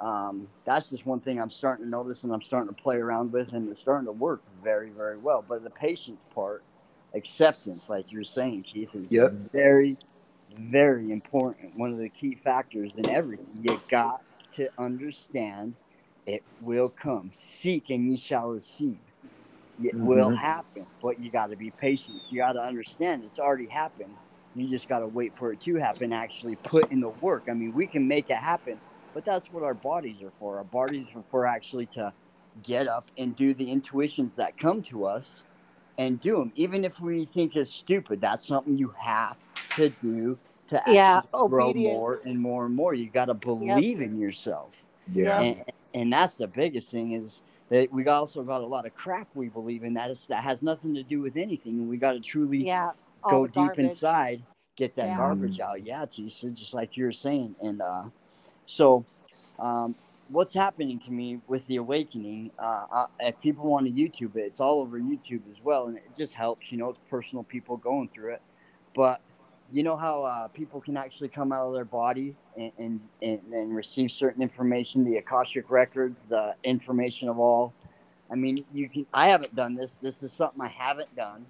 um, 0.00 0.48
that's 0.64 0.90
just 0.90 1.06
one 1.06 1.20
thing 1.20 1.40
I'm 1.40 1.52
starting 1.52 1.84
to 1.84 1.88
notice 1.88 2.24
and 2.24 2.32
I'm 2.32 2.42
starting 2.42 2.74
to 2.74 2.82
play 2.82 2.96
around 2.96 3.30
with, 3.30 3.52
and 3.52 3.70
it's 3.70 3.78
starting 3.78 4.06
to 4.06 4.12
work 4.12 4.42
very, 4.60 4.90
very 4.90 5.18
well. 5.18 5.44
But 5.48 5.62
the 5.62 5.70
patience 5.70 6.26
part, 6.34 6.64
acceptance, 7.14 7.88
like 7.88 8.10
you're 8.10 8.24
saying, 8.24 8.64
Keith, 8.64 8.96
is 8.96 9.12
yep. 9.12 9.30
very, 9.30 9.98
very 10.58 11.12
important. 11.12 11.78
One 11.78 11.92
of 11.92 11.98
the 11.98 12.08
key 12.08 12.34
factors 12.34 12.90
in 12.96 13.08
everything. 13.08 13.60
You 13.62 13.80
got 13.88 14.24
to 14.54 14.68
understand 14.78 15.74
it 16.26 16.42
will 16.60 16.88
come. 16.88 17.30
Seek 17.32 17.90
and 17.90 18.10
ye 18.10 18.16
shall 18.16 18.48
receive. 18.48 18.98
It 19.82 19.94
mm-hmm. 19.94 20.06
will 20.06 20.34
happen, 20.34 20.86
but 21.02 21.18
you 21.18 21.30
got 21.30 21.50
to 21.50 21.56
be 21.56 21.70
patient. 21.70 22.30
You 22.30 22.38
got 22.38 22.52
to 22.52 22.60
understand 22.60 23.24
it's 23.24 23.38
already 23.38 23.66
happened. 23.66 24.14
You 24.54 24.68
just 24.68 24.88
got 24.88 24.98
to 24.98 25.06
wait 25.06 25.34
for 25.34 25.52
it 25.52 25.60
to 25.60 25.76
happen. 25.76 26.12
Actually, 26.12 26.56
put 26.56 26.90
in 26.90 27.00
the 27.00 27.08
work. 27.08 27.44
I 27.48 27.54
mean, 27.54 27.72
we 27.72 27.86
can 27.86 28.06
make 28.06 28.30
it 28.30 28.36
happen, 28.36 28.80
but 29.14 29.24
that's 29.24 29.52
what 29.52 29.62
our 29.62 29.74
bodies 29.74 30.22
are 30.22 30.32
for. 30.32 30.58
Our 30.58 30.64
bodies 30.64 31.08
are 31.14 31.22
for 31.22 31.46
actually 31.46 31.86
to 31.86 32.12
get 32.62 32.88
up 32.88 33.10
and 33.16 33.34
do 33.36 33.54
the 33.54 33.70
intuitions 33.70 34.36
that 34.36 34.56
come 34.56 34.82
to 34.82 35.04
us 35.04 35.44
and 35.98 36.20
do 36.20 36.36
them. 36.36 36.52
Even 36.56 36.84
if 36.84 37.00
we 37.00 37.24
think 37.24 37.56
it's 37.56 37.70
stupid, 37.70 38.20
that's 38.20 38.46
something 38.46 38.76
you 38.76 38.94
have 38.98 39.38
to 39.76 39.88
do 39.88 40.38
to 40.68 40.82
yeah, 40.86 41.20
grow 41.32 41.72
more 41.72 42.20
and 42.24 42.38
more 42.38 42.66
and 42.66 42.74
more. 42.74 42.94
You 42.94 43.10
got 43.10 43.26
to 43.26 43.34
believe 43.34 44.00
yep. 44.00 44.08
in 44.08 44.18
yourself. 44.18 44.84
Yeah. 45.12 45.40
And, 45.40 45.64
and 45.94 46.12
that's 46.12 46.36
the 46.36 46.46
biggest 46.46 46.90
thing 46.90 47.12
is 47.12 47.42
that 47.70 47.92
we 47.92 48.06
also 48.06 48.42
got 48.42 48.60
a 48.60 48.66
lot 48.66 48.84
of 48.84 48.94
crap 48.94 49.28
we 49.34 49.48
believe 49.48 49.84
in 49.84 49.94
that 49.94 50.10
is, 50.10 50.26
that 50.26 50.42
has 50.42 50.62
nothing 50.62 50.94
to 50.94 51.02
do 51.02 51.20
with 51.20 51.36
anything. 51.36 51.74
And 51.74 51.88
we 51.88 51.96
got 51.96 52.12
to 52.12 52.20
truly 52.20 52.66
yeah, 52.66 52.90
go 53.22 53.46
deep 53.46 53.54
garbage. 53.54 53.78
inside, 53.78 54.42
get 54.76 54.94
that 54.96 55.10
yeah. 55.10 55.16
garbage 55.16 55.60
out. 55.60 55.84
Yeah, 55.84 56.04
Tisha, 56.04 56.52
just 56.52 56.74
like 56.74 56.96
you're 56.96 57.12
saying. 57.12 57.54
And 57.62 57.80
uh, 57.80 58.04
so, 58.66 59.04
um, 59.60 59.94
what's 60.30 60.52
happening 60.52 60.98
to 61.00 61.12
me 61.12 61.40
with 61.46 61.64
the 61.68 61.76
awakening? 61.76 62.50
Uh, 62.58 62.86
uh, 62.90 63.06
if 63.20 63.40
people 63.40 63.66
want 63.66 63.86
to 63.86 63.92
YouTube 63.92 64.36
it, 64.36 64.42
it's 64.42 64.60
all 64.60 64.80
over 64.80 64.98
YouTube 64.98 65.42
as 65.50 65.62
well, 65.62 65.86
and 65.86 65.96
it 65.96 66.10
just 66.16 66.34
helps. 66.34 66.72
You 66.72 66.78
know, 66.78 66.90
it's 66.90 67.00
personal 67.08 67.44
people 67.44 67.76
going 67.76 68.08
through 68.08 68.34
it, 68.34 68.42
but 68.94 69.20
you 69.72 69.82
know 69.82 69.96
how 69.96 70.24
uh, 70.24 70.48
people 70.48 70.80
can 70.80 70.96
actually 70.96 71.28
come 71.28 71.52
out 71.52 71.66
of 71.66 71.74
their 71.74 71.84
body 71.84 72.34
and, 72.56 72.72
and, 72.78 73.00
and, 73.22 73.40
and, 73.52 73.74
receive 73.74 74.10
certain 74.10 74.42
information, 74.42 75.04
the 75.04 75.16
Akashic 75.16 75.70
records, 75.70 76.26
the 76.26 76.54
information 76.64 77.28
of 77.28 77.38
all. 77.38 77.72
I 78.30 78.34
mean, 78.34 78.64
you 78.72 78.88
can. 78.88 79.06
I 79.12 79.28
haven't 79.28 79.54
done 79.54 79.74
this. 79.74 79.94
This 79.94 80.22
is 80.22 80.32
something 80.32 80.60
I 80.60 80.68
haven't 80.68 81.14
done 81.16 81.46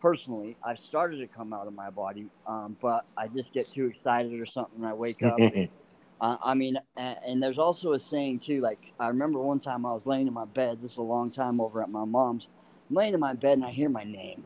personally. 0.00 0.56
I've 0.64 0.78
started 0.78 1.18
to 1.18 1.26
come 1.26 1.52
out 1.52 1.66
of 1.66 1.74
my 1.74 1.90
body, 1.90 2.28
um, 2.46 2.76
but 2.80 3.04
I 3.16 3.28
just 3.28 3.52
get 3.52 3.66
too 3.66 3.86
excited 3.86 4.40
or 4.40 4.46
something. 4.46 4.78
and 4.78 4.86
I 4.86 4.92
wake 4.92 5.22
up. 5.22 5.38
uh, 6.20 6.36
I 6.42 6.54
mean, 6.54 6.78
and, 6.96 7.16
and 7.26 7.42
there's 7.42 7.58
also 7.58 7.92
a 7.92 8.00
saying 8.00 8.40
too. 8.40 8.60
Like 8.60 8.92
I 8.98 9.08
remember 9.08 9.38
one 9.38 9.60
time 9.60 9.86
I 9.86 9.92
was 9.92 10.06
laying 10.06 10.26
in 10.26 10.34
my 10.34 10.46
bed. 10.46 10.80
This 10.80 10.92
is 10.92 10.98
a 10.98 11.02
long 11.02 11.30
time 11.30 11.60
over 11.60 11.82
at 11.82 11.90
my 11.90 12.04
mom's. 12.04 12.48
I'm 12.90 12.96
laying 12.96 13.14
in 13.14 13.20
my 13.20 13.34
bed 13.34 13.58
and 13.58 13.64
I 13.64 13.70
hear 13.70 13.88
my 13.88 14.04
name 14.04 14.44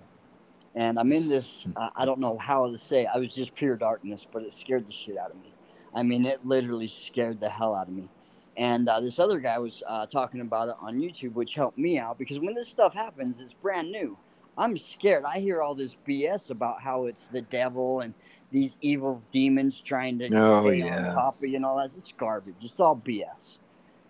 and 0.75 0.99
I'm 0.99 1.13
in 1.13 1.29
this. 1.29 1.67
Uh, 1.77 1.91
I 1.97 2.05
don't 2.05 2.21
know 2.21 2.39
how 2.39 2.71
to 2.71 2.79
say. 2.79 3.07
I 3.07 3.19
was 3.19 3.35
just 3.35 3.55
pure 3.55 3.77
darkness, 3.77 4.27
but 4.31 4.43
it 4.43 4.55
scared 4.55 4.87
the 4.87 4.93
shit 4.93 5.17
out 5.17 5.31
of 5.31 5.37
me. 5.37 5.53
I 5.95 6.03
mean, 6.03 6.25
it 6.25 6.45
literally 6.45 6.89
scared 6.89 7.41
the 7.41 7.49
hell 7.49 7.75
out 7.75 7.89
of 7.89 7.95
me. 7.95 8.09
And 8.57 8.89
uh, 8.89 9.01
this 9.01 9.19
other 9.19 9.41
guy 9.41 9.59
was 9.59 9.83
uh, 9.89 10.07
talking 10.07 10.41
about 10.41 10.69
it 10.69 10.75
on 10.81 11.01
YouTube, 11.01 11.33
which 11.33 11.55
helped 11.55 11.79
me 11.79 11.99
out 11.99 12.19
because 12.19 12.39
when 12.39 12.55
this 12.55 12.69
stuff 12.69 12.95
happens, 12.95 13.41
it's 13.41 13.53
brand 13.55 13.91
new. 13.91 14.17
I'm 14.59 14.77
scared. 14.77 15.25
I 15.25 15.39
hear 15.39 15.63
all 15.63 15.75
this 15.75 15.97
BS 16.07 16.51
about 16.51 16.83
how 16.83 17.07
it's 17.07 17.27
the 17.29 17.43
devil 17.43 18.01
and 18.01 18.13
these 18.53 18.77
evil 18.83 19.23
demons 19.31 19.81
trying 19.81 20.19
to 20.19 20.29
oh, 20.35 20.67
stay 20.67 20.79
yeah. 20.79 21.09
on 21.09 21.15
top 21.15 21.37
of 21.37 21.45
you 21.45 21.57
and 21.57 21.65
all 21.65 21.79
that. 21.79 21.91
It's 21.97 22.13
garbage. 22.13 22.57
It's 22.61 22.79
all 22.81 22.97
BS. 22.97 23.59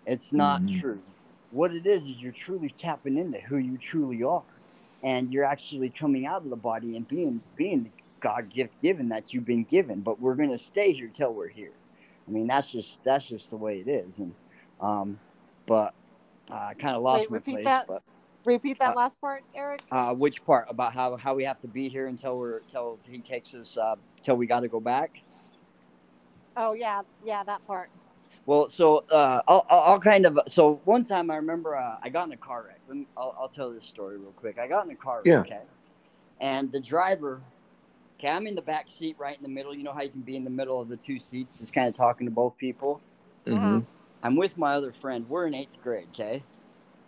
It's 0.05 0.33
not 0.33 0.61
mm-hmm. 0.61 0.79
true. 0.79 1.01
What 1.51 1.73
it 1.73 1.85
is 1.85 2.03
is 2.03 2.21
you're 2.21 2.31
truly 2.31 2.69
tapping 2.69 3.17
into 3.17 3.39
who 3.39 3.57
you 3.57 3.77
truly 3.77 4.23
are 4.23 4.43
and 5.03 5.33
you're 5.33 5.45
actually 5.45 5.89
coming 5.89 6.25
out 6.25 6.43
of 6.43 6.49
the 6.49 6.55
body 6.55 6.95
and 6.95 7.07
being 7.07 7.41
being 7.55 7.91
God 8.19 8.49
gift 8.49 8.81
given 8.81 9.09
that 9.09 9.33
you've 9.33 9.45
been 9.45 9.63
given. 9.63 10.01
But 10.01 10.19
we're 10.19 10.35
going 10.35 10.51
to 10.51 10.57
stay 10.57 10.91
here 10.91 11.09
till 11.11 11.33
we're 11.33 11.49
here. 11.49 11.73
I 12.27 12.31
mean, 12.31 12.47
that's 12.47 12.71
just 12.71 13.03
that's 13.03 13.27
just 13.27 13.49
the 13.49 13.57
way 13.57 13.79
it 13.79 13.87
is. 13.87 14.19
And 14.19 14.33
um, 14.79 15.19
but 15.65 15.93
uh, 16.49 16.67
I 16.69 16.73
kind 16.73 16.95
of 16.95 17.01
lost 17.01 17.21
Wait, 17.21 17.31
my 17.31 17.35
repeat 17.35 17.51
place. 17.53 17.65
That, 17.65 17.87
but, 17.87 18.03
repeat 18.45 18.79
that 18.79 18.93
uh, 18.93 18.99
last 18.99 19.19
part, 19.19 19.43
Eric. 19.55 19.81
Uh, 19.91 20.13
which 20.13 20.45
part 20.45 20.67
about 20.69 20.93
how 20.93 21.15
how 21.17 21.35
we 21.35 21.43
have 21.43 21.59
to 21.61 21.67
be 21.67 21.89
here 21.89 22.07
until 22.07 22.37
we're 22.37 22.57
until 22.59 22.99
he 23.09 23.19
takes 23.19 23.53
us 23.53 23.77
uh, 23.77 23.95
till 24.23 24.37
we 24.37 24.45
got 24.45 24.61
to 24.61 24.67
go 24.67 24.79
back? 24.79 25.21
Oh 26.55 26.73
yeah, 26.73 27.01
yeah, 27.25 27.43
that 27.43 27.65
part. 27.65 27.89
Well, 28.45 28.69
so 28.69 29.05
uh, 29.11 29.41
I'll, 29.47 29.65
I'll 29.69 29.99
kind 29.99 30.25
of 30.25 30.39
so 30.47 30.81
one 30.85 31.03
time 31.03 31.29
I 31.29 31.37
remember 31.37 31.75
uh, 31.75 31.97
I 32.01 32.09
got 32.09 32.27
in 32.27 32.33
a 32.33 32.37
car 32.37 32.65
wreck. 32.67 32.79
Me, 32.89 33.05
I'll, 33.15 33.35
I'll, 33.39 33.47
tell 33.47 33.71
this 33.71 33.85
story 33.85 34.17
real 34.17 34.31
quick. 34.31 34.59
I 34.59 34.67
got 34.67 34.85
in 34.85 34.91
a 34.91 34.95
car 34.95 35.17
wreck, 35.17 35.25
yeah. 35.25 35.39
okay, 35.39 35.61
and 36.39 36.71
the 36.71 36.79
driver. 36.79 37.41
Okay, 38.19 38.29
I'm 38.29 38.45
in 38.45 38.55
the 38.55 38.61
back 38.61 38.89
seat, 38.89 39.15
right 39.17 39.35
in 39.35 39.41
the 39.43 39.49
middle. 39.49 39.75
You 39.75 39.83
know 39.83 39.93
how 39.93 40.01
you 40.01 40.09
can 40.09 40.21
be 40.21 40.35
in 40.35 40.43
the 40.43 40.49
middle 40.49 40.81
of 40.81 40.89
the 40.89 40.97
two 40.97 41.19
seats, 41.19 41.59
just 41.59 41.73
kind 41.73 41.87
of 41.87 41.93
talking 41.93 42.25
to 42.25 42.31
both 42.31 42.57
people. 42.57 43.01
Mm-hmm. 43.47 43.79
I'm 44.23 44.35
with 44.35 44.57
my 44.57 44.73
other 44.73 44.91
friend. 44.91 45.27
We're 45.27 45.47
in 45.47 45.53
eighth 45.53 45.81
grade. 45.81 46.07
Okay, 46.13 46.43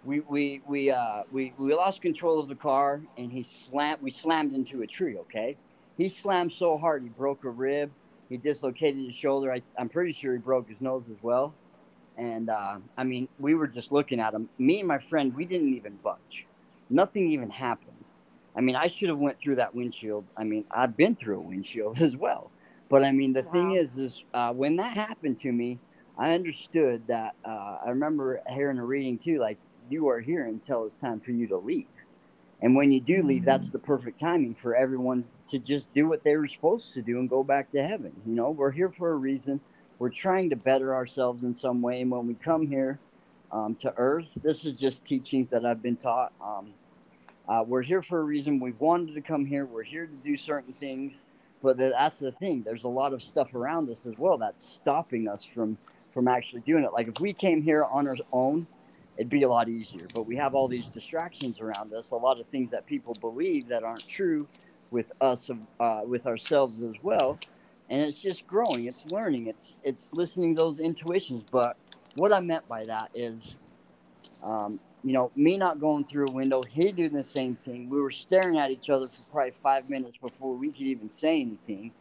we 0.05 0.19
we 0.21 0.61
we 0.67 0.91
uh 0.91 1.23
we 1.31 1.53
we 1.57 1.73
lost 1.73 2.01
control 2.01 2.39
of 2.39 2.47
the 2.47 2.55
car, 2.55 3.01
and 3.17 3.31
he 3.31 3.41
slammed. 3.41 4.01
We 4.01 4.11
slammed 4.11 4.53
into 4.53 4.83
a 4.83 4.87
tree. 4.87 5.17
Okay, 5.17 5.57
he 5.97 6.09
slammed 6.09 6.51
so 6.51 6.77
hard 6.77 7.01
he 7.01 7.09
broke 7.09 7.43
a 7.43 7.49
rib 7.49 7.91
he 8.33 8.37
dislocated 8.37 9.05
his 9.05 9.13
shoulder. 9.13 9.53
I, 9.53 9.61
am 9.77 9.89
pretty 9.89 10.11
sure 10.11 10.33
he 10.33 10.39
broke 10.39 10.67
his 10.67 10.81
nose 10.81 11.07
as 11.07 11.21
well. 11.21 11.53
And 12.17 12.49
uh, 12.49 12.79
I 12.97 13.03
mean, 13.03 13.27
we 13.37 13.53
were 13.53 13.67
just 13.67 13.91
looking 13.91 14.19
at 14.19 14.33
him. 14.33 14.49
Me 14.57 14.79
and 14.79 14.87
my 14.87 14.97
friend, 14.97 15.35
we 15.35 15.45
didn't 15.45 15.71
even 15.75 15.97
budge. 15.97 16.47
Nothing 16.89 17.27
even 17.27 17.51
happened. 17.51 18.03
I 18.55 18.61
mean, 18.61 18.75
I 18.75 18.87
should 18.87 19.09
have 19.09 19.19
went 19.19 19.37
through 19.37 19.57
that 19.57 19.75
windshield. 19.75 20.25
I 20.35 20.45
mean, 20.45 20.65
I've 20.71 20.97
been 20.97 21.15
through 21.15 21.37
a 21.37 21.41
windshield 21.41 22.01
as 22.01 22.17
well. 22.17 22.49
But 22.89 23.03
I 23.03 23.11
mean, 23.11 23.33
the 23.33 23.43
wow. 23.43 23.51
thing 23.51 23.71
is, 23.73 23.99
is 23.99 24.23
uh, 24.33 24.51
when 24.51 24.77
that 24.77 24.97
happened 24.97 25.37
to 25.39 25.51
me, 25.51 25.77
I 26.17 26.33
understood 26.33 27.05
that. 27.07 27.35
Uh, 27.45 27.77
I 27.85 27.89
remember 27.89 28.41
hearing 28.49 28.79
a 28.79 28.85
reading 28.85 29.19
too, 29.19 29.37
like 29.37 29.59
you 29.91 30.07
are 30.07 30.19
here 30.19 30.47
until 30.47 30.85
it's 30.85 30.97
time 30.97 31.19
for 31.19 31.31
you 31.31 31.47
to 31.49 31.57
leave. 31.57 31.85
And 32.63 32.77
when 32.77 32.93
you 32.93 33.01
do 33.01 33.21
leave, 33.21 33.43
that's 33.43 33.65
mm-hmm. 33.65 33.73
the 33.73 33.79
perfect 33.79 34.19
timing 34.19 34.55
for 34.55 34.73
everyone 34.73 35.25
to 35.49 35.59
just 35.59 35.93
do 35.93 36.07
what 36.07 36.23
they 36.23 36.37
were 36.37 36.47
supposed 36.47 36.93
to 36.93 37.01
do 37.01 37.19
and 37.19 37.29
go 37.29 37.43
back 37.43 37.69
to 37.71 37.83
heaven. 37.83 38.13
You 38.25 38.33
know, 38.33 38.49
we're 38.49 38.71
here 38.71 38.89
for 38.89 39.11
a 39.11 39.15
reason. 39.15 39.59
we're 39.99 40.09
trying 40.09 40.49
to 40.49 40.55
better 40.55 40.95
ourselves 40.95 41.43
in 41.43 41.53
some 41.53 41.81
way. 41.81 42.01
And 42.01 42.09
when 42.09 42.25
we 42.25 42.33
come 42.35 42.65
here 42.65 42.99
um, 43.51 43.75
to 43.75 43.93
Earth, 43.97 44.31
this 44.41 44.65
is 44.65 44.79
just 44.79 45.03
teachings 45.03 45.49
that 45.49 45.65
I've 45.65 45.81
been 45.83 45.97
taught. 45.97 46.31
Um, 46.41 46.73
uh, 47.47 47.63
we're 47.67 47.81
here 47.81 48.01
for 48.01 48.21
a 48.21 48.23
reason. 48.23 48.61
We 48.61 48.71
wanted 48.71 49.13
to 49.15 49.21
come 49.21 49.45
here. 49.45 49.65
We're 49.65 49.83
here 49.83 50.07
to 50.07 50.15
do 50.15 50.37
certain 50.37 50.73
things, 50.73 51.17
but 51.61 51.77
that's 51.77 52.19
the 52.19 52.31
thing. 52.31 52.63
There's 52.63 52.85
a 52.85 52.89
lot 52.89 53.11
of 53.11 53.21
stuff 53.21 53.53
around 53.53 53.89
us 53.89 54.05
as 54.05 54.17
well 54.17 54.37
that's 54.37 54.65
stopping 54.65 55.27
us 55.27 55.43
from 55.43 55.77
from 56.13 56.27
actually 56.27 56.61
doing 56.61 56.83
it. 56.83 56.93
Like 56.93 57.07
if 57.07 57.19
we 57.19 57.33
came 57.33 57.61
here 57.61 57.83
on 57.85 58.07
our 58.07 58.15
own, 58.31 58.67
it'd 59.17 59.29
be 59.29 59.43
a 59.43 59.49
lot 59.49 59.69
easier. 59.69 60.07
But 60.13 60.25
we 60.25 60.35
have 60.37 60.55
all 60.55 60.67
these 60.67 60.87
distractions 60.87 61.59
around 61.59 61.93
us. 61.93 62.11
A 62.11 62.15
lot 62.15 62.39
of 62.39 62.47
things 62.47 62.71
that 62.71 62.85
people 62.85 63.13
believe 63.21 63.67
that 63.67 63.83
aren't 63.83 64.07
true 64.07 64.47
with 64.91 65.11
us, 65.21 65.49
uh, 65.79 66.01
with 66.05 66.27
ourselves 66.27 66.79
as 66.79 66.93
well. 67.01 67.39
And 67.89 68.01
it's 68.01 68.19
just 68.19 68.47
growing. 68.47 68.85
It's 68.85 69.11
learning. 69.11 69.47
It's 69.47 69.77
it's 69.83 70.13
listening 70.13 70.55
to 70.55 70.61
those 70.61 70.79
intuitions. 70.79 71.43
But 71.51 71.77
what 72.15 72.31
I 72.31 72.39
meant 72.39 72.67
by 72.67 72.83
that 72.85 73.11
is, 73.13 73.55
um, 74.43 74.79
you 75.03 75.13
know, 75.13 75.31
me 75.35 75.57
not 75.57 75.79
going 75.79 76.05
through 76.05 76.27
a 76.27 76.31
window, 76.31 76.61
he 76.63 76.91
doing 76.91 77.13
the 77.13 77.23
same 77.23 77.55
thing. 77.55 77.89
We 77.89 78.01
were 78.01 78.11
staring 78.11 78.57
at 78.57 78.71
each 78.71 78.89
other 78.89 79.07
for 79.07 79.31
probably 79.31 79.53
five 79.61 79.89
minutes 79.89 80.17
before 80.17 80.55
we 80.55 80.71
could 80.71 80.81
even 80.81 81.09
say 81.09 81.41
anything. 81.41 81.91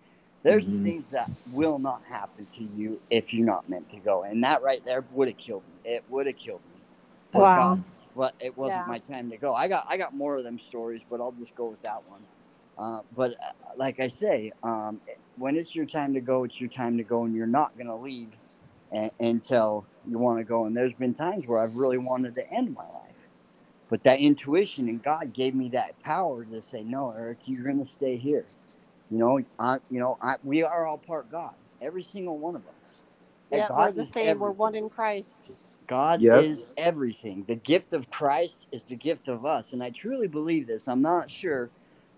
There's 0.44 0.68
mm-hmm. 0.68 0.85
things 0.85 1.11
that 1.11 1.29
will 1.55 1.79
not 1.79 2.03
happen 2.09 2.46
to 2.57 2.64
you 2.64 3.01
if 3.11 3.33
you're 3.33 3.46
not 3.46 3.68
meant 3.68 3.88
to 3.90 3.98
go, 3.98 4.22
and 4.22 4.42
that 4.44 4.62
right 4.62 4.85
there 4.85 5.05
would 5.12 5.29
have 5.29 5.37
killed 5.37 5.62
me. 5.62 5.92
It 5.92 6.05
would 6.09 6.27
have 6.27 6.37
killed 6.37 6.61
me. 6.71 6.71
Wow. 7.33 7.55
God, 7.55 7.85
but 8.16 8.35
it 8.40 8.57
wasn't 8.57 8.85
yeah. 8.85 8.88
my 8.88 8.99
time 8.99 9.31
to 9.31 9.37
go. 9.38 9.55
I 9.55 9.68
got 9.68 9.87
I 9.88 9.97
got 9.97 10.14
more 10.14 10.37
of 10.37 10.45
them 10.45 10.59
stories, 10.59 11.03
but 11.11 11.21
I'll 11.21 11.33
just 11.33 11.55
go 11.55 11.66
with 11.66 11.83
that 11.83 12.03
one. 12.09 12.23
Uh, 12.79 13.03
but 13.14 13.33
uh, 13.33 13.53
like 13.77 14.01
I 14.01 14.09
say, 14.09 14.53
um, 14.62 15.01
when 15.37 15.57
it's 15.57 15.75
your 15.75 15.87
time 15.87 16.14
to 16.14 16.21
go, 16.21 16.45
it's 16.45 16.61
your 16.61 16.71
time 16.71 16.97
to 16.99 17.05
go, 17.05 17.25
and 17.25 17.35
you're 17.35 17.47
not 17.47 17.77
gonna 17.79 17.97
leave 17.97 18.31
a- 18.92 19.12
until 19.21 19.87
you 20.09 20.18
want 20.18 20.38
to 20.38 20.45
go. 20.45 20.66
And 20.66 20.77
there's 20.77 20.95
been 20.95 21.14
times 21.14 21.47
where 21.47 21.61
I've 21.61 21.77
really 21.77 21.99
wanted 21.99 22.35
to 22.37 22.51
end 22.53 22.75
my 22.75 22.85
life, 22.85 23.29
but 23.90 24.03
that 24.05 24.21
intuition 24.21 24.88
and 24.88 25.03
God 25.03 25.33
gave 25.33 25.55
me 25.55 25.68
that 25.71 26.01
power 26.03 26.45
to 26.47 26.62
say, 26.62 26.83
"No, 26.83 27.11
Eric, 27.12 27.38
you're 27.47 27.64
gonna 27.66 27.87
stay 27.87 28.16
here." 28.16 28.47
You 29.11 29.18
know, 29.18 29.40
I, 29.59 29.79
you 29.90 30.01
know, 30.01 30.18
I, 30.23 30.37
we 30.45 30.62
are 30.64 30.87
all 30.87 30.99
part 30.99 31.31
God, 31.31 31.55
every 31.81 32.03
single 32.03 32.38
one 32.38 32.57
of 32.57 32.62
us. 32.79 33.03
Yeah, 33.53 33.69
God 33.69 33.79
we're 33.79 33.93
the 33.93 34.07
same. 34.07 34.27
Everything. 34.27 34.38
We're 34.41 34.51
one 34.53 34.75
in 34.75 34.88
Christ. 34.88 35.79
God 35.87 36.23
yep. 36.23 36.43
is 36.43 36.69
everything. 36.77 37.45
The 37.47 37.57
gift 37.57 37.93
of 37.93 38.11
Christ 38.11 38.69
is 38.73 38.85
the 38.85 38.97
gift 38.97 39.29
of 39.29 39.45
us, 39.45 39.73
and 39.73 39.83
I 39.83 39.91
truly 39.91 40.27
believe 40.27 40.67
this. 40.67 40.88
I'm 40.88 41.03
not 41.03 41.31
sure, 41.31 41.71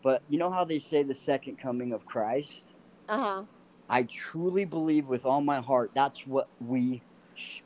but 0.03 0.23
you 0.29 0.38
know 0.38 0.51
how 0.51 0.64
they 0.64 0.79
say 0.79 1.03
the 1.03 1.14
second 1.14 1.57
coming 1.57 1.92
of 1.92 2.07
Christ. 2.07 2.73
Uh 3.09 3.18
huh. 3.18 3.42
I 3.88 4.05
truly 4.05 4.64
believe 4.64 5.07
with 5.07 5.27
all 5.27 5.42
my 5.42 5.61
heart 5.61 5.90
that's 5.92 6.27
what 6.27 6.49
we 6.61 7.03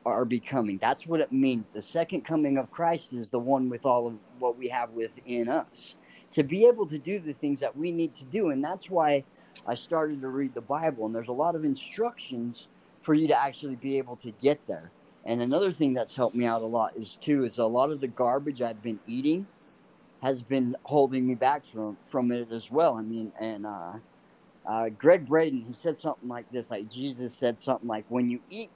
are 0.06 0.24
becoming. 0.24 0.78
That's 0.78 1.06
what 1.06 1.20
it 1.20 1.30
means. 1.30 1.72
The 1.72 1.82
second 1.82 2.22
coming 2.22 2.58
of 2.58 2.70
Christ 2.70 3.12
is 3.12 3.28
the 3.28 3.38
one 3.38 3.68
with 3.68 3.84
all 3.84 4.06
of 4.06 4.14
what 4.38 4.56
we 4.56 4.68
have 4.68 4.90
within 4.90 5.48
us 5.48 5.96
to 6.30 6.42
be 6.42 6.66
able 6.66 6.86
to 6.86 6.98
do 6.98 7.18
the 7.18 7.32
things 7.32 7.60
that 7.60 7.76
we 7.76 7.92
need 7.92 8.14
to 8.14 8.24
do. 8.24 8.50
And 8.50 8.64
that's 8.64 8.90
why 8.90 9.24
I 9.66 9.74
started 9.74 10.20
to 10.22 10.28
read 10.28 10.54
the 10.54 10.60
Bible. 10.60 11.06
And 11.06 11.14
there's 11.14 11.28
a 11.28 11.32
lot 11.32 11.54
of 11.54 11.64
instructions 11.64 12.68
for 13.08 13.14
you 13.14 13.26
to 13.26 13.42
actually 13.42 13.74
be 13.76 13.96
able 13.96 14.16
to 14.16 14.30
get 14.32 14.66
there. 14.66 14.90
And 15.24 15.40
another 15.40 15.70
thing 15.70 15.94
that's 15.94 16.14
helped 16.14 16.36
me 16.36 16.44
out 16.44 16.60
a 16.60 16.66
lot 16.66 16.94
is 16.94 17.16
too 17.16 17.46
is 17.46 17.56
a 17.56 17.64
lot 17.64 17.90
of 17.90 18.02
the 18.02 18.06
garbage 18.06 18.60
I've 18.60 18.82
been 18.82 19.00
eating 19.06 19.46
has 20.22 20.42
been 20.42 20.76
holding 20.82 21.26
me 21.26 21.34
back 21.34 21.64
from 21.64 21.96
from 22.04 22.30
it 22.30 22.52
as 22.52 22.70
well. 22.70 22.98
I 22.98 23.00
mean, 23.00 23.32
and 23.40 23.64
uh, 23.64 23.92
uh, 24.66 24.90
Gregg 24.90 25.26
Braden 25.26 25.62
he 25.62 25.72
said 25.72 25.96
something 25.96 26.28
like 26.28 26.50
this: 26.50 26.70
like 26.70 26.90
Jesus 26.90 27.32
said 27.32 27.58
something 27.58 27.88
like, 27.88 28.04
"When 28.10 28.28
you 28.28 28.40
eat, 28.50 28.68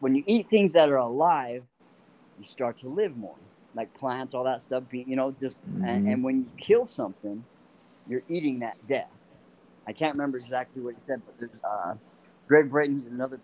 when 0.00 0.14
you 0.14 0.22
eat 0.26 0.46
things 0.46 0.74
that 0.74 0.90
are 0.90 0.98
alive, 0.98 1.62
you 2.38 2.44
start 2.44 2.76
to 2.78 2.88
live 2.88 3.16
more." 3.16 3.36
like 3.72 3.94
plants, 3.94 4.34
all 4.34 4.42
that 4.42 4.60
stuff. 4.60 4.82
You 4.90 5.14
know, 5.14 5.30
just 5.30 5.64
mm-hmm. 5.70 5.84
and, 5.84 6.08
and, 6.08 6.24
when 6.24 6.38
you 6.38 6.50
kill 6.56 6.84
something, 6.84 7.44
you're 8.08 8.24
eating 8.28 8.58
that 8.58 8.76
death. 8.88 9.14
I 9.86 9.92
can't 9.92 10.12
remember 10.12 10.38
exactly 10.38 10.82
what 10.82 10.96
he 10.96 11.00
said, 11.00 11.22
but 11.38 11.48
uh, 11.62 11.94
Gregg 12.50 12.68
Braden 12.68 13.04
is 13.06 13.12
another 13.12 13.38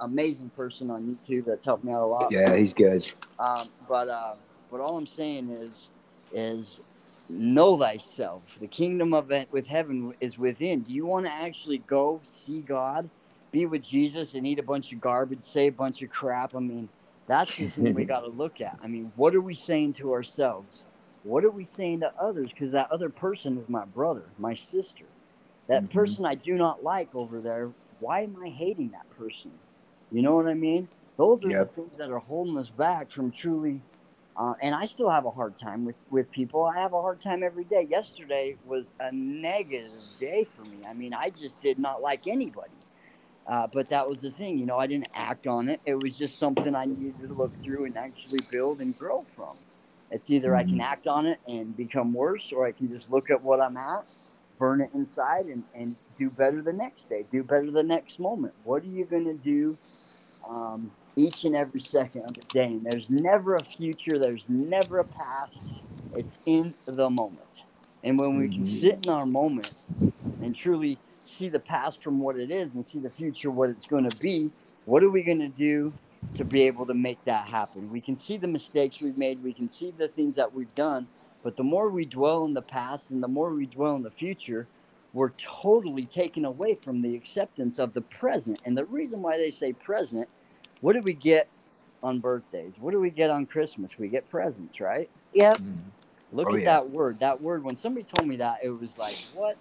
amazing 0.00 0.50
person 0.50 0.90
on 0.90 1.04
YouTube 1.04 1.46
that's 1.46 1.64
helped 1.64 1.84
me 1.84 1.92
out 1.92 2.02
a 2.02 2.06
lot. 2.06 2.30
Yeah, 2.30 2.54
he's 2.54 2.74
good. 2.74 3.10
Um, 3.38 3.66
but 3.88 4.10
uh, 4.10 4.34
but 4.70 4.78
all 4.78 4.98
I'm 4.98 5.06
saying 5.06 5.48
is 5.48 5.88
is 6.34 6.82
know 7.30 7.78
thyself. 7.78 8.58
The 8.60 8.66
kingdom 8.66 9.14
of 9.14 9.30
it 9.30 9.48
with 9.50 9.66
heaven 9.66 10.12
is 10.20 10.36
within. 10.36 10.80
Do 10.80 10.92
you 10.92 11.06
want 11.06 11.24
to 11.24 11.32
actually 11.32 11.78
go 11.78 12.20
see 12.24 12.60
God, 12.60 13.08
be 13.52 13.64
with 13.64 13.82
Jesus, 13.82 14.34
and 14.34 14.46
eat 14.46 14.58
a 14.58 14.62
bunch 14.62 14.92
of 14.92 15.00
garbage, 15.00 15.42
say 15.42 15.68
a 15.68 15.72
bunch 15.72 16.02
of 16.02 16.10
crap? 16.10 16.54
I 16.54 16.58
mean 16.58 16.90
that's 17.26 17.56
the 17.56 17.70
thing 17.70 17.94
we 17.94 18.04
got 18.14 18.20
to 18.20 18.30
look 18.30 18.60
at. 18.60 18.78
I 18.82 18.86
mean, 18.86 19.12
what 19.16 19.34
are 19.34 19.40
we 19.40 19.54
saying 19.54 19.94
to 19.94 20.12
ourselves? 20.12 20.84
What 21.22 21.42
are 21.46 21.50
we 21.50 21.64
saying 21.64 22.00
to 22.00 22.12
others? 22.20 22.52
Because 22.52 22.72
that 22.72 22.92
other 22.92 23.08
person 23.08 23.56
is 23.56 23.70
my 23.70 23.86
brother, 23.86 24.24
my 24.38 24.52
sister. 24.52 25.06
That 25.68 25.84
mm-hmm. 25.84 25.98
person 25.98 26.26
I 26.26 26.34
do 26.34 26.52
not 26.52 26.84
like 26.84 27.14
over 27.14 27.40
there, 27.40 27.70
why 28.02 28.20
am 28.20 28.36
I 28.42 28.48
hating 28.48 28.90
that 28.90 29.08
person? 29.16 29.52
You 30.10 30.22
know 30.22 30.34
what 30.34 30.46
I 30.46 30.54
mean? 30.54 30.88
Those 31.16 31.44
are 31.44 31.50
yep. 31.50 31.68
the 31.68 31.72
things 31.72 31.98
that 31.98 32.10
are 32.10 32.18
holding 32.18 32.58
us 32.58 32.68
back 32.68 33.10
from 33.10 33.30
truly. 33.30 33.80
Uh, 34.36 34.54
and 34.60 34.74
I 34.74 34.86
still 34.86 35.08
have 35.08 35.24
a 35.24 35.30
hard 35.30 35.56
time 35.56 35.84
with, 35.84 35.96
with 36.10 36.30
people. 36.30 36.64
I 36.64 36.80
have 36.80 36.94
a 36.94 37.00
hard 37.00 37.20
time 37.20 37.42
every 37.42 37.64
day. 37.64 37.86
Yesterday 37.88 38.56
was 38.66 38.92
a 38.98 39.12
negative 39.12 39.92
day 40.18 40.46
for 40.50 40.62
me. 40.62 40.78
I 40.88 40.94
mean, 40.94 41.14
I 41.14 41.30
just 41.30 41.62
did 41.62 41.78
not 41.78 42.02
like 42.02 42.26
anybody. 42.26 42.70
Uh, 43.46 43.66
but 43.72 43.88
that 43.88 44.08
was 44.08 44.20
the 44.22 44.30
thing, 44.30 44.56
you 44.56 44.66
know, 44.66 44.76
I 44.76 44.86
didn't 44.86 45.08
act 45.14 45.46
on 45.46 45.68
it. 45.68 45.80
It 45.84 46.00
was 46.00 46.16
just 46.16 46.38
something 46.38 46.74
I 46.74 46.84
needed 46.84 47.18
to 47.26 47.34
look 47.34 47.52
through 47.62 47.86
and 47.86 47.96
actually 47.96 48.38
build 48.50 48.80
and 48.80 48.96
grow 48.96 49.20
from. 49.34 49.50
It's 50.12 50.30
either. 50.30 50.54
I 50.54 50.62
can 50.62 50.72
mm-hmm. 50.72 50.80
act 50.82 51.06
on 51.06 51.26
it 51.26 51.40
and 51.48 51.76
become 51.76 52.12
worse, 52.12 52.52
or 52.52 52.66
I 52.66 52.72
can 52.72 52.88
just 52.88 53.10
look 53.10 53.30
at 53.30 53.42
what 53.42 53.60
I'm 53.60 53.76
at, 53.76 54.12
burn 54.62 54.80
it 54.80 54.90
inside, 54.94 55.46
and, 55.46 55.64
and 55.74 55.98
do 56.16 56.30
better 56.30 56.62
the 56.62 56.72
next 56.72 57.08
day, 57.08 57.24
do 57.32 57.42
better 57.42 57.68
the 57.68 57.82
next 57.82 58.20
moment. 58.20 58.54
What 58.62 58.84
are 58.84 58.86
you 58.86 59.04
going 59.04 59.24
to 59.24 59.34
do 59.34 59.76
um, 60.48 60.92
each 61.16 61.42
and 61.42 61.56
every 61.56 61.80
second 61.80 62.26
of 62.26 62.34
the 62.34 62.42
day? 62.42 62.66
And 62.66 62.86
there's 62.86 63.10
never 63.10 63.56
a 63.56 63.64
future, 63.64 64.20
there's 64.20 64.48
never 64.48 65.00
a 65.00 65.04
past. 65.04 65.82
It's 66.14 66.38
in 66.46 66.72
the 66.86 67.10
moment. 67.10 67.64
And 68.04 68.20
when 68.20 68.38
we 68.38 68.50
can 68.50 68.62
mm-hmm. 68.62 68.80
sit 68.80 69.04
in 69.04 69.12
our 69.12 69.26
moment 69.26 69.84
and 70.40 70.54
truly 70.54 70.96
see 71.12 71.48
the 71.48 71.58
past 71.58 72.00
from 72.00 72.20
what 72.20 72.38
it 72.38 72.52
is 72.52 72.76
and 72.76 72.86
see 72.86 73.00
the 73.00 73.10
future 73.10 73.50
what 73.50 73.68
it's 73.68 73.86
going 73.86 74.08
to 74.08 74.16
be 74.22 74.52
what 74.84 75.02
are 75.02 75.10
we 75.10 75.22
going 75.22 75.38
to 75.38 75.48
do 75.48 75.92
to 76.34 76.44
be 76.44 76.62
able 76.64 76.84
to 76.84 76.94
make 76.94 77.24
that 77.24 77.48
happen 77.48 77.90
we 77.90 78.00
can 78.00 78.14
see 78.14 78.36
the 78.36 78.46
mistakes 78.46 79.00
we've 79.00 79.16
made 79.16 79.42
we 79.42 79.52
can 79.52 79.66
see 79.66 79.92
the 79.96 80.08
things 80.08 80.36
that 80.36 80.52
we've 80.52 80.74
done 80.74 81.06
but 81.42 81.56
the 81.56 81.64
more 81.64 81.90
we 81.90 82.04
dwell 82.04 82.44
in 82.44 82.54
the 82.54 82.62
past 82.62 83.10
and 83.10 83.22
the 83.22 83.28
more 83.28 83.52
we 83.54 83.66
dwell 83.66 83.96
in 83.96 84.02
the 84.02 84.10
future 84.10 84.66
we're 85.12 85.30
totally 85.30 86.06
taken 86.06 86.44
away 86.46 86.74
from 86.74 87.02
the 87.02 87.14
acceptance 87.14 87.78
of 87.78 87.92
the 87.92 88.00
present 88.00 88.60
and 88.64 88.76
the 88.76 88.84
reason 88.86 89.20
why 89.20 89.36
they 89.36 89.50
say 89.50 89.72
present 89.72 90.28
what 90.80 90.94
do 90.94 91.00
we 91.04 91.12
get 91.12 91.48
on 92.02 92.18
birthdays 92.18 92.78
what 92.78 92.92
do 92.92 93.00
we 93.00 93.10
get 93.10 93.30
on 93.30 93.46
christmas 93.46 93.98
we 93.98 94.08
get 94.08 94.28
presents 94.30 94.80
right 94.80 95.08
yep 95.32 95.56
mm-hmm. 95.58 95.78
look 96.32 96.48
oh, 96.50 96.54
at 96.54 96.60
yeah. 96.60 96.64
that 96.64 96.90
word 96.90 97.18
that 97.20 97.40
word 97.40 97.62
when 97.62 97.76
somebody 97.76 98.04
told 98.04 98.28
me 98.28 98.36
that 98.36 98.58
it 98.62 98.78
was 98.80 98.98
like 98.98 99.16
what 99.34 99.56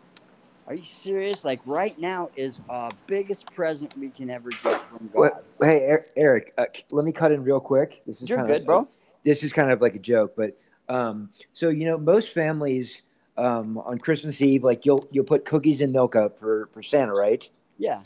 are 0.67 0.75
you 0.75 0.85
serious? 0.85 1.43
Like 1.43 1.59
right 1.65 1.97
now 1.99 2.29
is 2.35 2.59
our 2.69 2.91
biggest 3.07 3.45
present 3.53 3.97
we 3.97 4.09
can 4.09 4.29
ever 4.29 4.51
get 4.51 4.81
from 4.83 5.09
God. 5.13 5.13
Well, 5.13 5.43
hey, 5.59 5.97
Eric, 6.15 6.53
uh, 6.57 6.65
let 6.91 7.03
me 7.03 7.11
cut 7.11 7.31
in 7.31 7.43
real 7.43 7.59
quick. 7.59 8.01
This 8.05 8.21
is 8.21 8.29
You're 8.29 8.45
good, 8.45 8.61
of, 8.61 8.65
bro. 8.67 8.87
This 9.25 9.43
is 9.43 9.51
kind 9.51 9.71
of 9.71 9.81
like 9.81 9.95
a 9.95 9.99
joke, 9.99 10.33
but 10.37 10.57
um, 10.91 11.29
so 11.53 11.69
you 11.69 11.85
know, 11.85 11.97
most 11.97 12.29
families 12.29 13.03
um, 13.37 13.77
on 13.77 13.97
Christmas 13.97 14.41
Eve, 14.41 14.63
like 14.63 14.85
you'll 14.85 15.07
you'll 15.11 15.25
put 15.25 15.45
cookies 15.45 15.79
and 15.79 15.93
milk 15.93 16.17
up 16.17 16.37
for 16.37 16.69
for 16.73 16.83
Santa, 16.83 17.13
right? 17.13 17.49
Yeah. 17.77 18.01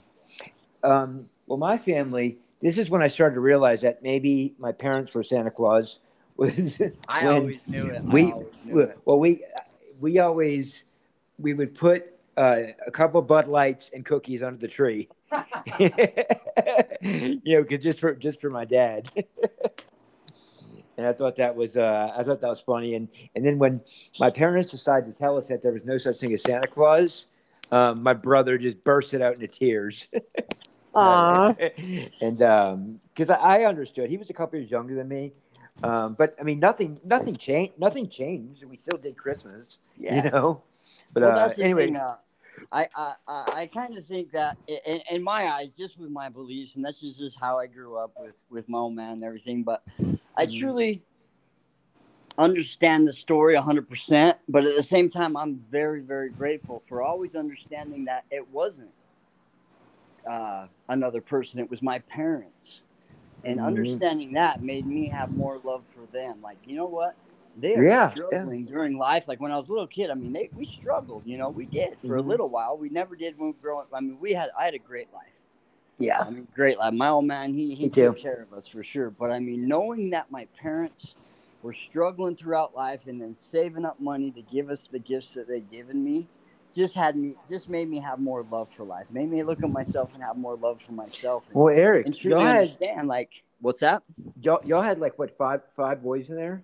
Um, 0.84 1.28
well, 1.48 1.58
my 1.58 1.78
family. 1.78 2.38
This 2.62 2.78
is 2.78 2.90
when 2.90 3.04
I 3.04 3.08
started 3.08 3.36
to 3.36 3.42
realize 3.42 3.82
that 3.82 4.02
maybe 4.02 4.56
my 4.58 4.72
parents 4.72 5.14
were 5.14 5.24
Santa 5.24 5.52
Claus. 5.52 6.00
Was 6.38 6.82
I 7.08 7.28
always 7.28 7.62
knew 7.68 7.86
it. 7.88 8.04
We 8.04 8.34
knew 8.66 8.80
it. 8.80 9.00
well, 9.06 9.20
we 9.20 9.44
we 10.00 10.20
always 10.20 10.84
we 11.40 11.54
would 11.54 11.74
put 11.76 12.14
uh, 12.38 12.58
a 12.86 12.92
couple 12.92 13.22
Bud 13.22 13.48
Lights 13.48 13.90
and 13.94 14.06
cookies 14.06 14.44
under 14.44 14.60
the 14.60 14.68
tree. 14.68 15.08
you 17.02 17.40
know, 17.46 17.64
cause 17.64 17.80
just 17.80 18.00
for 18.00 18.14
just 18.16 18.42
for 18.42 18.50
my 18.50 18.66
dad. 18.66 19.10
And 20.98 21.06
I 21.06 21.14
thought 21.14 21.36
that 21.38 21.56
was 21.56 21.78
uh, 21.78 22.14
I 22.16 22.24
thought 22.24 22.42
that 22.42 22.50
was 22.50 22.60
funny. 22.60 22.96
And 22.96 23.08
and 23.36 23.46
then 23.46 23.58
when 23.58 23.82
my 24.20 24.30
parents 24.30 24.72
decided 24.72 25.06
to 25.14 25.20
tell 25.20 25.38
us 25.38 25.48
that 25.50 25.62
there 25.62 25.72
was 25.72 25.86
no 25.86 25.98
such 25.98 26.20
thing 26.20 26.34
as 26.34 26.44
Santa 26.44 26.68
Claus, 26.68 27.28
um, 27.72 28.02
my 28.02 28.14
brother 28.14 28.58
just 28.58 28.84
bursted 28.84 29.22
out 29.22 29.34
into 29.34 29.48
tears. 29.48 30.08
Aww. 30.96 32.12
and 32.22 32.38
because 33.14 33.30
um, 33.30 33.38
I, 33.42 33.64
I, 33.64 33.66
understood, 33.66 34.10
he 34.10 34.16
was 34.16 34.30
a 34.30 34.34
couple 34.34 34.58
years 34.58 34.72
younger 34.72 34.96
than 34.96 35.10
me. 35.10 35.34
Um, 35.84 36.16
but 36.18 36.36
I 36.40 36.44
mean, 36.44 36.60
nothing, 36.60 36.98
nothing 37.04 37.36
changed. 37.36 37.74
Nothing 37.78 38.08
changed. 38.08 38.64
We 38.64 38.78
still 38.78 38.98
did 38.98 39.18
Christmas, 39.18 39.78
yeah. 39.98 40.24
you 40.24 40.32
know. 40.32 40.64
But 41.14 41.24
well, 41.24 41.38
uh, 41.38 41.54
anyway, 41.60 41.88
thing, 41.88 41.98
uh, 41.98 42.16
I 42.72 42.88
I, 42.96 43.14
I, 43.28 43.70
kind 43.74 43.98
of 43.98 44.06
think 44.06 44.32
that 44.32 44.58
in, 44.68 45.02
in 45.12 45.24
my 45.24 45.48
eyes, 45.48 45.76
just 45.76 46.00
with 46.00 46.10
my 46.10 46.30
beliefs, 46.30 46.76
and 46.76 46.84
that's 46.86 47.00
just, 47.00 47.20
just 47.20 47.40
how 47.40 47.60
I 47.60 47.68
grew 47.68 47.98
up 47.98 48.12
with 48.18 48.36
with 48.50 48.68
my 48.70 48.80
own 48.80 48.96
man 48.96 49.14
and 49.14 49.24
everything. 49.24 49.64
But 49.64 49.84
I 50.36 50.46
Mhm. 50.46 50.60
truly 50.60 51.04
understand 52.38 53.08
the 53.08 53.14
story 53.14 53.56
100%. 53.56 54.36
But 54.50 54.66
at 54.66 54.76
the 54.76 54.84
same 54.84 55.10
time, 55.10 55.38
I'm 55.38 55.58
very 55.58 56.02
very 56.02 56.30
grateful 56.30 56.80
for 56.80 57.02
always 57.02 57.36
understanding 57.36 58.06
that 58.06 58.26
it 58.32 58.48
wasn't 58.50 58.92
uh, 60.28 60.68
another 60.90 61.22
person; 61.22 61.60
it 61.60 61.70
was 61.70 61.82
my 61.82 62.00
parents. 62.00 62.82
And 63.44 63.60
Mhm. 63.60 63.66
understanding 63.66 64.34
that 64.34 64.64
made 64.64 64.88
me 64.88 65.08
have 65.10 65.30
more 65.32 65.60
love 65.64 65.86
for 65.94 66.08
them. 66.08 66.42
Like, 66.42 66.58
you 66.66 66.76
know 66.76 66.88
what? 66.88 67.16
They 67.58 67.76
are 67.76 67.84
Yeah, 67.84 67.90
yeah. 67.90 68.10
struggling 68.12 68.66
during 68.66 68.98
life. 68.98 69.28
Like 69.28 69.40
when 69.40 69.52
I 69.52 69.58
was 69.58 69.70
a 69.70 69.72
little 69.72 69.88
kid, 69.88 70.10
I 70.10 70.14
mean, 70.14 70.34
they, 70.34 70.50
we 70.56 70.66
struggled. 70.66 71.26
You 71.26 71.38
know, 71.38 71.50
we 71.50 71.66
did 71.66 71.98
for 72.02 72.16
Mhm. 72.16 72.20
a 72.20 72.22
little 72.22 72.50
while. 72.50 72.78
We 72.78 72.90
never 72.90 73.16
did 73.16 73.38
when 73.38 73.48
we 73.50 73.54
were 73.54 73.62
growing. 73.62 73.88
I 73.94 74.02
mean, 74.02 74.18
we 74.20 74.34
had 74.34 74.50
I 74.58 74.66
had 74.66 74.74
a 74.74 74.80
great 74.80 75.12
life. 75.14 75.32
Yeah. 75.98 76.22
I 76.22 76.30
mean, 76.30 76.48
great 76.54 76.78
life. 76.78 76.94
My 76.94 77.10
old 77.10 77.26
man, 77.26 77.54
he 77.54 77.74
he 77.76 77.86
Me 77.86 77.90
took 77.90 78.18
too. 78.18 78.22
care 78.22 78.42
of 78.42 78.52
us 78.54 78.68
for 78.68 78.84
sure. 78.84 79.10
But 79.10 79.32
I 79.32 79.40
mean, 79.40 79.68
knowing 79.68 80.10
that 80.10 80.30
my 80.30 80.46
parents 80.60 81.16
were 81.62 81.74
struggling 81.74 82.36
throughout 82.36 82.76
life 82.76 83.08
and 83.08 83.22
then 83.22 83.36
saving 83.36 83.86
up 83.86 84.00
money 84.00 84.32
to 84.32 84.42
give 84.42 84.70
us 84.70 84.88
the 84.92 85.00
gifts 85.00 85.34
that 85.34 85.48
they'd 85.48 85.70
given 85.72 86.04
me, 86.04 86.28
just 86.74 86.94
had 86.94 87.16
me, 87.16 87.36
just 87.48 87.70
made 87.70 87.90
me 87.90 88.00
have 88.00 88.20
more 88.20 88.46
love 88.52 88.70
for 88.70 88.84
life. 88.84 89.10
Made 89.10 89.30
me 89.30 89.42
look 89.44 89.64
at 89.64 89.70
myself 89.72 90.14
and 90.14 90.22
have 90.22 90.38
more 90.38 90.56
love 90.58 90.82
for 90.82 90.92
myself. 90.92 91.46
And, 91.48 91.56
Well, 91.56 91.74
Eric, 91.74 92.08
and 92.08 92.16
y'all 92.24 92.32
truly 92.40 92.44
had 92.46 92.58
understand, 92.60 93.08
like, 93.08 93.44
what's 93.62 93.80
that? 93.80 94.04
y'all, 94.42 94.60
y'all 94.66 94.82
had 94.84 95.00
like 95.00 95.18
what 95.18 95.36
five 95.38 95.62
five 95.76 96.04
boys 96.04 96.30
in 96.30 96.36
there? 96.36 96.64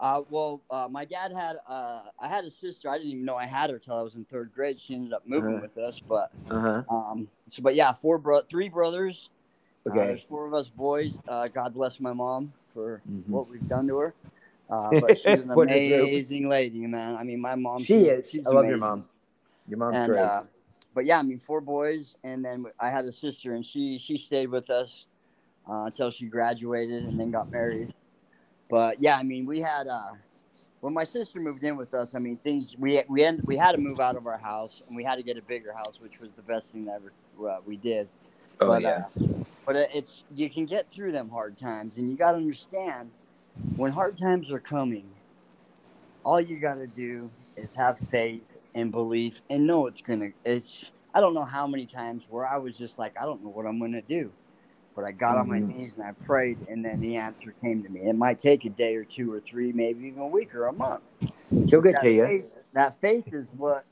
Uh, 0.00 0.22
well, 0.28 0.60
uh, 0.70 0.88
my 0.90 1.04
dad 1.04 1.32
had, 1.32 1.56
uh, 1.68 2.02
I 2.18 2.28
had 2.28 2.44
a 2.44 2.50
sister. 2.50 2.88
I 2.88 2.98
didn't 2.98 3.12
even 3.12 3.24
know 3.24 3.36
I 3.36 3.46
had 3.46 3.70
her 3.70 3.78
till 3.78 3.94
I 3.96 4.02
was 4.02 4.16
in 4.16 4.24
third 4.24 4.52
grade. 4.52 4.78
She 4.78 4.94
ended 4.94 5.12
up 5.12 5.22
moving 5.26 5.52
Uh-huh. 5.52 5.60
with 5.62 5.78
us, 5.78 6.00
but, 6.00 6.32
Uh 6.50 6.60
huh. 6.60 6.82
um, 6.88 7.28
so, 7.46 7.62
but 7.62 7.74
yeah, 7.74 7.92
four 7.92 8.18
bro, 8.18 8.40
three 8.40 8.68
brothers. 8.68 9.30
Uh, 9.86 9.90
Okay. 9.90 10.06
there's 10.06 10.22
four 10.22 10.46
of 10.46 10.54
us 10.54 10.68
boys. 10.68 11.18
Uh, 11.28 11.46
God 11.46 11.74
bless 11.74 12.00
my 12.00 12.12
mom 12.12 12.52
for 12.72 13.02
Mhm. 13.08 13.28
what 13.28 13.48
we've 13.48 13.66
done 13.68 13.86
to 13.88 13.98
her. 13.98 14.14
Uh, 14.68 14.94
but 15.00 15.16
she's 15.18 15.40
an 15.40 15.48
What 15.50 15.68
a 15.70 15.88
joke. 15.88 16.08
amazing 16.08 16.48
lady, 16.48 16.86
man. 16.86 17.16
I 17.16 17.22
mean, 17.22 17.40
my 17.40 17.54
mom. 17.54 17.80
she 17.80 17.84
she's- 18.04 18.18
is. 18.18 18.30
she's 18.30 18.46
I 18.46 18.50
love 18.50 18.66
your 18.66 18.78
mom. 18.78 19.04
Your 19.68 19.78
mom's 19.78 19.96
And 19.96 20.06
great. 20.12 20.20
uh, 20.20 20.42
but 20.94 21.04
yeah, 21.04 21.18
I 21.18 21.22
mean, 21.22 21.38
four 21.38 21.60
boys, 21.60 22.16
and 22.24 22.44
then 22.44 22.66
I 22.80 22.90
had 22.90 23.04
a 23.04 23.12
sister, 23.12 23.54
and 23.54 23.64
she 23.64 23.98
she 23.98 24.16
stayed 24.18 24.48
with 24.48 24.70
us 24.70 25.06
uh, 25.68 25.84
until 25.84 26.10
she 26.10 26.26
graduated 26.26 27.04
and 27.04 27.18
then 27.18 27.30
got 27.30 27.50
married. 27.50 27.94
But 28.68 29.00
yeah, 29.00 29.16
I 29.16 29.22
mean, 29.22 29.46
we 29.46 29.60
had 29.60 29.86
uh, 29.86 30.12
when 30.80 30.94
my 30.94 31.04
sister 31.04 31.40
moved 31.40 31.64
in 31.64 31.76
with 31.76 31.94
us. 31.94 32.14
I 32.14 32.18
mean, 32.18 32.36
things 32.36 32.76
we 32.78 33.02
we 33.08 33.24
end, 33.24 33.42
we 33.44 33.56
had 33.56 33.72
to 33.72 33.80
move 33.80 34.00
out 34.00 34.16
of 34.16 34.26
our 34.26 34.38
house, 34.38 34.82
and 34.86 34.96
we 34.96 35.04
had 35.04 35.16
to 35.16 35.22
get 35.22 35.36
a 35.36 35.42
bigger 35.42 35.72
house, 35.72 36.00
which 36.00 36.20
was 36.20 36.30
the 36.36 36.42
best 36.42 36.72
thing 36.72 36.84
that 36.86 36.96
ever 36.96 37.12
uh, 37.48 37.58
we 37.64 37.76
did. 37.76 38.08
oh 38.60 38.68
but, 38.68 38.82
yeah. 38.82 39.04
uh, 39.20 39.24
but 39.66 39.76
it's 39.76 40.24
you 40.34 40.48
can 40.48 40.66
get 40.66 40.90
through 40.90 41.12
them 41.12 41.28
hard 41.28 41.56
times, 41.56 41.98
and 41.98 42.10
you 42.10 42.16
got 42.16 42.32
to 42.32 42.36
understand 42.38 43.10
when 43.76 43.92
hard 43.92 44.18
times 44.18 44.50
are 44.50 44.60
coming. 44.60 45.10
All 46.24 46.40
you 46.40 46.58
got 46.58 46.76
to 46.76 46.86
do 46.86 47.28
is 47.56 47.74
have 47.76 47.98
faith 47.98 48.56
and 48.74 48.90
belief, 48.90 49.42
and 49.50 49.66
know 49.66 49.86
it's 49.86 50.00
gonna. 50.00 50.30
It's 50.44 50.90
I 51.14 51.20
don't 51.20 51.34
know 51.34 51.44
how 51.44 51.66
many 51.66 51.86
times 51.86 52.24
where 52.28 52.46
I 52.46 52.56
was 52.56 52.76
just 52.76 52.98
like, 52.98 53.20
I 53.20 53.24
don't 53.24 53.42
know 53.42 53.50
what 53.50 53.66
I'm 53.66 53.78
gonna 53.78 54.02
do, 54.02 54.32
but 54.96 55.04
I 55.04 55.12
got 55.12 55.38
on 55.38 55.48
my 55.48 55.60
Mhm. 55.60 55.66
knees 55.66 55.96
and 55.98 56.06
I 56.06 56.12
prayed, 56.12 56.58
and 56.68 56.84
then 56.84 57.00
the 57.00 57.16
answer 57.16 57.54
came 57.62 57.82
to 57.84 57.90
me. 57.90 58.02
It 58.02 58.14
might 58.16 58.38
take 58.38 58.64
a 58.64 58.70
day 58.70 58.96
or 58.96 59.04
two 59.04 59.32
or 59.32 59.40
three, 59.40 59.72
maybe 59.72 60.06
even 60.08 60.22
a 60.22 60.28
week 60.28 60.54
or 60.54 60.66
a 60.68 60.72
month 60.74 61.02
She'll 61.68 61.82
get 61.82 62.00
that 62.00 62.02
to 62.02 62.10
you. 62.10 62.28
Faith, 62.28 62.54
that 62.74 63.00
faith 63.00 63.32
is 63.32 63.50
what. 63.56 63.84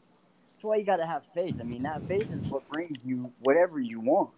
That's 0.54 0.64
why 0.64 0.76
you 0.76 0.84
got 0.84 0.98
to 0.98 1.06
have 1.06 1.24
faith. 1.26 1.56
I 1.60 1.64
mean, 1.64 1.82
that 1.84 2.06
faith 2.06 2.32
is 2.32 2.42
what 2.48 2.68
brings 2.68 3.04
you 3.04 3.32
whatever 3.42 3.80
you 3.80 4.00
want. 4.00 4.32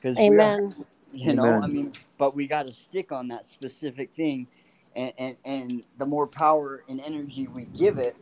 Because 0.00 0.18
Amen. 0.18 0.74
you 1.12 1.34
know, 1.34 1.58
Amen. 1.58 1.62
I 1.62 1.68
mean, 1.68 1.92
but 2.18 2.36
we 2.36 2.48
got 2.48 2.66
to 2.66 2.72
stick 2.72 3.12
on 3.12 3.28
that 3.28 3.46
specific 3.46 4.14
thing, 4.14 4.48
and, 4.96 5.12
and 5.18 5.36
and 5.44 5.84
the 5.98 6.06
more 6.06 6.26
power 6.28 6.84
and 6.88 7.00
energy 7.00 7.48
we 7.48 7.64
give 7.66 7.98
it, 7.98 8.16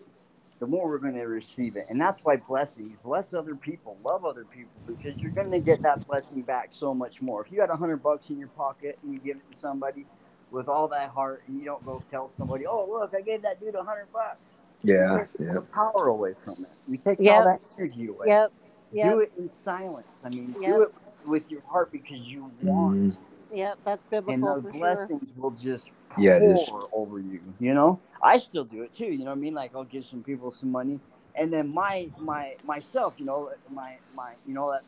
the 0.60 0.66
more 0.66 0.88
we're 0.88 0.98
going 0.98 1.14
to 1.14 1.24
receive 1.26 1.76
it. 1.76 1.84
And 1.90 2.00
that's 2.00 2.24
why 2.24 2.36
blessings, 2.36 2.96
bless 3.02 3.34
other 3.34 3.54
people, 3.56 3.98
love 4.04 4.24
other 4.24 4.44
people, 4.44 4.70
because 4.86 5.16
you're 5.20 5.32
going 5.32 5.50
to 5.50 5.60
get 5.60 5.82
that 5.82 6.06
blessing 6.06 6.42
back 6.42 6.68
so 6.70 6.94
much 6.94 7.20
more. 7.22 7.44
If 7.44 7.50
you 7.50 7.60
had 7.60 7.70
a 7.70 7.76
hundred 7.76 8.02
bucks 8.02 8.30
in 8.30 8.38
your 8.38 8.48
pocket 8.48 8.98
and 9.02 9.12
you 9.14 9.18
give 9.20 9.38
it 9.38 9.52
to 9.52 9.58
somebody 9.58 10.06
with 10.50 10.68
all 10.68 10.88
that 10.88 11.10
heart, 11.10 11.42
and 11.48 11.58
you 11.58 11.64
don't 11.64 11.84
go 11.84 12.02
tell 12.10 12.30
somebody, 12.36 12.66
"Oh, 12.66 12.86
look, 12.90 13.14
I 13.16 13.20
gave 13.22 13.42
that 13.42 13.60
dude 13.60 13.74
a 13.74 13.82
hundred 13.84 14.12
bucks." 14.12 14.56
Yeah. 14.82 15.12
You 15.12 15.18
take 15.20 15.40
Yeah. 15.40 15.52
the 15.54 15.60
power 15.72 16.06
away 16.08 16.34
from 16.42 16.54
it. 16.60 16.70
You 16.88 16.98
take 16.98 17.20
Yep. 17.20 17.34
all 17.34 17.44
that 17.44 17.60
energy 17.78 18.08
away. 18.08 18.26
Yep. 18.28 18.52
Yep. 18.92 19.12
Do 19.12 19.20
it 19.20 19.32
in 19.38 19.48
silence. 19.48 20.20
I 20.24 20.30
mean, 20.30 20.54
Yep. 20.60 20.76
do 20.76 20.82
it 20.82 20.94
with 21.28 21.50
your 21.50 21.60
heart 21.62 21.92
because 21.92 22.20
you 22.28 22.50
want. 22.62 22.98
Mhm. 22.98 23.18
To. 23.50 23.56
Yep. 23.56 23.80
That's 23.84 24.04
And 24.28 24.44
biblical 24.44 24.46
those 24.46 24.62
for 24.62 24.72
sure. 24.72 25.10
blessings 25.10 25.34
will 25.36 25.52
just 25.52 25.92
pour 26.10 26.24
Yeah, 26.24 26.36
it 26.36 26.44
is. 26.44 26.72
over 26.92 27.20
you. 27.20 27.54
You 27.60 27.74
know, 27.74 28.02
I 28.22 28.38
still 28.38 28.64
do 28.66 28.84
it 28.84 28.94
too. 28.94 29.06
You 29.06 29.20
know 29.20 29.26
what 29.26 29.38
I 29.38 29.40
mean? 29.40 29.54
Like 29.54 29.72
I'll 29.76 29.84
give 29.84 30.04
some 30.04 30.22
people 30.24 30.52
some 30.52 30.72
money, 30.72 31.00
and 31.36 31.52
then 31.52 31.74
my 31.74 32.12
my 32.18 32.56
myself, 32.64 33.16
you 33.18 33.26
know, 33.26 33.50
my 33.70 33.98
my 34.14 34.34
you 34.46 34.54
know 34.54 34.72
that 34.72 34.82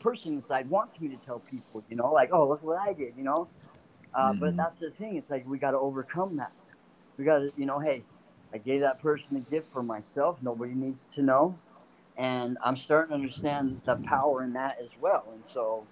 person 0.00 0.34
inside 0.34 0.70
wants 0.70 1.00
me 1.00 1.08
to 1.08 1.16
tell 1.18 1.40
people, 1.40 1.84
you 1.90 1.96
know, 1.96 2.12
like 2.12 2.30
oh 2.32 2.48
look 2.48 2.62
what 2.62 2.80
I 2.80 2.94
did, 2.94 3.16
you 3.16 3.24
know. 3.24 3.50
Uh, 4.14 4.34
But 4.34 4.56
Mhm. 4.56 4.58
that's 4.58 4.78
the 4.78 4.90
thing. 4.90 5.16
It's 5.16 5.30
like 5.30 5.46
we 5.46 5.58
got 5.58 5.72
to 5.72 5.80
overcome 5.80 6.36
that. 6.38 6.52
We 7.18 7.24
got 7.24 7.38
to, 7.40 7.52
you 7.56 7.66
know, 7.66 7.80
hey, 7.80 8.04
I 8.52 8.58
gave 8.58 8.80
that 8.82 9.00
person 9.00 9.36
a 9.36 9.40
gift 9.40 9.72
for 9.72 9.82
myself. 9.82 10.42
Nobody 10.42 10.74
needs 10.74 11.06
to 11.16 11.22
know, 11.22 11.58
and 12.16 12.58
I'm 12.64 12.76
starting 12.76 13.10
to 13.10 13.16
understand 13.16 13.82
the 13.86 13.96
power 13.96 14.44
in 14.44 14.54
that 14.54 14.78
as 14.82 14.90
well. 15.00 15.24
And 15.34 15.44
so, 15.46 15.86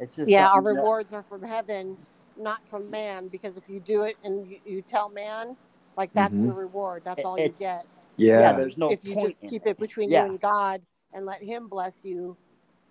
it's 0.00 0.16
just 0.16 0.28
yeah, 0.28 0.48
our 0.48 0.54
something 0.56 0.74
that- 0.74 0.80
rewards 0.80 1.12
are 1.12 1.22
from 1.22 1.42
heaven, 1.42 1.96
not 2.36 2.66
from 2.66 2.90
man. 2.90 3.28
Because 3.28 3.56
if 3.56 3.68
you 3.68 3.78
do 3.80 4.02
it 4.02 4.16
and 4.24 4.50
you, 4.50 4.58
you 4.64 4.82
tell 4.82 5.08
man, 5.10 5.56
like 5.96 6.12
that's 6.14 6.34
Mhm. 6.34 6.46
your 6.46 6.54
reward. 6.54 7.02
That's 7.04 7.20
It- 7.20 7.24
all 7.26 7.38
you 7.38 7.50
get. 7.50 7.86
yeah, 8.16 8.40
Yeah. 8.40 8.52
there's 8.54 8.76
no 8.76 8.90
if 8.90 9.04
you 9.04 9.14
point 9.14 9.28
just 9.28 9.42
keep 9.42 9.66
it 9.66 9.78
between 9.78 10.10
Yeah. 10.10 10.24
you 10.24 10.30
and 10.32 10.40
God 10.40 10.82
and 11.12 11.24
let 11.26 11.42
Him 11.42 11.68
bless 11.68 12.04
you 12.04 12.36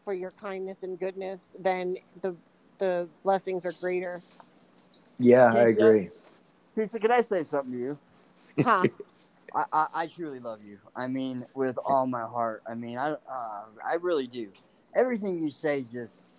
for 0.05 0.13
your 0.13 0.31
kindness 0.31 0.83
and 0.83 0.97
goodness, 0.97 1.53
then 1.59 1.97
the 2.21 2.35
the 2.77 3.09
blessings 3.23 3.65
are 3.65 3.73
greater. 3.81 4.17
Yeah, 5.17 5.51
I 5.53 5.63
agree. 5.69 6.07
Lisa, 6.77 6.97
can 6.97 7.11
I 7.11 7.19
say 7.19 7.43
something 7.43 7.73
to 7.73 7.77
you? 7.77 7.97
Huh? 8.63 8.85
I, 9.55 9.65
I, 9.73 9.87
I 9.95 10.07
truly 10.07 10.39
love 10.39 10.63
you. 10.63 10.77
I 10.95 11.07
mean, 11.07 11.45
with 11.55 11.77
all 11.83 12.05
my 12.07 12.21
heart. 12.21 12.61
I 12.69 12.75
mean, 12.75 12.97
I 12.97 13.11
uh, 13.11 13.65
I 13.85 13.95
really 13.99 14.27
do. 14.27 14.49
Everything 14.95 15.37
you 15.39 15.49
say 15.49 15.83
just 15.91 16.38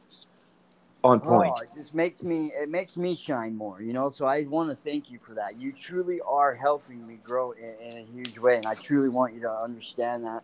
On 1.04 1.20
point. 1.20 1.54
oh, 1.54 1.58
it 1.58 1.70
just 1.74 1.94
makes 1.94 2.22
me 2.22 2.52
it 2.56 2.68
makes 2.70 2.96
me 2.96 3.14
shine 3.14 3.56
more. 3.56 3.82
You 3.82 3.92
know, 3.92 4.10
so 4.10 4.26
I 4.26 4.44
want 4.44 4.70
to 4.70 4.76
thank 4.76 5.10
you 5.10 5.18
for 5.20 5.34
that. 5.34 5.56
You 5.56 5.72
truly 5.72 6.20
are 6.28 6.54
helping 6.54 7.06
me 7.06 7.16
grow 7.22 7.52
in, 7.52 7.70
in 7.80 7.98
a 7.98 8.04
huge 8.04 8.38
way, 8.38 8.58
and 8.58 8.66
I 8.66 8.74
truly 8.74 9.08
want 9.10 9.34
you 9.34 9.40
to 9.42 9.50
understand 9.52 10.24
that 10.24 10.42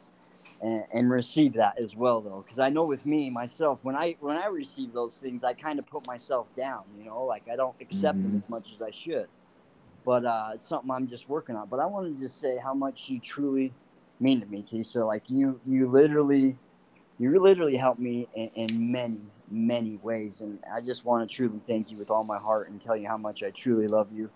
and, 0.62 0.84
and 0.92 1.10
receive 1.10 1.54
that 1.54 1.80
as 1.80 1.96
well, 1.96 2.20
though, 2.22 2.42
because 2.42 2.58
I 2.60 2.70
know 2.70 2.84
with 2.84 3.06
me 3.06 3.30
myself, 3.30 3.80
when 3.82 3.96
I 3.96 4.16
when 4.20 4.36
I 4.38 4.46
receive 4.46 4.92
those 4.92 5.16
things, 5.16 5.44
I 5.44 5.54
kind 5.54 5.78
of 5.78 5.86
put 5.86 6.06
myself 6.06 6.54
down. 6.56 6.84
You 6.98 7.06
know, 7.06 7.24
like 7.24 7.44
I 7.52 7.56
don't 7.56 7.76
accept 7.80 8.22
them 8.22 8.32
Mhm. 8.32 8.42
as 8.44 8.48
much 8.50 8.72
as 8.74 8.82
I 8.82 8.90
should. 8.92 9.28
But 10.04 10.24
uh, 10.24 10.50
it's 10.54 10.68
something 10.68 10.90
I'm 10.90 11.08
just 11.08 11.28
working 11.28 11.56
on. 11.56 11.68
But 11.68 11.80
I 11.80 11.86
wanted 11.86 12.16
to 12.16 12.22
just 12.22 12.40
say 12.40 12.58
how 12.58 12.74
much 12.74 13.08
you 13.08 13.20
truly 13.20 13.74
mean 14.20 14.40
to 14.40 14.46
me, 14.46 14.62
T. 14.62 14.82
So 14.84 15.06
like 15.06 15.24
you 15.28 15.60
you 15.66 15.88
literally 15.90 16.58
you 17.18 17.38
literally 17.40 17.76
helped 17.76 18.00
me 18.00 18.28
in, 18.34 18.50
in 18.54 18.92
many 18.92 19.22
many 19.50 19.98
ways, 20.02 20.40
and 20.40 20.58
I 20.72 20.80
just 20.80 21.04
want 21.04 21.28
to 21.28 21.34
truly 21.34 21.60
thank 21.60 21.90
you 21.90 21.96
with 21.96 22.10
all 22.10 22.24
my 22.24 22.38
heart 22.38 22.68
and 22.68 22.80
tell 22.80 22.96
you 22.96 23.08
how 23.08 23.16
much 23.18 23.42
I 23.42 23.50
truly 23.50 23.88
love 23.88 24.12
you, 24.12 24.30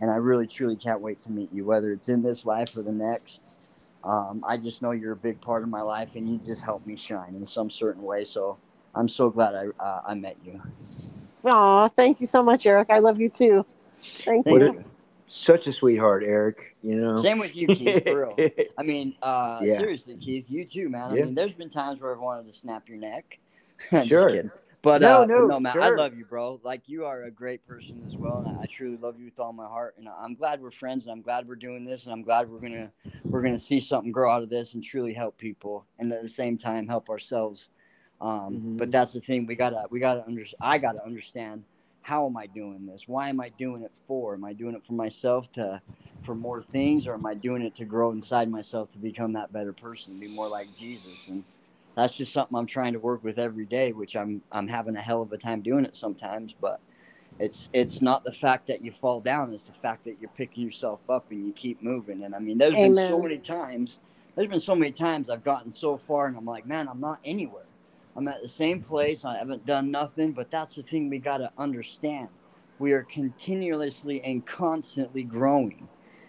and 0.00 0.10
I 0.10 0.16
really 0.16 0.46
truly 0.46 0.76
can't 0.76 1.00
wait 1.00 1.18
to 1.20 1.30
meet 1.32 1.52
you, 1.52 1.64
whether 1.64 1.92
it's 1.92 2.08
in 2.08 2.22
this 2.22 2.46
life 2.46 2.76
or 2.76 2.82
the 2.82 2.92
next. 2.92 3.94
Um, 4.04 4.44
I 4.46 4.56
just 4.56 4.82
know 4.82 4.92
you're 4.92 5.12
a 5.12 5.16
big 5.16 5.40
part 5.40 5.62
of 5.62 5.68
my 5.68 5.82
life, 5.82 6.14
and 6.16 6.28
you 6.28 6.38
just 6.44 6.62
help 6.62 6.86
me 6.86 6.96
shine 6.96 7.34
in 7.34 7.46
some 7.46 7.70
certain 7.70 8.02
way. 8.02 8.24
So 8.24 8.58
I'm 8.94 9.08
so 9.08 9.30
glad 9.30 9.54
I 9.54 9.66
uh, 9.82 10.02
I 10.06 10.14
met 10.14 10.36
you. 10.44 10.60
Aw, 11.44 11.88
thank 11.88 12.20
you 12.20 12.26
so 12.26 12.42
much, 12.42 12.66
Eric. 12.66 12.88
I 12.90 12.98
love 12.98 13.20
you 13.20 13.28
too. 13.28 13.64
Thank 14.24 14.44
Thank 14.44 14.60
you. 14.60 14.72
you. 14.72 14.84
Such 15.28 15.66
a 15.66 15.72
sweetheart, 15.72 16.22
Eric. 16.24 16.74
You 16.82 16.96
know. 16.96 17.16
Same 17.16 17.38
with 17.38 17.56
you, 17.56 17.68
Keith. 17.68 18.04
For 18.04 18.20
real. 18.20 18.36
I 18.78 18.82
mean, 18.82 19.14
uh, 19.22 19.64
Yeah. 19.64 19.78
seriously, 19.78 20.16
Keith, 20.16 20.46
you 20.48 20.64
too, 20.64 20.88
man. 20.88 21.10
I 21.10 21.14
Yeah. 21.14 21.24
mean, 21.24 21.34
there's 21.34 21.52
been 21.52 21.70
times 21.70 22.00
where 22.00 22.12
I've 22.14 22.20
wanted 22.20 22.46
to 22.46 22.52
snap 22.52 22.88
your 22.88 22.98
neck. 22.98 23.38
Sure. 24.06 24.52
But 24.82 25.00
No, 25.00 25.08
uh, 25.08 25.20
but 25.20 25.28
no, 25.28 25.46
no, 25.46 25.60
man, 25.60 25.76
I 25.80 25.90
love 25.90 26.14
you, 26.16 26.24
bro. 26.24 26.60
Like 26.62 26.82
you 26.88 27.06
are 27.06 27.24
a 27.24 27.30
great 27.30 27.66
person 27.66 28.04
as 28.06 28.16
well, 28.16 28.38
and 28.46 28.56
I 28.56 28.66
truly 28.66 28.96
love 28.96 29.18
you 29.18 29.24
with 29.24 29.40
all 29.40 29.52
my 29.52 29.66
heart. 29.66 29.96
And 29.98 30.08
I'm 30.08 30.34
glad 30.34 30.60
we're 30.62 30.70
friends, 30.70 31.04
and 31.04 31.12
I'm 31.12 31.22
glad 31.22 31.48
we're 31.48 31.56
doing 31.56 31.84
this, 31.84 32.04
and 32.04 32.12
I'm 32.12 32.22
glad 32.22 32.48
we're 32.48 32.60
gonna 32.60 32.92
we're 33.24 33.42
gonna 33.42 33.58
see 33.58 33.80
something 33.80 34.12
grow 34.12 34.30
out 34.30 34.44
of 34.44 34.48
this 34.48 34.74
and 34.74 34.84
truly 34.84 35.12
help 35.12 35.38
people, 35.38 35.86
and 35.98 36.12
at 36.12 36.22
the 36.22 36.28
same 36.28 36.56
time 36.56 36.86
help 36.86 37.10
ourselves. 37.10 37.68
Um, 38.20 38.54
Mhm. 38.54 38.76
But 38.78 38.90
that's 38.92 39.12
the 39.12 39.20
thing 39.20 39.44
we 39.46 39.56
gotta 39.56 39.86
we 39.90 39.98
gotta 39.98 40.24
under 40.24 40.44
I 40.60 40.78
gotta 40.78 41.04
understand 41.04 41.64
how 42.02 42.24
am 42.26 42.36
I 42.36 42.46
doing 42.46 42.86
this? 42.86 43.08
Why 43.08 43.28
am 43.28 43.40
I 43.40 43.48
doing 43.48 43.82
it 43.82 43.92
for? 44.06 44.34
Am 44.34 44.44
I 44.44 44.52
doing 44.52 44.76
it 44.76 44.84
for 44.84 44.92
myself 44.92 45.50
to 45.52 45.82
for 46.22 46.36
more 46.36 46.62
things, 46.62 47.08
or 47.08 47.14
am 47.14 47.26
I 47.26 47.34
doing 47.34 47.62
it 47.62 47.74
to 47.76 47.84
grow 47.84 48.12
inside 48.12 48.48
myself 48.48 48.90
to 48.92 48.98
become 48.98 49.32
that 49.32 49.52
better 49.52 49.72
person, 49.72 50.18
be 50.20 50.28
more 50.28 50.48
like 50.48 50.68
Jesus? 50.76 51.26
And 51.28 51.44
that's 51.96 52.14
just 52.14 52.32
something 52.32 52.56
I'm 52.56 52.66
trying 52.66 52.92
to 52.92 52.98
work 52.98 53.24
with 53.24 53.38
every 53.38 53.64
day, 53.64 53.92
which 53.92 54.16
I'm 54.16 54.42
I'm 54.52 54.68
having 54.68 54.94
a 54.96 55.00
hell 55.00 55.22
of 55.22 55.32
a 55.32 55.38
time 55.38 55.62
doing 55.62 55.84
it 55.84 55.96
sometimes. 55.96 56.54
But 56.60 56.78
it's 57.40 57.70
it's 57.72 58.02
not 58.02 58.22
the 58.22 58.32
fact 58.32 58.66
that 58.68 58.84
you 58.84 58.92
fall 58.92 59.20
down; 59.20 59.52
it's 59.52 59.66
the 59.66 59.72
fact 59.72 60.04
that 60.04 60.18
you're 60.20 60.30
picking 60.30 60.64
yourself 60.64 61.00
up 61.08 61.30
and 61.30 61.46
you 61.46 61.52
keep 61.54 61.82
moving. 61.82 62.22
And 62.24 62.34
I 62.34 62.38
mean, 62.38 62.58
there's 62.58 62.74
been 62.74 62.94
so 62.94 63.18
many 63.20 63.38
times. 63.38 63.98
There's 64.34 64.48
been 64.48 64.60
so 64.60 64.76
many 64.76 64.92
times 64.92 65.30
I've 65.30 65.42
gotten 65.42 65.72
so 65.72 65.96
far, 65.96 66.26
and 66.26 66.36
I'm 66.36 66.44
like, 66.44 66.66
man, 66.66 66.86
I'm 66.86 67.00
not 67.00 67.18
anywhere. 67.24 67.64
I'm 68.14 68.28
at 68.28 68.42
the 68.42 68.48
same 68.48 68.82
place. 68.82 69.24
I 69.24 69.38
haven't 69.38 69.64
done 69.64 69.90
nothing. 69.90 70.32
But 70.32 70.50
that's 70.50 70.74
the 70.74 70.82
thing 70.82 71.08
we 71.08 71.18
got 71.18 71.38
to 71.38 71.50
understand. 71.56 72.28
We 72.78 72.92
are 72.92 73.04
continuously 73.04 74.22
and 74.22 74.44
constantly 74.44 75.22
growing. 75.22 75.88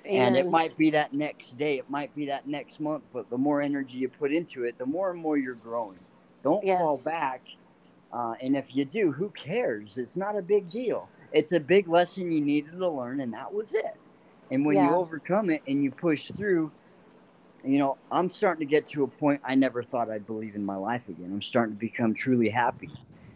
And 0.09 0.37
it 0.37 0.49
might 0.49 0.77
be 0.77 0.89
that 0.91 1.13
next 1.13 1.57
day, 1.57 1.77
it 1.77 1.89
might 1.89 2.13
be 2.15 2.25
that 2.27 2.47
next 2.47 2.79
month, 2.79 3.03
but 3.13 3.29
the 3.29 3.37
more 3.37 3.61
energy 3.61 3.97
you 3.97 4.09
put 4.09 4.31
into 4.31 4.63
it, 4.63 4.77
the 4.77 4.85
more 4.85 5.11
and 5.11 5.19
more 5.19 5.37
you're 5.37 5.55
growing. 5.55 5.99
Don't 6.43 6.63
fall 6.65 7.01
back. 7.03 7.41
Uh, 8.11 8.35
and 8.41 8.55
if 8.55 8.75
you 8.75 8.85
do, 8.85 9.11
who 9.11 9.29
cares? 9.29 9.97
It's 9.97 10.15
not 10.15 10.37
a 10.37 10.41
big 10.41 10.69
deal. 10.69 11.09
It's 11.33 11.51
a 11.51 11.59
big 11.59 11.87
lesson 11.89 12.31
you 12.31 12.41
needed 12.41 12.77
to 12.79 12.89
learn, 12.89 13.19
and 13.19 13.33
that 13.33 13.53
was 13.53 13.73
it. 13.73 13.97
And 14.49 14.65
when 14.65 14.77
you 14.77 14.95
overcome 14.95 15.49
it 15.49 15.61
and 15.67 15.83
you 15.83 15.91
push 15.91 16.31
through, 16.31 16.71
you 17.65 17.79
know, 17.79 17.97
I'm 18.09 18.29
starting 18.29 18.65
to 18.65 18.69
get 18.69 18.85
to 18.87 19.03
a 19.03 19.07
point 19.07 19.41
I 19.43 19.55
never 19.55 19.83
thought 19.83 20.09
I'd 20.09 20.25
believe 20.25 20.55
in 20.55 20.63
my 20.65 20.77
life 20.77 21.09
again. 21.09 21.31
I'm 21.33 21.41
starting 21.41 21.75
to 21.75 21.79
become 21.79 22.13
truly 22.13 22.49
happy. 22.49 22.89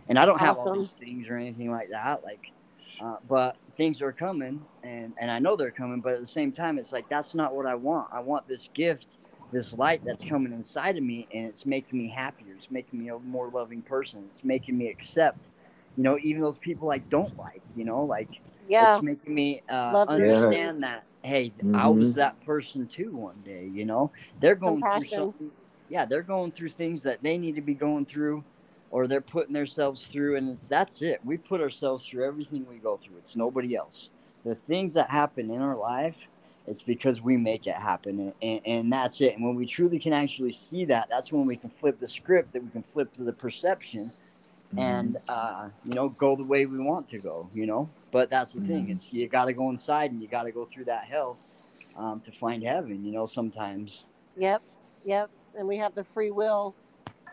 And 0.08 0.18
I 0.18 0.26
don't 0.26 0.40
have 0.40 0.58
all 0.58 0.80
these 0.80 0.92
things 0.92 1.28
or 1.28 1.36
anything 1.36 1.70
like 1.70 1.90
that. 1.90 2.24
Like, 2.24 2.52
uh, 3.02 3.18
but 3.28 3.58
things 3.82 4.00
are 4.00 4.14
coming, 4.14 4.68
and 4.84 5.16
and 5.20 5.32
I 5.32 5.40
know 5.40 5.56
they're 5.56 5.72
coming. 5.72 6.02
But 6.02 6.14
at 6.14 6.20
the 6.20 6.28
same 6.28 6.52
time, 6.52 6.78
it's 6.78 6.92
like 6.92 7.10
that's 7.10 7.34
not 7.34 7.56
what 7.56 7.66
I 7.66 7.74
want. 7.74 8.10
I 8.14 8.20
want 8.20 8.48
this 8.48 8.68
gift, 8.68 9.18
this 9.50 9.74
light 9.74 10.04
that's 10.06 10.24
coming 10.24 10.54
inside 10.54 10.98
of 10.98 11.04
me, 11.04 11.28
and 11.34 11.48
it's 11.48 11.66
making 11.66 11.98
me 11.98 12.08
happier. 12.08 12.54
It's 12.54 12.70
making 12.70 13.00
me 13.00 13.10
a 13.10 13.18
more 13.18 13.50
loving 13.50 13.82
person. 13.82 14.26
It's 14.28 14.44
making 14.44 14.78
me 14.78 14.88
accept, 14.88 15.48
you 15.96 16.04
know, 16.04 16.20
even 16.22 16.44
those 16.44 16.60
people 16.60 16.92
I 16.92 17.00
don't 17.00 17.36
like. 17.40 17.64
You 17.76 17.86
know, 17.86 18.04
like 18.06 18.30
Yeah. 18.68 18.98
it's 18.98 19.02
making 19.02 19.34
me 19.34 19.64
uh, 19.68 19.94
Love 19.94 20.08
understand 20.08 20.78
choice. 20.78 20.84
that 20.84 21.08
hey 21.24 21.54
i 21.76 21.88
was 21.88 22.14
Mhm. 22.14 22.16
that 22.16 22.40
person 22.42 22.88
too 22.88 23.16
one 23.16 23.40
day 23.44 23.64
you 23.68 23.86
know 23.86 24.12
they're 24.40 24.56
going 24.56 24.84
through 24.84 25.04
something 25.04 25.52
yeah 25.88 26.04
they're 26.04 26.24
going 26.24 26.52
through 26.52 26.70
things 26.70 27.04
that 27.04 27.22
they 27.22 27.38
need 27.38 27.56
to 27.56 27.62
be 27.62 27.76
going 27.76 28.04
through 28.08 28.44
or 28.92 29.08
they're 29.08 29.22
putting 29.22 29.54
themselves 29.54 30.06
through 30.06 30.36
and 30.36 30.50
it's 30.50 30.68
that's 30.68 31.02
it. 31.02 31.20
We 31.24 31.38
put 31.38 31.62
ourselves 31.62 32.06
through 32.06 32.26
everything 32.26 32.66
we 32.70 32.78
go 32.78 32.98
through. 32.98 33.18
It's 33.18 33.36
nobody 33.36 33.76
else. 33.76 34.10
The 34.44 34.54
things 34.56 34.94
that 34.94 35.10
happen 35.10 35.50
in 35.50 35.62
our 35.62 35.76
life 35.78 36.28
it's 36.68 36.82
because 36.84 37.22
we 37.22 37.38
make 37.38 37.66
it 37.66 37.76
happen 37.76 38.20
and, 38.20 38.34
and, 38.42 38.62
and 38.66 38.94
that's 38.94 39.20
it. 39.20 39.34
And 39.36 39.44
when 39.44 39.56
we 39.56 39.66
truly 39.66 39.98
can 39.98 40.14
actually 40.14 40.52
see 40.52 40.86
that 40.86 41.10
that's 41.10 41.32
when 41.32 41.48
we 41.48 41.56
can 41.56 41.70
flip 41.70 42.00
the 42.00 42.08
script 42.08 42.54
that 42.54 42.64
we 42.64 42.70
can 42.70 42.84
flip 42.84 43.12
to 43.14 43.24
the 43.24 43.34
perception 43.34 44.10
and 44.78 45.18
uh, 45.28 45.70
you 45.84 45.94
know 45.96 46.10
go 46.10 46.36
the 46.36 46.44
way 46.44 46.66
we 46.66 46.80
want 46.80 47.10
to 47.10 47.18
go 47.18 47.50
you 47.54 47.66
know? 47.66 47.90
But 48.12 48.30
that's 48.30 48.54
the 48.54 48.62
thing. 48.62 48.88
Mhm. 48.88 48.92
it's 48.92 49.14
you 49.14 49.28
got 49.28 49.46
to 49.46 49.54
go 49.54 49.70
inside 49.70 50.12
and 50.12 50.22
you 50.22 50.28
got 50.28 50.44
to 50.44 50.52
go 50.52 50.66
through 50.66 50.86
that 50.86 51.06
hell 51.06 51.38
um, 51.98 52.20
to 52.22 52.32
find 52.32 52.64
heaven 52.64 53.04
you 53.06 53.12
know 53.12 53.26
sometimes. 53.26 54.06
Yep. 54.38 54.62
Yep. 55.06 55.30
And 55.58 55.68
we 55.68 55.78
have 55.78 55.96
the 55.96 56.04
free 56.04 56.32
will 56.32 56.76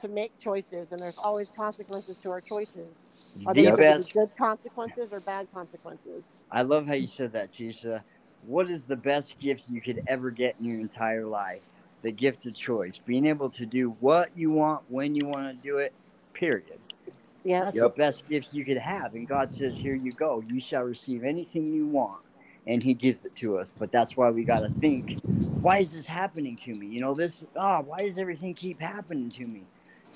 to 0.00 0.08
make 0.08 0.38
choices, 0.38 0.92
and 0.92 1.02
there's 1.02 1.18
always 1.18 1.50
consequences 1.50 2.18
to 2.18 2.30
our 2.30 2.40
choices. 2.40 3.12
Are 3.46 3.54
the 3.54 3.62
they 3.62 3.72
going 3.72 3.78
to 3.78 3.78
best 3.78 4.14
good 4.14 4.30
consequences 4.38 5.12
or 5.12 5.20
bad 5.20 5.48
consequences? 5.52 6.44
i 6.50 6.62
love 6.62 6.86
how 6.86 6.94
you 6.94 7.06
said 7.08 7.32
that 7.32 7.50
tisha 7.50 8.04
what 8.42 8.70
is 8.70 8.86
the 8.86 8.96
best 8.96 9.38
gift 9.40 9.68
you 9.68 9.80
could 9.82 10.00
ever 10.06 10.30
get 10.30 10.56
in 10.58 10.66
your 10.66 10.80
entire 10.80 11.26
life 11.26 11.64
the 12.02 12.12
gift 12.12 12.46
of 12.46 12.56
choice 12.56 13.00
being 13.06 13.26
able 13.26 13.50
to 13.50 13.66
do 13.66 13.90
what 14.00 14.30
you 14.36 14.50
want 14.50 14.82
when 14.88 15.14
you 15.14 15.26
want 15.26 15.56
to 15.56 15.62
do 15.62 15.78
it 15.78 15.94
period 16.34 16.80
Yes. 17.44 17.64
That's 17.64 17.80
Yep. 17.82 17.82
the 17.82 17.90
best 17.90 18.28
gift 18.28 18.52
you 18.52 18.64
could 18.64 18.78
have. 18.78 19.14
And 19.14 19.28
God 19.28 19.52
says, 19.52 19.78
Here 19.80 19.94
you 19.96 20.12
go. 20.12 20.42
You 20.46 20.60
shall 20.60 20.84
receive 20.84 21.24
anything 21.24 21.72
you 21.72 21.86
want. 21.86 22.22
And 22.66 22.82
He 22.82 22.94
gives 22.94 23.24
it 23.24 23.36
to 23.38 23.58
us. 23.58 23.74
But 23.78 23.92
that's 23.92 24.16
why 24.16 24.30
we 24.30 24.44
got 24.44 24.60
to 24.60 24.70
think, 24.70 25.18
why 25.60 25.78
is 25.78 25.92
this 25.92 26.06
happening 26.06 26.56
to 26.58 26.74
me? 26.74 26.88
You 26.88 27.00
know, 27.00 27.14
this, 27.14 27.44
ah, 27.56 27.80
why 27.82 28.02
does 28.04 28.18
everything 28.18 28.54
keep 28.54 28.80
happening 28.80 29.30
to 29.30 29.46
me? 29.46 29.68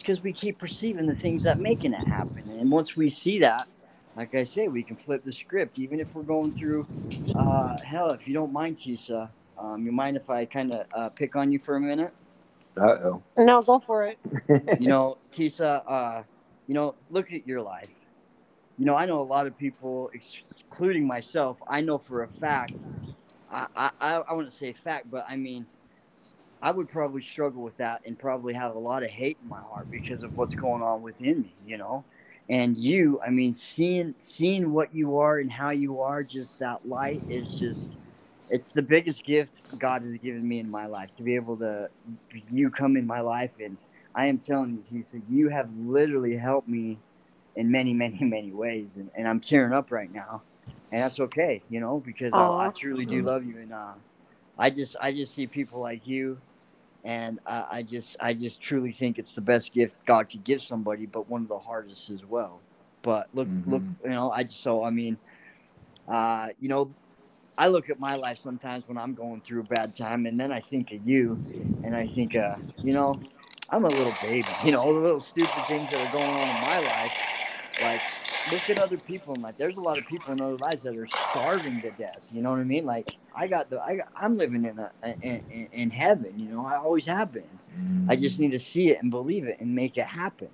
It's 0.02 0.08
because 0.08 0.24
we 0.24 0.32
keep 0.32 0.58
perceiving 0.58 1.06
the 1.06 1.14
things 1.14 1.44
that 1.44 1.60
making 1.60 1.92
it 1.92 2.04
happen. 2.08 2.42
And 2.58 2.68
once 2.72 2.96
we 2.96 3.08
see 3.08 3.38
that, 3.38 3.68
like 4.16 4.34
I 4.34 4.42
say, 4.42 4.66
we 4.66 4.82
can 4.82 4.96
flip 4.96 5.22
the 5.22 5.32
script. 5.32 5.78
Even 5.78 6.00
if 6.00 6.12
we're 6.12 6.24
going 6.24 6.50
through, 6.56 6.88
uh, 7.36 7.76
hell, 7.84 8.10
if 8.10 8.26
you 8.26 8.34
don't 8.34 8.52
mind, 8.52 8.78
Tisa, 8.78 9.30
um, 9.56 9.86
you 9.86 9.92
mind 9.92 10.16
if 10.16 10.28
I 10.28 10.44
kind 10.44 10.74
of 10.74 10.86
uh, 10.92 11.08
pick 11.10 11.36
on 11.36 11.52
you 11.52 11.60
for 11.60 11.76
a 11.76 11.80
minute? 11.80 12.12
Uh-oh. 12.76 13.22
No, 13.38 13.62
go 13.62 13.78
for 13.78 14.04
it. 14.04 14.18
you 14.80 14.88
know, 14.88 15.18
Tisa, 15.30 15.84
uh, 15.86 16.24
you 16.66 16.74
know, 16.74 16.96
look 17.08 17.32
at 17.32 17.46
your 17.46 17.62
life. 17.62 17.94
You 18.78 18.86
know, 18.86 18.96
I 18.96 19.06
know 19.06 19.20
a 19.20 19.22
lot 19.22 19.46
of 19.46 19.56
people, 19.56 20.10
ex- 20.12 20.42
including 20.64 21.06
myself. 21.06 21.62
I 21.68 21.80
know 21.80 21.98
for 21.98 22.24
a 22.24 22.28
fact. 22.28 22.72
I 23.48 23.68
I, 23.76 23.90
I 24.00 24.16
I 24.16 24.32
wouldn't 24.32 24.52
say 24.52 24.72
fact, 24.72 25.08
but 25.12 25.26
I 25.28 25.36
mean, 25.36 25.64
I 26.62 26.70
would 26.70 26.88
probably 26.88 27.22
struggle 27.22 27.62
with 27.62 27.76
that 27.78 28.02
and 28.06 28.18
probably 28.18 28.54
have 28.54 28.74
a 28.74 28.78
lot 28.78 29.02
of 29.02 29.10
hate 29.10 29.38
in 29.42 29.48
my 29.48 29.60
heart 29.60 29.90
because 29.90 30.22
of 30.22 30.36
what's 30.36 30.54
going 30.54 30.82
on 30.82 31.02
within 31.02 31.42
me. 31.42 31.54
You 31.66 31.78
know, 31.78 32.04
and 32.48 32.76
you, 32.76 33.20
I 33.26 33.30
mean, 33.30 33.52
seeing 33.52 34.14
seeing 34.18 34.72
what 34.72 34.94
you 34.94 35.18
are 35.18 35.38
and 35.38 35.50
how 35.50 35.70
you 35.70 36.00
are, 36.00 36.22
just 36.22 36.58
that 36.60 36.88
light 36.88 37.22
is 37.28 37.48
just. 37.54 37.90
It's 38.50 38.70
the 38.70 38.82
biggest 38.82 39.24
gift 39.24 39.78
God 39.78 40.02
has 40.02 40.16
given 40.16 40.46
me 40.46 40.58
in 40.58 40.68
my 40.68 40.86
life 40.86 41.16
to 41.16 41.22
be 41.22 41.36
able 41.36 41.56
to, 41.58 41.88
you 42.50 42.70
come 42.70 42.96
in 42.96 43.06
my 43.06 43.20
life 43.20 43.54
and 43.62 43.76
I 44.14 44.26
am 44.26 44.38
telling 44.38 44.82
you, 44.92 45.02
Tisa, 45.02 45.22
you 45.30 45.48
have 45.48 45.70
literally 45.78 46.36
helped 46.36 46.68
me 46.68 46.98
in 47.56 47.70
many, 47.70 47.94
many, 48.04 48.24
many 48.24 48.52
ways, 48.52 48.96
and, 48.96 49.10
and 49.16 49.26
I'm 49.26 49.40
tearing 49.40 49.72
up 49.72 49.90
right 49.90 50.12
now, 50.12 50.42
and 50.90 51.02
that's 51.02 51.20
okay, 51.20 51.62
you 51.70 51.80
know, 51.80 52.00
because 52.04 52.36
I, 52.36 52.50
I 52.66 52.68
truly 52.68 53.06
do 53.06 53.22
love 53.22 53.44
you, 53.44 53.58
and 53.58 53.72
uh, 53.72 53.94
I 54.58 54.70
just, 54.70 54.96
I 55.00 55.12
just 55.12 55.34
see 55.34 55.46
people 55.46 55.80
like 55.80 56.06
you, 56.06 56.38
and 57.04 57.40
uh, 57.46 57.64
I 57.70 57.82
just, 57.82 58.16
I 58.20 58.34
just 58.34 58.60
truly 58.60 58.92
think 58.92 59.18
it's 59.18 59.34
the 59.34 59.40
best 59.40 59.72
gift 59.72 59.96
God 60.06 60.30
could 60.30 60.44
give 60.44 60.62
somebody, 60.62 61.06
but 61.06 61.28
one 61.28 61.42
of 61.42 61.48
the 61.48 61.58
hardest 61.58 62.10
as 62.10 62.24
well. 62.24 62.60
But 63.02 63.28
look, 63.34 63.48
look, 63.66 63.82
Mhm. 63.82 64.04
you 64.04 64.10
know, 64.10 64.30
I 64.30 64.44
just, 64.44 64.62
so 64.62 64.84
I 64.84 64.90
mean, 64.90 65.18
uh, 66.08 66.48
you 66.60 66.68
know, 66.68 66.92
I 67.58 67.66
look 67.68 67.90
at 67.90 67.98
my 68.00 68.16
life 68.16 68.38
sometimes 68.38 68.88
when 68.88 68.96
I'm 68.96 69.14
going 69.14 69.40
through 69.42 69.60
a 69.60 69.64
bad 69.64 69.94
time, 69.96 70.26
and 70.26 70.38
then 70.38 70.52
I 70.52 70.60
think 70.60 70.92
of 70.92 71.06
you, 71.06 71.38
and 71.84 71.94
I 71.94 72.06
think, 72.06 72.34
uh, 72.34 72.56
you 72.82 72.92
know, 72.92 73.18
I'm 73.68 73.84
a 73.84 73.88
little 73.88 74.14
baby. 74.22 74.46
You 74.64 74.72
know, 74.72 74.80
all 74.80 74.94
the 74.94 75.00
little 75.00 75.20
stupid 75.20 75.50
things 75.66 75.90
that 75.90 76.00
are 76.00 76.12
going 76.12 76.30
on 76.30 76.48
in 76.48 76.60
my 76.62 76.78
life. 76.78 77.14
Like, 77.82 78.00
look 78.50 78.68
at 78.70 78.80
other 78.80 78.96
people 78.96 79.34
in 79.34 79.42
life. 79.42 79.54
There's 79.56 79.76
a 79.76 79.80
lot 79.80 79.98
of 79.98 80.06
people 80.06 80.32
in 80.32 80.40
other 80.40 80.56
lives 80.56 80.82
that 80.82 80.96
are 80.96 81.06
starving 81.06 81.80
to 81.82 81.90
death. 81.92 82.28
You 82.32 82.42
know 82.42 82.50
what 82.50 82.60
I 82.60 82.64
mean? 82.64 82.84
Like, 82.84 83.16
I 83.34 83.46
got 83.46 83.70
the, 83.70 83.80
I 83.80 84.00
I'm 84.16 84.36
living 84.36 84.64
in 84.64 84.78
a, 84.78 84.90
in, 85.22 85.68
in 85.72 85.90
heaven. 85.90 86.34
You 86.38 86.46
know, 86.46 86.66
I 86.66 86.76
always 86.76 87.06
have 87.06 87.32
been. 87.32 87.48
I 88.08 88.16
just 88.16 88.40
need 88.40 88.52
to 88.52 88.58
see 88.58 88.90
it 88.90 89.02
and 89.02 89.10
believe 89.10 89.46
it 89.46 89.58
and 89.60 89.74
make 89.74 89.96
it 89.96 90.06
happen. 90.06 90.50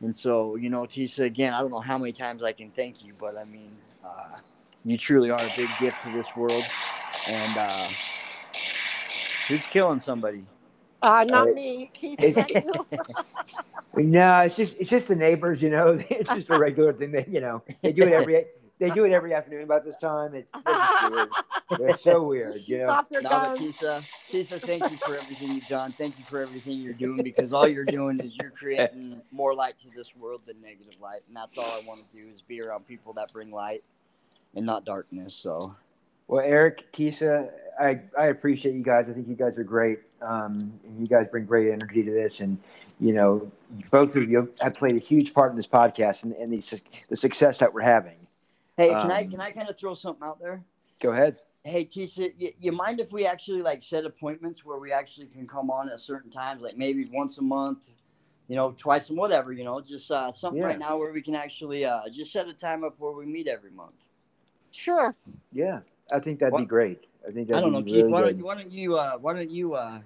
And 0.00 0.14
so, 0.14 0.56
you 0.56 0.70
know, 0.70 0.82
Tisa, 0.82 1.24
again, 1.24 1.52
I 1.52 1.60
don't 1.60 1.70
know 1.70 1.80
how 1.80 1.98
many 1.98 2.12
times 2.12 2.42
I 2.42 2.52
can 2.52 2.70
thank 2.70 3.04
you, 3.04 3.12
but 3.18 3.36
I 3.36 3.44
mean, 3.44 3.72
uh, 4.04 4.36
you 4.84 4.96
truly 4.96 5.30
are 5.30 5.40
a 5.40 5.52
big 5.56 5.68
gift 5.78 6.02
to 6.04 6.12
this 6.12 6.34
world. 6.34 6.64
And 7.28 7.58
uh, 7.58 7.88
who's 9.48 9.66
killing 9.66 9.98
somebody? 9.98 10.44
Uh, 11.02 11.24
not 11.28 11.48
Uh, 11.48 11.52
me, 11.52 11.90
Keith. 11.94 12.20
Is 12.22 12.34
that? 12.34 12.86
No, 13.96 14.40
it's 14.42 14.56
just 14.56 14.76
it's 14.78 14.88
just 14.88 15.08
the 15.08 15.16
neighbors, 15.16 15.60
you 15.60 15.70
know. 15.70 15.98
It's 16.10 16.32
just 16.32 16.48
a 16.50 16.58
regular 16.58 16.92
thing. 16.92 17.10
They 17.10 17.26
you 17.28 17.40
know 17.40 17.62
they 17.82 17.92
do 17.92 18.04
it 18.04 18.12
every 18.12 18.44
they 18.78 18.90
do 18.90 19.04
it 19.04 19.12
every 19.12 19.34
afternoon 19.34 19.64
about 19.64 19.84
this 19.84 19.96
time. 19.96 20.34
It's 20.34 20.50
weird. 21.10 21.28
They're 21.78 21.98
so 21.98 22.24
weird, 22.28 22.62
you 22.66 22.78
know. 22.78 22.88
Off 22.90 23.08
their 23.08 23.20
No. 23.20 23.30
Tisa, 23.30 24.02
Tisa, 24.32 24.60
thank 24.64 24.90
you 24.90 24.96
for 25.04 25.16
everything 25.16 25.52
you've 25.52 25.66
done. 25.66 25.92
Thank 25.98 26.18
you 26.18 26.24
for 26.24 26.40
everything 26.40 26.78
you're 26.78 26.92
doing 26.94 27.22
because 27.22 27.52
all 27.52 27.68
you're 27.68 27.84
doing 27.84 28.20
is 28.20 28.36
you're 28.36 28.50
creating 28.50 29.20
more 29.32 29.54
light 29.54 29.78
to 29.80 29.88
this 29.94 30.14
world 30.16 30.42
than 30.46 30.60
negative 30.62 30.98
light, 31.00 31.20
and 31.26 31.36
that's 31.36 31.58
all 31.58 31.64
I 31.66 31.82
want 31.86 32.00
to 32.10 32.16
do 32.16 32.28
is 32.34 32.42
be 32.42 32.62
around 32.62 32.86
people 32.86 33.12
that 33.14 33.32
bring 33.32 33.50
light 33.50 33.82
and 34.54 34.64
not 34.64 34.84
darkness. 34.84 35.34
So, 35.34 35.74
Well, 36.30 36.44
Eric, 36.46 36.92
Kisa, 36.92 37.48
I, 37.80 37.98
I 38.16 38.26
appreciate 38.26 38.76
you 38.76 38.84
guys. 38.84 39.06
I 39.08 39.12
think 39.12 39.26
you 39.26 39.34
guys 39.34 39.58
are 39.58 39.64
great. 39.64 39.98
Um, 40.22 40.72
you 40.96 41.08
guys 41.08 41.26
bring 41.28 41.44
great 41.44 41.72
energy 41.72 42.04
to 42.04 42.10
this. 42.12 42.38
And, 42.38 42.56
you 43.00 43.12
know, 43.12 43.50
both 43.90 44.14
of 44.14 44.30
you 44.30 44.48
have 44.60 44.74
played 44.74 44.94
a 44.94 45.00
huge 45.00 45.34
part 45.34 45.50
in 45.50 45.56
this 45.56 45.66
podcast 45.66 46.22
and, 46.22 46.32
and 46.34 46.52
the, 46.52 46.60
su- 46.60 46.78
the 47.08 47.16
success 47.16 47.58
that 47.58 47.74
we're 47.74 47.80
having. 47.80 48.14
hey, 48.76 48.90
can 48.90 49.10
I 49.10 49.22
Um, 49.24 49.30
can 49.30 49.40
I 49.40 49.50
kind 49.50 49.68
of 49.68 49.76
throw 49.76 49.94
something 49.94 50.24
out 50.24 50.38
there? 50.38 50.62
Go 51.00 51.10
ahead. 51.10 51.38
Hey, 51.64 51.84
Tisha, 51.84 52.32
you, 52.38 52.52
you 52.60 52.70
mind 52.70 53.00
if 53.00 53.10
we 53.10 53.26
actually 53.26 53.62
like 53.62 53.82
set 53.82 54.04
appointments 54.04 54.64
where 54.64 54.78
we 54.78 54.92
actually 54.92 55.26
can 55.26 55.48
come 55.48 55.68
on 55.68 55.88
at 55.88 55.98
certain 55.98 56.30
times, 56.30 56.62
like 56.62 56.76
maybe 56.76 57.10
once 57.12 57.38
a 57.38 57.42
month, 57.42 57.88
you 58.46 58.54
know, 58.54 58.70
twice 58.78 59.08
and 59.08 59.18
whatever, 59.18 59.52
you 59.52 59.64
know, 59.64 59.80
just 59.80 60.08
uh, 60.12 60.30
something 60.30 60.62
Yeah. 60.62 60.68
right 60.68 60.78
now 60.78 60.96
where 60.96 61.12
we 61.12 61.22
can 61.22 61.34
actually 61.34 61.84
uh, 61.84 62.02
just 62.08 62.32
set 62.32 62.46
a 62.46 62.54
time 62.54 62.84
up 62.84 62.94
where 62.98 63.10
we 63.10 63.26
meet 63.26 63.48
every 63.48 63.72
month. 63.72 63.94
Sure. 64.70 65.16
Yeah, 65.52 65.80
I 66.12 66.20
think 66.20 66.38
that'd 66.40 66.56
be 66.58 66.64
great. 66.64 67.04
I 67.28 67.32
think 67.32 67.48
that'd 67.48 67.56
I 67.56 67.60
don't 67.60 67.72
know, 67.72 67.82
Keith. 67.82 67.96
really 67.96 68.10
Why 68.12 68.20
don't, 68.22 68.38
you 68.38 68.44
why 68.44 68.54
don't 68.54 68.72
you 68.72 68.96
uh, 68.96 69.18
why 69.18 69.34
don't 69.34 69.50
you 69.50 69.74
uh, 69.74 70.00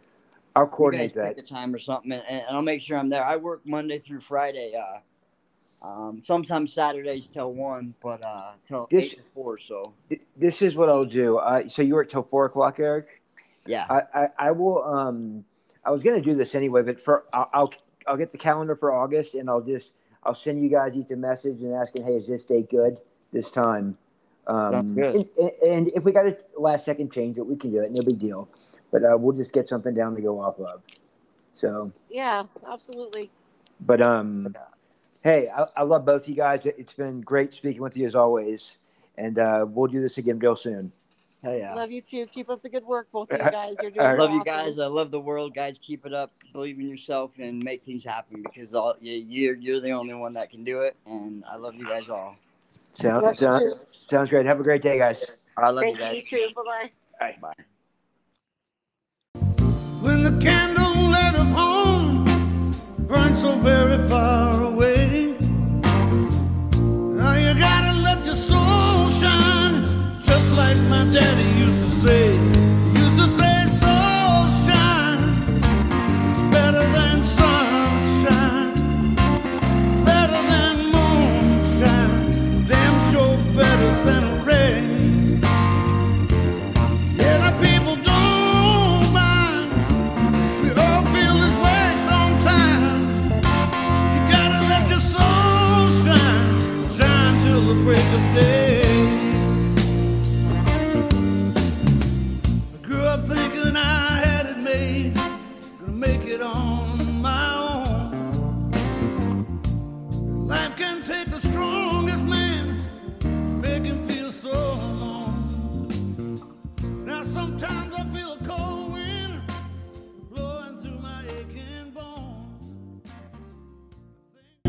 I'll 0.56 0.66
coordinate 0.66 1.14
pick 1.14 1.36
that. 1.36 1.38
a 1.38 1.42
time 1.42 1.74
or 1.74 1.78
something, 1.78 2.12
and, 2.12 2.22
and 2.28 2.44
I'll 2.50 2.62
make 2.62 2.80
sure 2.80 2.96
I'm 2.98 3.08
there. 3.08 3.24
I 3.24 3.36
work 3.36 3.62
Monday 3.64 3.98
through 3.98 4.20
Friday. 4.20 4.74
Uh, 4.74 4.98
um, 5.86 6.20
sometimes 6.22 6.72
Saturdays 6.72 7.28
till 7.30 7.52
one, 7.52 7.94
but 8.02 8.24
uh, 8.24 8.52
till 8.64 8.86
This- 8.90 9.04
eight 9.12 9.16
to 9.16 9.22
four. 9.22 9.58
So 9.58 9.92
Th- 10.08 10.20
This 10.36 10.62
is 10.62 10.76
what 10.76 10.88
I'll 10.88 11.04
do. 11.04 11.38
Uh, 11.38 11.68
so 11.68 11.82
you 11.82 11.94
work 11.94 12.08
till 12.08 12.22
four 12.22 12.46
o'clock, 12.46 12.80
Eric. 12.80 13.20
yeah, 13.66 13.86
I, 13.90 14.22
I, 14.22 14.28
I 14.38 14.50
will. 14.50 14.82
Um, 14.84 15.44
I 15.84 15.90
was 15.90 16.02
gonna 16.02 16.20
do 16.22 16.34
this 16.34 16.54
anyway, 16.54 16.82
but 16.82 16.98
for 17.02 17.24
I'll, 17.32 17.50
I'll 17.52 17.72
I'll 18.06 18.16
get 18.16 18.32
the 18.32 18.38
calendar 18.38 18.76
for 18.76 18.92
August, 18.92 19.34
and 19.34 19.48
I'll 19.50 19.60
just 19.60 19.92
I'll 20.22 20.34
send 20.34 20.62
you 20.62 20.70
guys 20.70 20.96
each 20.96 21.10
a 21.10 21.16
message 21.16 21.60
and 21.60 21.74
asking, 21.74 22.04
hey, 22.04 22.14
is 22.16 22.26
this 22.26 22.44
date 22.44 22.70
good 22.70 22.98
this 23.32 23.50
time? 23.50 23.98
Um, 24.46 24.94
good. 24.94 25.24
And, 25.38 25.50
and 25.66 25.88
if 25.94 26.04
we 26.04 26.12
got 26.12 26.26
a 26.26 26.36
last 26.58 26.84
second 26.84 27.10
change 27.12 27.38
it, 27.38 27.46
we 27.46 27.56
can 27.56 27.70
do 27.72 27.80
it. 27.80 27.90
No 27.92 28.02
big 28.02 28.18
deal. 28.18 28.48
But 28.90 29.08
uh, 29.10 29.16
we'll 29.16 29.36
just 29.36 29.52
get 29.52 29.68
something 29.68 29.94
down 29.94 30.14
to 30.16 30.22
go 30.22 30.40
off 30.40 30.58
of. 30.60 30.82
So, 31.54 31.92
Yeah, 32.10 32.44
absolutely. 32.68 33.30
but 33.80 34.04
um, 34.06 34.54
hey, 35.22 35.48
I, 35.54 35.66
I 35.76 35.82
love 35.82 36.04
both 36.04 36.28
you 36.28 36.34
guys. 36.34 36.66
It- 36.66 36.76
It's 36.78 36.92
been 36.92 37.20
great 37.20 37.54
speaking 37.54 37.80
with 37.82 37.96
you 37.96 38.06
as 38.06 38.14
always, 38.14 38.78
and 39.16 39.38
uh, 39.38 39.64
we'll 39.68 39.86
do 39.90 40.00
this 40.00 40.18
again 40.18 40.38
real 40.40 40.56
soon. 40.56 40.90
hell 41.42 41.56
yeah. 41.56 41.74
Love 41.74 41.90
you 41.92 42.00
too. 42.02 42.26
Keep 42.26 42.50
up 42.50 42.62
the 42.62 42.68
good 42.68 42.84
work, 42.84 43.06
both 43.12 43.30
of 43.30 43.40
you 43.40 43.50
guys. 43.50 43.76
You're 43.80 43.90
doing 43.92 44.16
love 44.18 44.32
you 44.32 44.44
guys. 44.44 44.78
I 44.78 44.86
love 44.86 45.10
the 45.10 45.20
world, 45.20 45.54
guys. 45.54 45.78
Keep 45.78 46.06
it 46.06 46.12
up. 46.14 46.32
Believe 46.52 46.78
in 46.78 46.88
yourself 46.88 47.38
and 47.38 47.62
make 47.62 47.82
things 47.84 48.04
happen 48.04 48.42
because 48.42 48.74
all 48.74 48.96
you're 49.00 49.54
you're 49.56 49.80
the 49.80 49.92
only 49.92 50.14
one 50.14 50.34
that 50.34 50.50
can 50.50 50.64
do 50.64 50.80
it. 50.82 50.96
And 51.06 51.44
I 51.48 51.56
love 51.56 51.74
you 51.76 51.84
guys 51.86 52.08
all. 52.10 52.36
Sound, 52.94 53.24
Love 53.24 53.34
you 53.34 53.50
sound, 53.50 53.74
sounds 54.08 54.30
great. 54.30 54.46
Have 54.46 54.60
a 54.60 54.62
great 54.62 54.82
day, 54.82 54.98
guys. 54.98 55.24
I 55.58 55.70
love 55.70 55.80
Thank 55.80 55.98
you 55.98 56.04
guys. 56.04 56.14
you 56.14 56.22
too. 56.22 56.48
Bye 56.54 56.90
bye. 57.20 57.36
Bye. 57.40 57.52
When 60.00 60.22
the 60.22 60.44
candle 60.44 60.94
light 61.10 61.34
of 61.34 61.46
home 61.48 62.24
burns 63.06 63.40
so 63.40 63.52
very 63.56 63.98
far 64.08 64.62
away. 64.62 65.36
Now 65.82 67.34
you 67.34 67.54
gotta 67.58 67.98
let 68.00 68.24
your 68.24 68.36
soul 68.36 69.10
shine, 69.10 69.84
just 70.20 70.56
like 70.56 70.76
my 70.88 71.04
daddy 71.12 71.58
used 71.58 71.80
to 71.80 71.88
say. 72.06 72.53